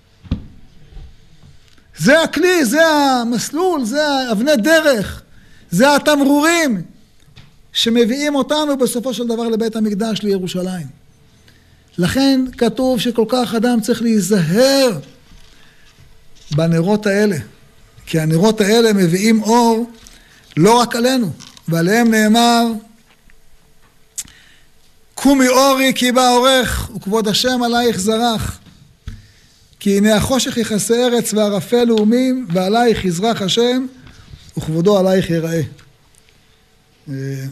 זה 1.98 2.24
הכלי, 2.24 2.66
זה 2.66 2.88
המסלול, 2.88 3.86
זה 3.86 4.32
אבני 4.32 4.56
דרך, 4.56 5.22
זה 5.72 5.96
התמרורים 5.96 6.82
שמביאים 7.74 8.36
אותנו 8.36 8.78
בסופו 8.78 9.14
של 9.14 9.28
דבר 9.28 9.48
לבית 9.48 9.76
המקדש 9.76 10.22
לירושלים. 10.22 10.88
לכן 11.98 12.42
כתוב 12.58 13.00
שכל 13.00 13.26
כך 13.28 13.56
אדם 13.56 13.82
צריך 13.82 14.02
להיזהר 14.02 15.00
בנרות 16.52 17.06
האלה, 17.06 17.38
כי 18.06 18.20
הנרות 18.20 18.62
האלה 18.62 18.94
מביאים 18.94 19.44
אור 19.44 19.90
לא 20.58 20.80
רק 20.80 20.96
עלינו, 20.96 21.32
ועליהם 21.68 22.12
נאמר 22.12 22.66
קומי 25.14 25.48
אורי 25.48 25.92
כי 25.96 26.12
בא 26.12 26.30
אורך 26.30 26.90
וכבוד 26.96 27.28
השם 27.28 27.64
עלייך 27.64 28.00
זרח 28.00 28.60
כי 29.80 29.98
הנה 29.98 30.16
החושך 30.16 30.58
יכסה 30.58 30.96
ארץ 31.06 31.34
וערפל 31.34 31.84
לאומים 31.84 32.48
ועלייך 32.54 33.06
יזרח 33.06 33.42
השם 33.42 33.86
וכבודו 34.58 34.98
עלייך 34.98 35.30
יראה. 35.30 35.62
אה, 37.10 37.46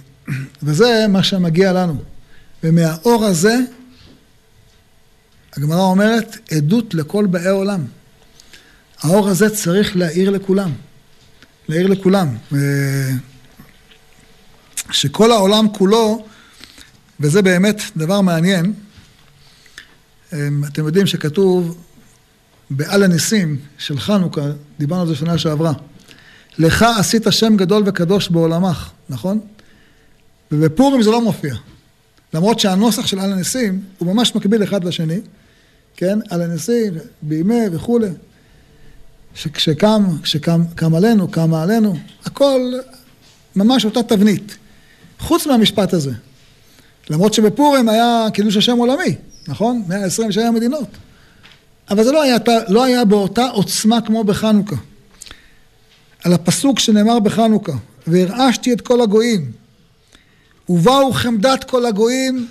וזה 0.63 1.05
מה 1.09 1.23
שמגיע 1.23 1.73
לנו. 1.73 1.95
ומהאור 2.63 3.25
הזה 3.25 3.55
הגמרא 5.57 5.81
אומרת 5.81 6.37
עדות 6.51 6.93
לכל 6.93 7.25
באי 7.25 7.49
עולם. 7.49 7.85
האור 9.03 9.29
הזה 9.29 9.49
צריך 9.49 9.95
להאיר 9.95 10.29
לכולם. 10.29 10.71
להאיר 11.67 11.87
לכולם. 11.87 12.27
אה, 12.53 13.11
שכל 14.91 15.31
העולם 15.31 15.67
כולו, 15.73 16.25
וזה 17.19 17.41
באמת 17.41 17.81
דבר 17.97 18.21
מעניין, 18.21 18.73
אה, 20.33 20.47
אתם 20.67 20.85
יודעים 20.85 21.07
שכתוב 21.07 21.77
בעל 22.69 23.03
הניסים 23.03 23.57
של 23.77 23.99
חנוכה, 23.99 24.41
דיברנו 24.79 25.01
על 25.01 25.07
זה 25.07 25.15
שנה 25.15 25.37
שעברה. 25.37 25.73
לך 26.57 26.85
עשית 26.99 27.23
שם 27.29 27.57
גדול 27.57 27.83
וקדוש 27.85 28.29
בעולמך, 28.29 28.91
נכון? 29.09 29.39
ובפורים 30.51 31.01
זה 31.01 31.11
לא 31.11 31.21
מופיע. 31.21 31.55
למרות 32.33 32.59
שהנוסח 32.59 33.07
של 33.07 33.19
על 33.19 33.33
הניסים 33.33 33.83
הוא 33.97 34.13
ממש 34.13 34.35
מקביל 34.35 34.63
אחד 34.63 34.83
לשני, 34.83 35.19
כן? 35.97 36.19
על 36.29 36.41
הניסים, 36.41 36.93
בימי 37.21 37.61
וכולי. 37.71 38.09
שכשקם, 39.35 40.03
כשקם 40.23 40.61
קם 40.75 40.95
עלינו, 40.95 41.27
קמה 41.27 41.63
עלינו, 41.63 41.95
הכל 42.25 42.73
ממש 43.55 43.85
אותה 43.85 44.03
תבנית. 44.03 44.57
חוץ 45.19 45.47
מהמשפט 45.47 45.93
הזה. 45.93 46.11
למרות 47.09 47.33
שבפורים 47.33 47.89
היה 47.89 48.25
קידוש 48.33 48.57
השם 48.57 48.77
עולמי, 48.77 49.15
נכון? 49.47 49.83
127 49.87 50.51
מדינות. 50.51 50.87
אבל 51.89 52.03
זה 52.03 52.11
לא 52.11 52.21
היה, 52.23 52.37
לא 52.67 52.83
היה 52.83 53.05
באותה 53.05 53.45
עוצמה 53.45 54.01
כמו 54.01 54.23
בחנוכה. 54.23 54.75
על 56.23 56.33
הפסוק 56.33 56.79
שנאמר 56.79 57.19
בחנוכה, 57.19 57.71
והרעשתי 58.07 58.73
את 58.73 58.81
כל 58.81 59.01
הגויים, 59.01 59.51
ובאו 60.69 61.13
חמדת 61.13 61.63
כל 61.63 61.85
הגויים, 61.85 62.47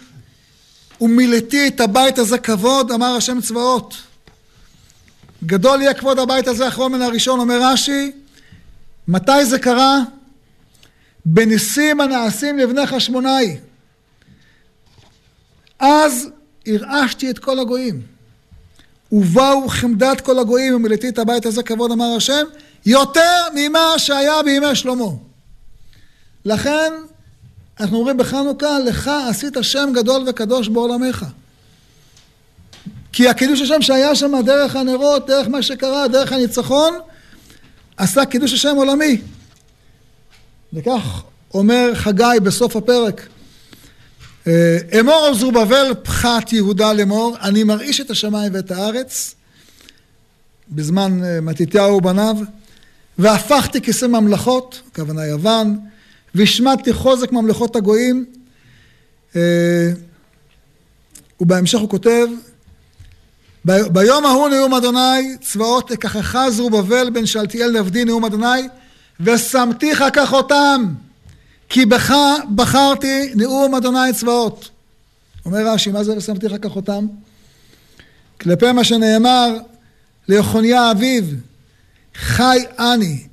ומילאתי 1.01 1.69
את 1.69 1.81
הבית 1.81 2.19
הזה 2.19 2.39
כבוד, 2.39 2.93
אמר 2.93 3.17
השם 3.17 3.41
צבאות. 3.41 3.95
גדול 5.45 5.83
יהיה 5.83 5.95
כבוד 5.95 6.19
הבית 6.19 6.49
הזה 6.49 6.69
אחרון 6.69 6.93
מן 6.93 7.03
הראשון, 7.03 7.41
אומר 7.41 7.61
רש"י, 7.63 8.13
מתי 9.09 9.45
זה 9.45 9.59
קרה? 9.59 9.99
בניסים 11.25 12.01
הנעשים 12.01 12.59
לבני 12.59 12.87
חשמונאי. 12.87 13.59
אז 15.79 16.29
הרעשתי 16.67 17.31
את 17.31 17.39
כל 17.39 17.59
הגויים. 17.59 18.03
ובאו 19.13 19.69
חמדת 19.69 20.21
כל 20.21 20.39
הגויים 20.39 20.75
ומילאתי 20.75 21.09
את 21.09 21.19
הבית 21.19 21.47
הזה 21.47 21.63
כבוד 21.63 21.91
אמר 21.91 22.15
השם 22.17 22.45
יותר 22.87 23.41
ממה 23.55 23.99
שהיה 23.99 24.43
בימי 24.43 24.75
שלמה. 24.75 25.05
לכן 26.45 26.93
אנחנו 27.81 27.99
אומרים 27.99 28.17
בחנוכה, 28.17 28.79
לך 28.79 29.11
עשית 29.29 29.57
שם 29.63 29.91
גדול 29.95 30.25
וקדוש 30.27 30.69
בעולמך. 30.69 31.27
כי 33.13 33.29
הקידוש 33.29 33.61
השם 33.61 33.83
שהיה 33.83 34.15
שם 34.15 34.33
דרך 34.45 34.77
הנרות, 34.77 35.27
דרך 35.27 35.49
מה 35.49 35.63
שקרה, 35.63 36.09
דרך 36.09 36.33
הניצחון, 36.33 36.95
עשה 37.97 38.25
קידוש 38.25 38.53
השם 38.53 38.77
עולמי. 38.77 39.21
וכך 40.73 41.23
אומר 41.55 41.95
חגי 41.95 42.25
בסוף 42.43 42.77
הפרק. 42.77 43.29
אה, 44.47 44.79
אמור 45.01 45.25
על 45.29 45.35
זרובבל 45.35 45.95
פחת 46.03 46.53
יהודה 46.53 46.93
לאמור, 46.93 47.37
אני 47.43 47.65
מרעיש 47.65 48.01
את 48.01 48.11
השמיים 48.11 48.55
ואת 48.55 48.71
הארץ, 48.71 49.35
בזמן 50.69 51.25
אה, 51.25 51.41
מתתיהו 51.41 51.97
ובניו, 51.97 52.37
והפכתי 53.19 53.81
כיסא 53.81 54.07
ממלכות, 54.07 54.81
הכוונה 54.93 55.27
יוון, 55.27 55.79
והשמדתי 56.35 56.93
חוזק 56.93 57.33
ממלכות 57.33 57.77
הגויים. 57.77 58.25
אה, 59.37 59.91
ובהמשך 61.41 61.79
הוא 61.79 61.89
כותב, 61.89 62.27
ביום 63.65 64.27
ההוא 64.27 64.49
נאום 64.49 64.75
אדוני, 64.75 65.37
צבאות 65.41 65.93
אקחך 65.93 66.39
זרובבל 66.51 67.11
בן 67.11 67.27
שלתיאל 67.27 67.81
נבדי 67.81 68.05
נאום 68.05 68.25
אדוני, 68.25 68.69
ושמתיך 69.21 70.05
כחותם, 70.13 70.95
כי 71.69 71.87
בך 71.87 72.15
בחרתי 72.55 73.33
נאום 73.35 73.75
אדוני 73.75 74.13
צבאות. 74.15 74.71
אומר 75.47 75.69
רש"י, 75.69 75.91
מה 75.91 76.05
זה 76.05 76.17
ושמתיך 76.17 76.53
כחותם? 76.63 77.07
כלפי 78.41 78.73
מה 78.73 78.85
שנאמר 78.85 79.59
ליחוניה 80.29 80.91
אביו, 80.91 81.25
חי 82.15 82.59
אני, 82.79 83.27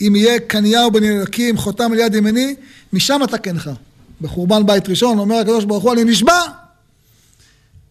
אם 0.00 0.16
יהיה 0.16 0.40
קניהו 0.40 0.90
בן 0.90 1.04
אלוקים 1.04 1.56
חותם 1.56 1.92
על 1.92 1.98
יד 1.98 2.14
ימיני, 2.14 2.54
משם 2.92 3.20
אתקנך. 3.24 3.70
בחורבן 4.20 4.66
בית 4.66 4.88
ראשון 4.88 5.18
אומר 5.18 5.36
הקדוש 5.36 5.64
ברוך 5.64 5.84
הוא, 5.84 5.92
אני 5.92 6.04
נשבע. 6.04 6.40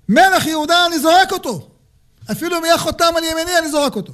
מלך 0.10 0.46
יהודה 0.46 0.86
אני 0.86 1.00
זורק 1.00 1.32
אותו. 1.32 1.68
אפילו 2.32 2.57
אם 2.57 2.65
יהיה 2.65 2.78
חותם 2.78 3.13
על 3.17 3.23
ימיני 3.23 3.57
אני 3.57 3.69
זורק 3.69 3.95
אותו. 3.95 4.13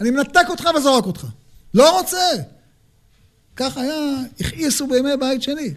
אני 0.00 0.10
מנתק 0.10 0.44
אותך 0.48 0.68
וזורק 0.76 1.06
אותך. 1.06 1.26
לא 1.74 1.98
רוצה. 1.98 2.30
כך 3.56 3.76
היה, 3.76 3.94
הכעיסו 4.40 4.86
בימי 4.86 5.16
בית 5.20 5.42
שני. 5.42 5.74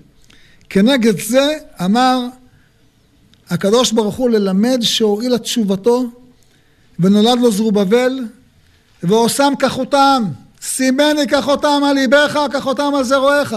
כנגד 0.69 1.19
זה 1.19 1.57
אמר 1.85 2.19
הקדוש 3.49 3.91
ברוך 3.91 4.15
הוא 4.15 4.29
ללמד 4.29 4.77
שהואיל 4.81 5.37
תשובתו 5.37 6.05
ונולד 6.99 7.39
לו 7.39 7.51
זרובבל 7.51 8.19
ועושם 9.03 9.53
כחותם 9.59 10.23
סימני 10.61 11.27
כחותם 11.27 11.81
על 11.89 11.95
ליבך 11.95 12.39
כחותם 12.53 12.91
על 12.95 13.03
זרועיך. 13.03 13.55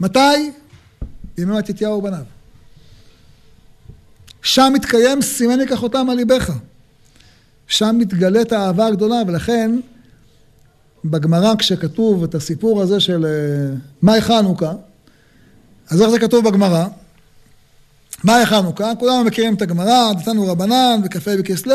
מתי? 0.00 0.50
בימי 1.36 1.58
מתתיהו 1.58 1.92
ובניו. 1.92 2.37
שם 4.42 4.72
מתקיים 4.74 5.22
סימני 5.22 5.66
כחותם 5.66 6.10
על 6.10 6.16
ליבך. 6.16 6.50
שם 7.66 7.96
מתגלית 7.98 8.52
האהבה 8.52 8.86
הגדולה 8.86 9.16
ולכן 9.26 9.70
בגמרא 11.04 11.54
כשכתוב 11.58 12.24
את 12.24 12.34
הסיפור 12.34 12.82
הזה 12.82 13.00
של 13.00 13.26
אה, 13.26 13.76
מאי 14.02 14.20
חנוכה, 14.20 14.72
אז 15.90 16.02
איך 16.02 16.10
זה 16.10 16.18
כתוב 16.18 16.48
בגמרא? 16.48 16.86
מאי 18.24 18.46
חנוכה, 18.46 18.94
כולנו 18.98 19.24
מכירים 19.24 19.54
את 19.54 19.62
הגמרא, 19.62 20.12
נתנו 20.12 20.46
רבנן 20.46 21.00
וקפה 21.04 21.36
בכסלו, 21.36 21.74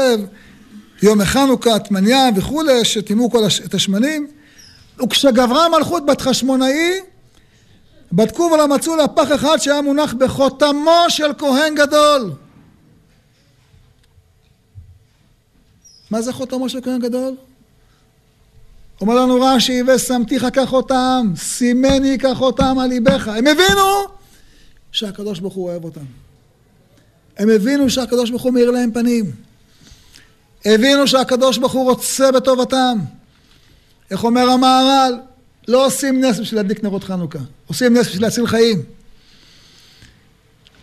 יום 1.01 1.21
החנוכה, 1.21 1.79
טמניה 1.79 2.29
וכולי, 2.35 2.85
שטימאו 2.85 3.31
כל 3.31 3.43
הש... 3.43 3.61
את 3.61 3.73
השמנים, 3.73 4.27
וכשגברה 5.03 5.65
המלכות 5.65 6.05
בת 6.05 6.21
חשמונאי, 6.21 6.99
בדקו 8.11 8.49
ולא 8.53 8.67
מצאו 8.67 8.95
לה 8.95 9.07
פח 9.07 9.35
אחד 9.35 9.57
שהיה 9.57 9.81
מונח 9.81 10.13
בחותמו 10.13 11.05
של 11.09 11.31
כהן 11.37 11.75
גדול. 11.75 12.31
מה 16.13 16.21
זה 16.21 16.33
חותמו 16.33 16.69
של 16.69 16.81
כהן 16.81 16.99
גדול? 16.99 17.35
אומר 19.01 19.15
לנו 19.15 19.41
רש"י, 19.41 19.83
ושמתיך 19.87 20.45
כחותם, 20.53 21.33
סימני 21.35 22.17
כחותם 22.17 22.79
על 22.79 22.89
ליבך. 22.89 23.27
הם 23.27 23.47
הבינו 23.47 23.81
שהקדוש 24.91 25.39
ברוך 25.39 25.53
הוא 25.53 25.69
אוהב 25.69 25.83
אותם. 25.83 26.05
הם 27.37 27.49
הבינו 27.49 27.89
שהקדוש 27.89 28.29
ברוך 28.29 28.41
הוא 28.41 28.53
מאיר 28.53 28.71
להם 28.71 28.91
פנים. 28.91 29.31
הבינו 30.65 31.07
שהקדוש 31.07 31.57
ברוך 31.57 31.73
הוא 31.73 31.83
רוצה 31.83 32.31
בטובתם. 32.31 32.99
איך 34.11 34.23
אומר 34.23 34.49
המהר"ל? 34.49 35.19
לא 35.67 35.85
עושים 35.85 36.25
נס 36.25 36.39
בשביל 36.39 36.59
להדליק 36.59 36.83
נרות 36.83 37.03
חנוכה, 37.03 37.39
עושים 37.67 37.97
נס 37.97 38.07
בשביל 38.07 38.21
להציל 38.21 38.47
חיים. 38.47 38.81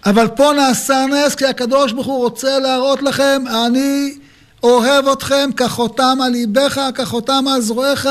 אבל 0.06 0.28
פה 0.28 0.52
נעשה 0.56 1.06
נס 1.10 1.34
כי 1.34 1.46
הקדוש 1.46 1.92
ברוך 1.92 2.06
הוא 2.06 2.18
רוצה 2.18 2.58
להראות 2.58 3.02
לכם, 3.02 3.42
אני 3.66 4.14
אוהב 4.62 5.08
אתכם 5.08 5.50
כחותם 5.56 6.18
על 6.24 6.32
ליבך, 6.32 6.80
כחותם 6.94 7.44
על 7.48 7.60
זרועיך, 7.60 8.08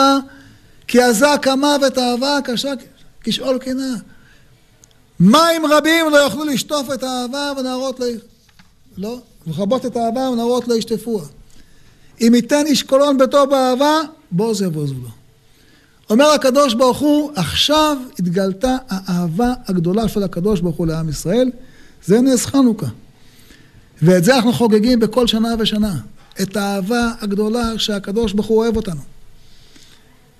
כי 0.87 1.03
אזק 1.03 1.47
המוות 1.51 1.97
אהבה 1.97 2.37
קשה 2.43 2.73
כשאול 3.21 3.57
קנאה. 3.57 3.95
מים 5.19 5.65
רבים 5.65 6.09
לא 6.11 6.17
יוכלו 6.17 6.45
לשטוף 6.45 6.93
את 6.93 7.03
האהבה 7.03 7.51
ונערות 7.57 7.99
לא... 7.99 8.05
לא, 8.97 9.19
לכבות 9.47 9.85
את 9.85 9.95
האהבה 9.95 10.29
ונערות 10.29 10.67
לא 10.67 10.73
ישטפוה. 10.73 11.23
אם 12.21 12.31
ייתן 12.35 12.63
איש 12.65 12.83
קולון 12.83 13.17
ביתו 13.17 13.47
באהבה, 13.47 13.99
בוז 14.31 14.61
יבוזו 14.61 14.93
לו. 14.93 15.09
אומר 16.09 16.25
הקדוש 16.25 16.73
ברוך 16.73 16.97
הוא, 16.97 17.31
עכשיו 17.35 17.97
התגלתה 18.19 18.77
האהבה 18.89 19.53
הגדולה 19.67 20.07
של 20.07 20.23
הקדוש 20.23 20.61
ברוך 20.61 20.75
הוא 20.75 20.87
לעם 20.87 21.09
ישראל, 21.09 21.51
זה 22.05 22.21
נס 22.21 22.45
חנוכה. 22.45 22.87
ואת 24.01 24.23
זה 24.23 24.35
אנחנו 24.35 24.53
חוגגים 24.53 24.99
בכל 24.99 25.27
שנה 25.27 25.49
ושנה. 25.59 25.95
את 26.41 26.57
האהבה 26.57 27.11
הגדולה 27.21 27.79
שהקדוש 27.79 28.33
ברוך 28.33 28.47
הוא 28.47 28.57
אוהב 28.57 28.75
אותנו. 28.75 29.01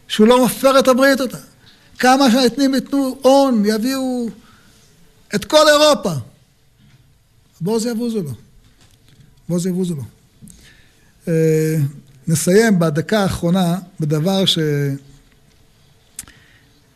שהוא 0.07 0.27
לא 0.27 0.45
מפר 0.45 0.79
את 0.79 0.87
הברית 0.87 1.21
אותה. 1.21 1.37
כמה 1.99 2.31
שהנתנים 2.31 2.75
ייתנו 2.75 3.19
הון, 3.21 3.63
יביאו 3.65 4.29
את 5.35 5.45
כל 5.45 5.65
אירופה. 5.69 6.13
בוז 7.61 7.85
יבוזו 7.85 8.21
לו. 8.23 8.31
בוז 9.49 9.65
יבוזו 9.65 9.95
לו. 9.95 10.03
אה, 11.27 11.77
נסיים 12.27 12.79
בדקה 12.79 13.19
האחרונה 13.19 13.79
בדבר 13.99 14.43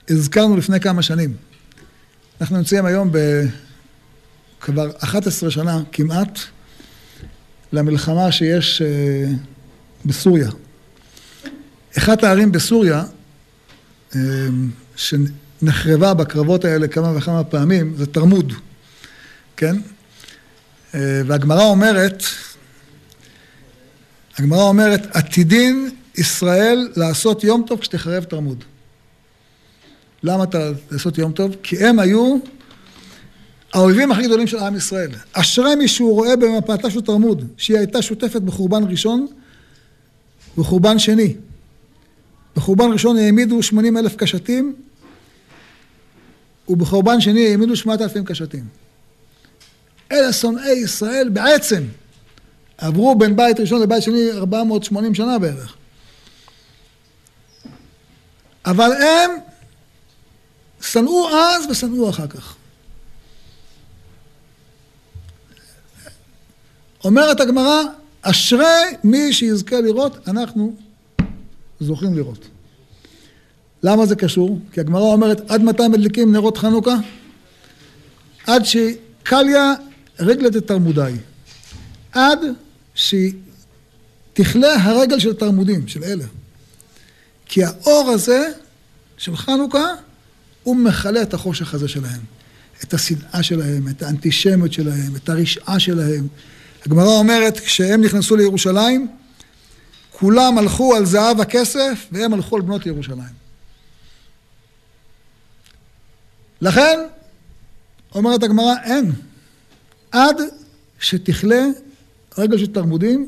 שהזכרנו 0.09 0.57
לפני 0.57 0.79
כמה 0.79 1.01
שנים. 1.01 1.35
אנחנו 2.41 2.57
נמצאים 2.57 2.85
היום 2.85 3.11
בכבר 4.59 4.91
11 4.97 5.51
שנה 5.51 5.81
כמעט 5.91 6.39
למלחמה 7.73 8.31
שיש 8.31 8.81
אה, 8.81 9.25
בסוריה. 10.05 10.49
אחת 11.97 12.23
הערים 12.23 12.51
בסוריה, 12.51 13.03
אה, 14.15 14.19
שנחרבה 14.95 16.13
בקרבות 16.13 16.65
האלה 16.65 16.87
כמה 16.87 17.17
וכמה 17.17 17.43
פעמים, 17.43 17.93
זה 17.97 18.05
תרמוד, 18.05 18.53
כן? 19.57 19.75
והגמרא 21.25 21.63
אומרת 21.63 22.23
הגמרא 24.37 24.63
אומרת, 24.63 25.15
עתידין 25.15 25.89
ישראל 26.17 26.91
לעשות 26.95 27.43
יום 27.43 27.63
טוב 27.67 27.79
כשתחרב 27.79 28.23
תרמוד. 28.23 28.63
למה 30.23 30.43
אתה 30.43 30.71
לעשות 30.91 31.17
יום 31.17 31.31
טוב? 31.31 31.55
כי 31.63 31.85
הם 31.85 31.99
היו 31.99 32.37
האויבים 33.73 34.11
הכי 34.11 34.23
גדולים 34.23 34.47
של 34.47 34.57
עם 34.57 34.75
ישראל. 34.75 35.11
אשרי 35.33 35.75
מי 35.75 35.87
שהוא 35.87 36.13
רואה 36.13 36.35
במפתה 36.35 36.89
של 36.89 37.01
תרמוד, 37.01 37.47
שהיא 37.57 37.77
הייתה 37.77 38.01
שותפת 38.01 38.41
בחורבן 38.41 38.83
ראשון 38.83 39.27
וחורבן 40.57 40.99
שני. 40.99 41.35
בחורבן 42.55 42.91
ראשון 42.91 43.17
העמידו 43.17 43.63
שמונים 43.63 43.97
אלף 43.97 44.15
קשתים, 44.15 44.75
ובחורבן 46.67 47.21
שני 47.21 47.47
העמידו 47.47 47.75
שמונת 47.75 48.01
אלפים 48.01 48.25
קשתים. 48.25 48.63
אלה 50.11 50.33
שונאי 50.33 50.71
ישראל 50.71 51.29
בעצם. 51.29 51.83
עברו 52.77 53.15
בין 53.15 53.35
בית 53.35 53.59
ראשון 53.59 53.81
לבית 53.81 54.03
שני 54.03 54.31
480 54.31 55.15
שנה 55.15 55.39
בערך. 55.39 55.75
אבל 58.65 58.91
הם 58.91 59.31
שנאו 60.81 61.29
אז 61.29 61.65
ושנאו 61.69 62.09
אחר 62.09 62.27
כך. 62.27 62.55
אומרת 67.03 67.39
הגמרא, 67.39 67.83
אשרי 68.21 68.83
מי 69.03 69.33
שיזכה 69.33 69.81
לראות, 69.81 70.27
אנחנו 70.27 70.75
זוכים 71.79 72.13
לראות. 72.13 72.47
למה 73.83 74.05
זה 74.05 74.15
קשור? 74.15 74.59
כי 74.71 74.79
הגמרא 74.79 75.01
אומרת, 75.01 75.51
עד 75.51 75.63
מתי 75.63 75.87
מדליקים 75.87 76.31
נרות 76.31 76.57
חנוכה? 76.57 76.95
עד 78.47 78.63
שקליה 78.65 79.73
רגלת 80.19 80.55
את 80.55 80.67
תרמודי. 80.67 81.13
עד 82.11 82.39
שתכלה 82.95 84.75
הרגל 84.83 85.19
של 85.19 85.33
תרמודים, 85.33 85.87
של 85.87 86.03
אלה. 86.03 86.25
כי 87.45 87.63
האור 87.63 88.09
הזה 88.13 88.47
של 89.17 89.35
חנוכה 89.35 89.87
הוא 90.63 90.75
מכלה 90.75 91.21
את 91.21 91.33
החושך 91.33 91.73
הזה 91.73 91.87
שלהם. 91.87 92.21
את 92.83 92.93
השנאה 92.93 93.43
שלהם, 93.43 93.87
את 93.87 94.03
האנטישמיות 94.03 94.73
שלהם, 94.73 95.15
את 95.15 95.29
הרשעה 95.29 95.79
שלהם. 95.79 96.27
הגמרא 96.85 97.07
אומרת, 97.07 97.59
כשהם 97.59 98.01
נכנסו 98.01 98.35
לירושלים, 98.35 99.07
כולם 100.11 100.57
הלכו 100.57 100.95
על 100.95 101.05
זהב 101.05 101.41
הכסף, 101.41 102.07
והם 102.11 102.33
הלכו 102.33 102.55
על 102.55 102.61
בנות 102.61 102.85
ירושלים. 102.85 103.43
לכן, 106.61 106.99
אומרת 108.15 108.43
הגמרא, 108.43 108.73
אין. 108.83 109.11
עד 110.11 110.41
שתכלה 110.99 111.65
רגל 112.37 112.57
של 112.57 112.73
תלמודים, 112.73 113.27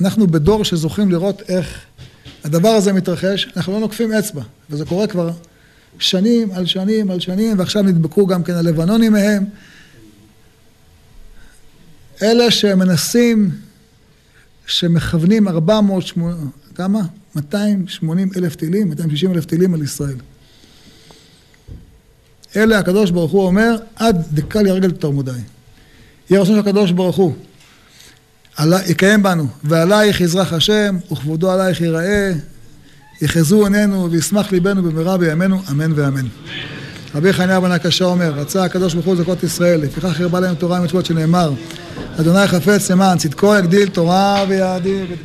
אנחנו 0.00 0.26
בדור 0.26 0.64
שזוכים 0.64 1.10
לראות 1.10 1.42
איך 1.48 1.84
הדבר 2.44 2.68
הזה 2.68 2.92
מתרחש, 2.92 3.48
אנחנו 3.56 3.72
לא 3.72 3.80
נוקפים 3.80 4.12
אצבע, 4.12 4.42
וזה 4.70 4.84
קורה 4.84 5.06
כבר 5.06 5.30
שנים 5.98 6.50
על 6.52 6.66
שנים 6.66 7.10
על 7.10 7.20
שנים, 7.20 7.58
ועכשיו 7.58 7.82
נדבקו 7.82 8.26
גם 8.26 8.42
כן 8.42 8.54
הלבנונים 8.54 9.12
מהם. 9.12 9.44
אלה 12.22 12.50
שמנסים, 12.50 13.50
שמכוונים 14.66 15.48
400, 15.48 16.04
כמה? 16.74 17.00
280 17.36 18.30
אלף 18.36 18.56
טילים, 18.56 18.88
260 18.88 19.32
אלף 19.32 19.44
טילים 19.44 19.74
על 19.74 19.82
ישראל. 19.82 20.16
אלה 22.56 22.78
הקדוש 22.78 23.10
ברוך 23.10 23.32
הוא 23.32 23.46
אומר, 23.46 23.76
עד 23.96 24.24
דקה 24.32 24.62
לי 24.62 24.70
רגל 24.70 24.90
תרמודי. 24.90 25.30
יהיה 26.30 26.40
רצון 26.40 26.54
של 26.54 26.60
הקדוש 26.60 26.90
ברוך 26.90 27.16
הוא. 27.16 27.34
יקיים 28.86 29.22
בנו, 29.22 29.46
ועלייך 29.64 30.20
יזרח 30.20 30.52
השם, 30.52 30.96
וכבודו 31.12 31.50
עלייך 31.50 31.80
ייראה, 31.80 32.32
יחזו 33.22 33.64
עינינו 33.64 34.10
וישמח 34.10 34.52
ליבנו 34.52 34.82
במהרה 34.82 35.18
בימינו, 35.18 35.62
אמן 35.70 35.92
ואמן. 35.94 36.26
רבי 37.16 37.32
חניה 37.32 37.60
בן 37.60 37.70
הקשה 37.70 38.04
אומר, 38.04 38.32
רצה 38.36 38.64
הקדוש 38.64 38.94
ברוך 38.94 39.06
הוא 39.06 39.14
לזכות 39.14 39.42
ישראל, 39.42 39.80
לפיכך 39.80 40.20
הרבה 40.20 40.40
להם 40.40 40.54
תורה 40.54 40.80
ומצוות 40.80 41.06
שנאמר, 41.06 41.50
אדוני 42.20 42.46
חפץ 42.46 42.90
למען 42.90 43.18
צדקו 43.18 43.56
יגדיל 43.56 43.88
תורה 43.88 44.44
ויאדיר 44.48 45.06
את 45.12 45.18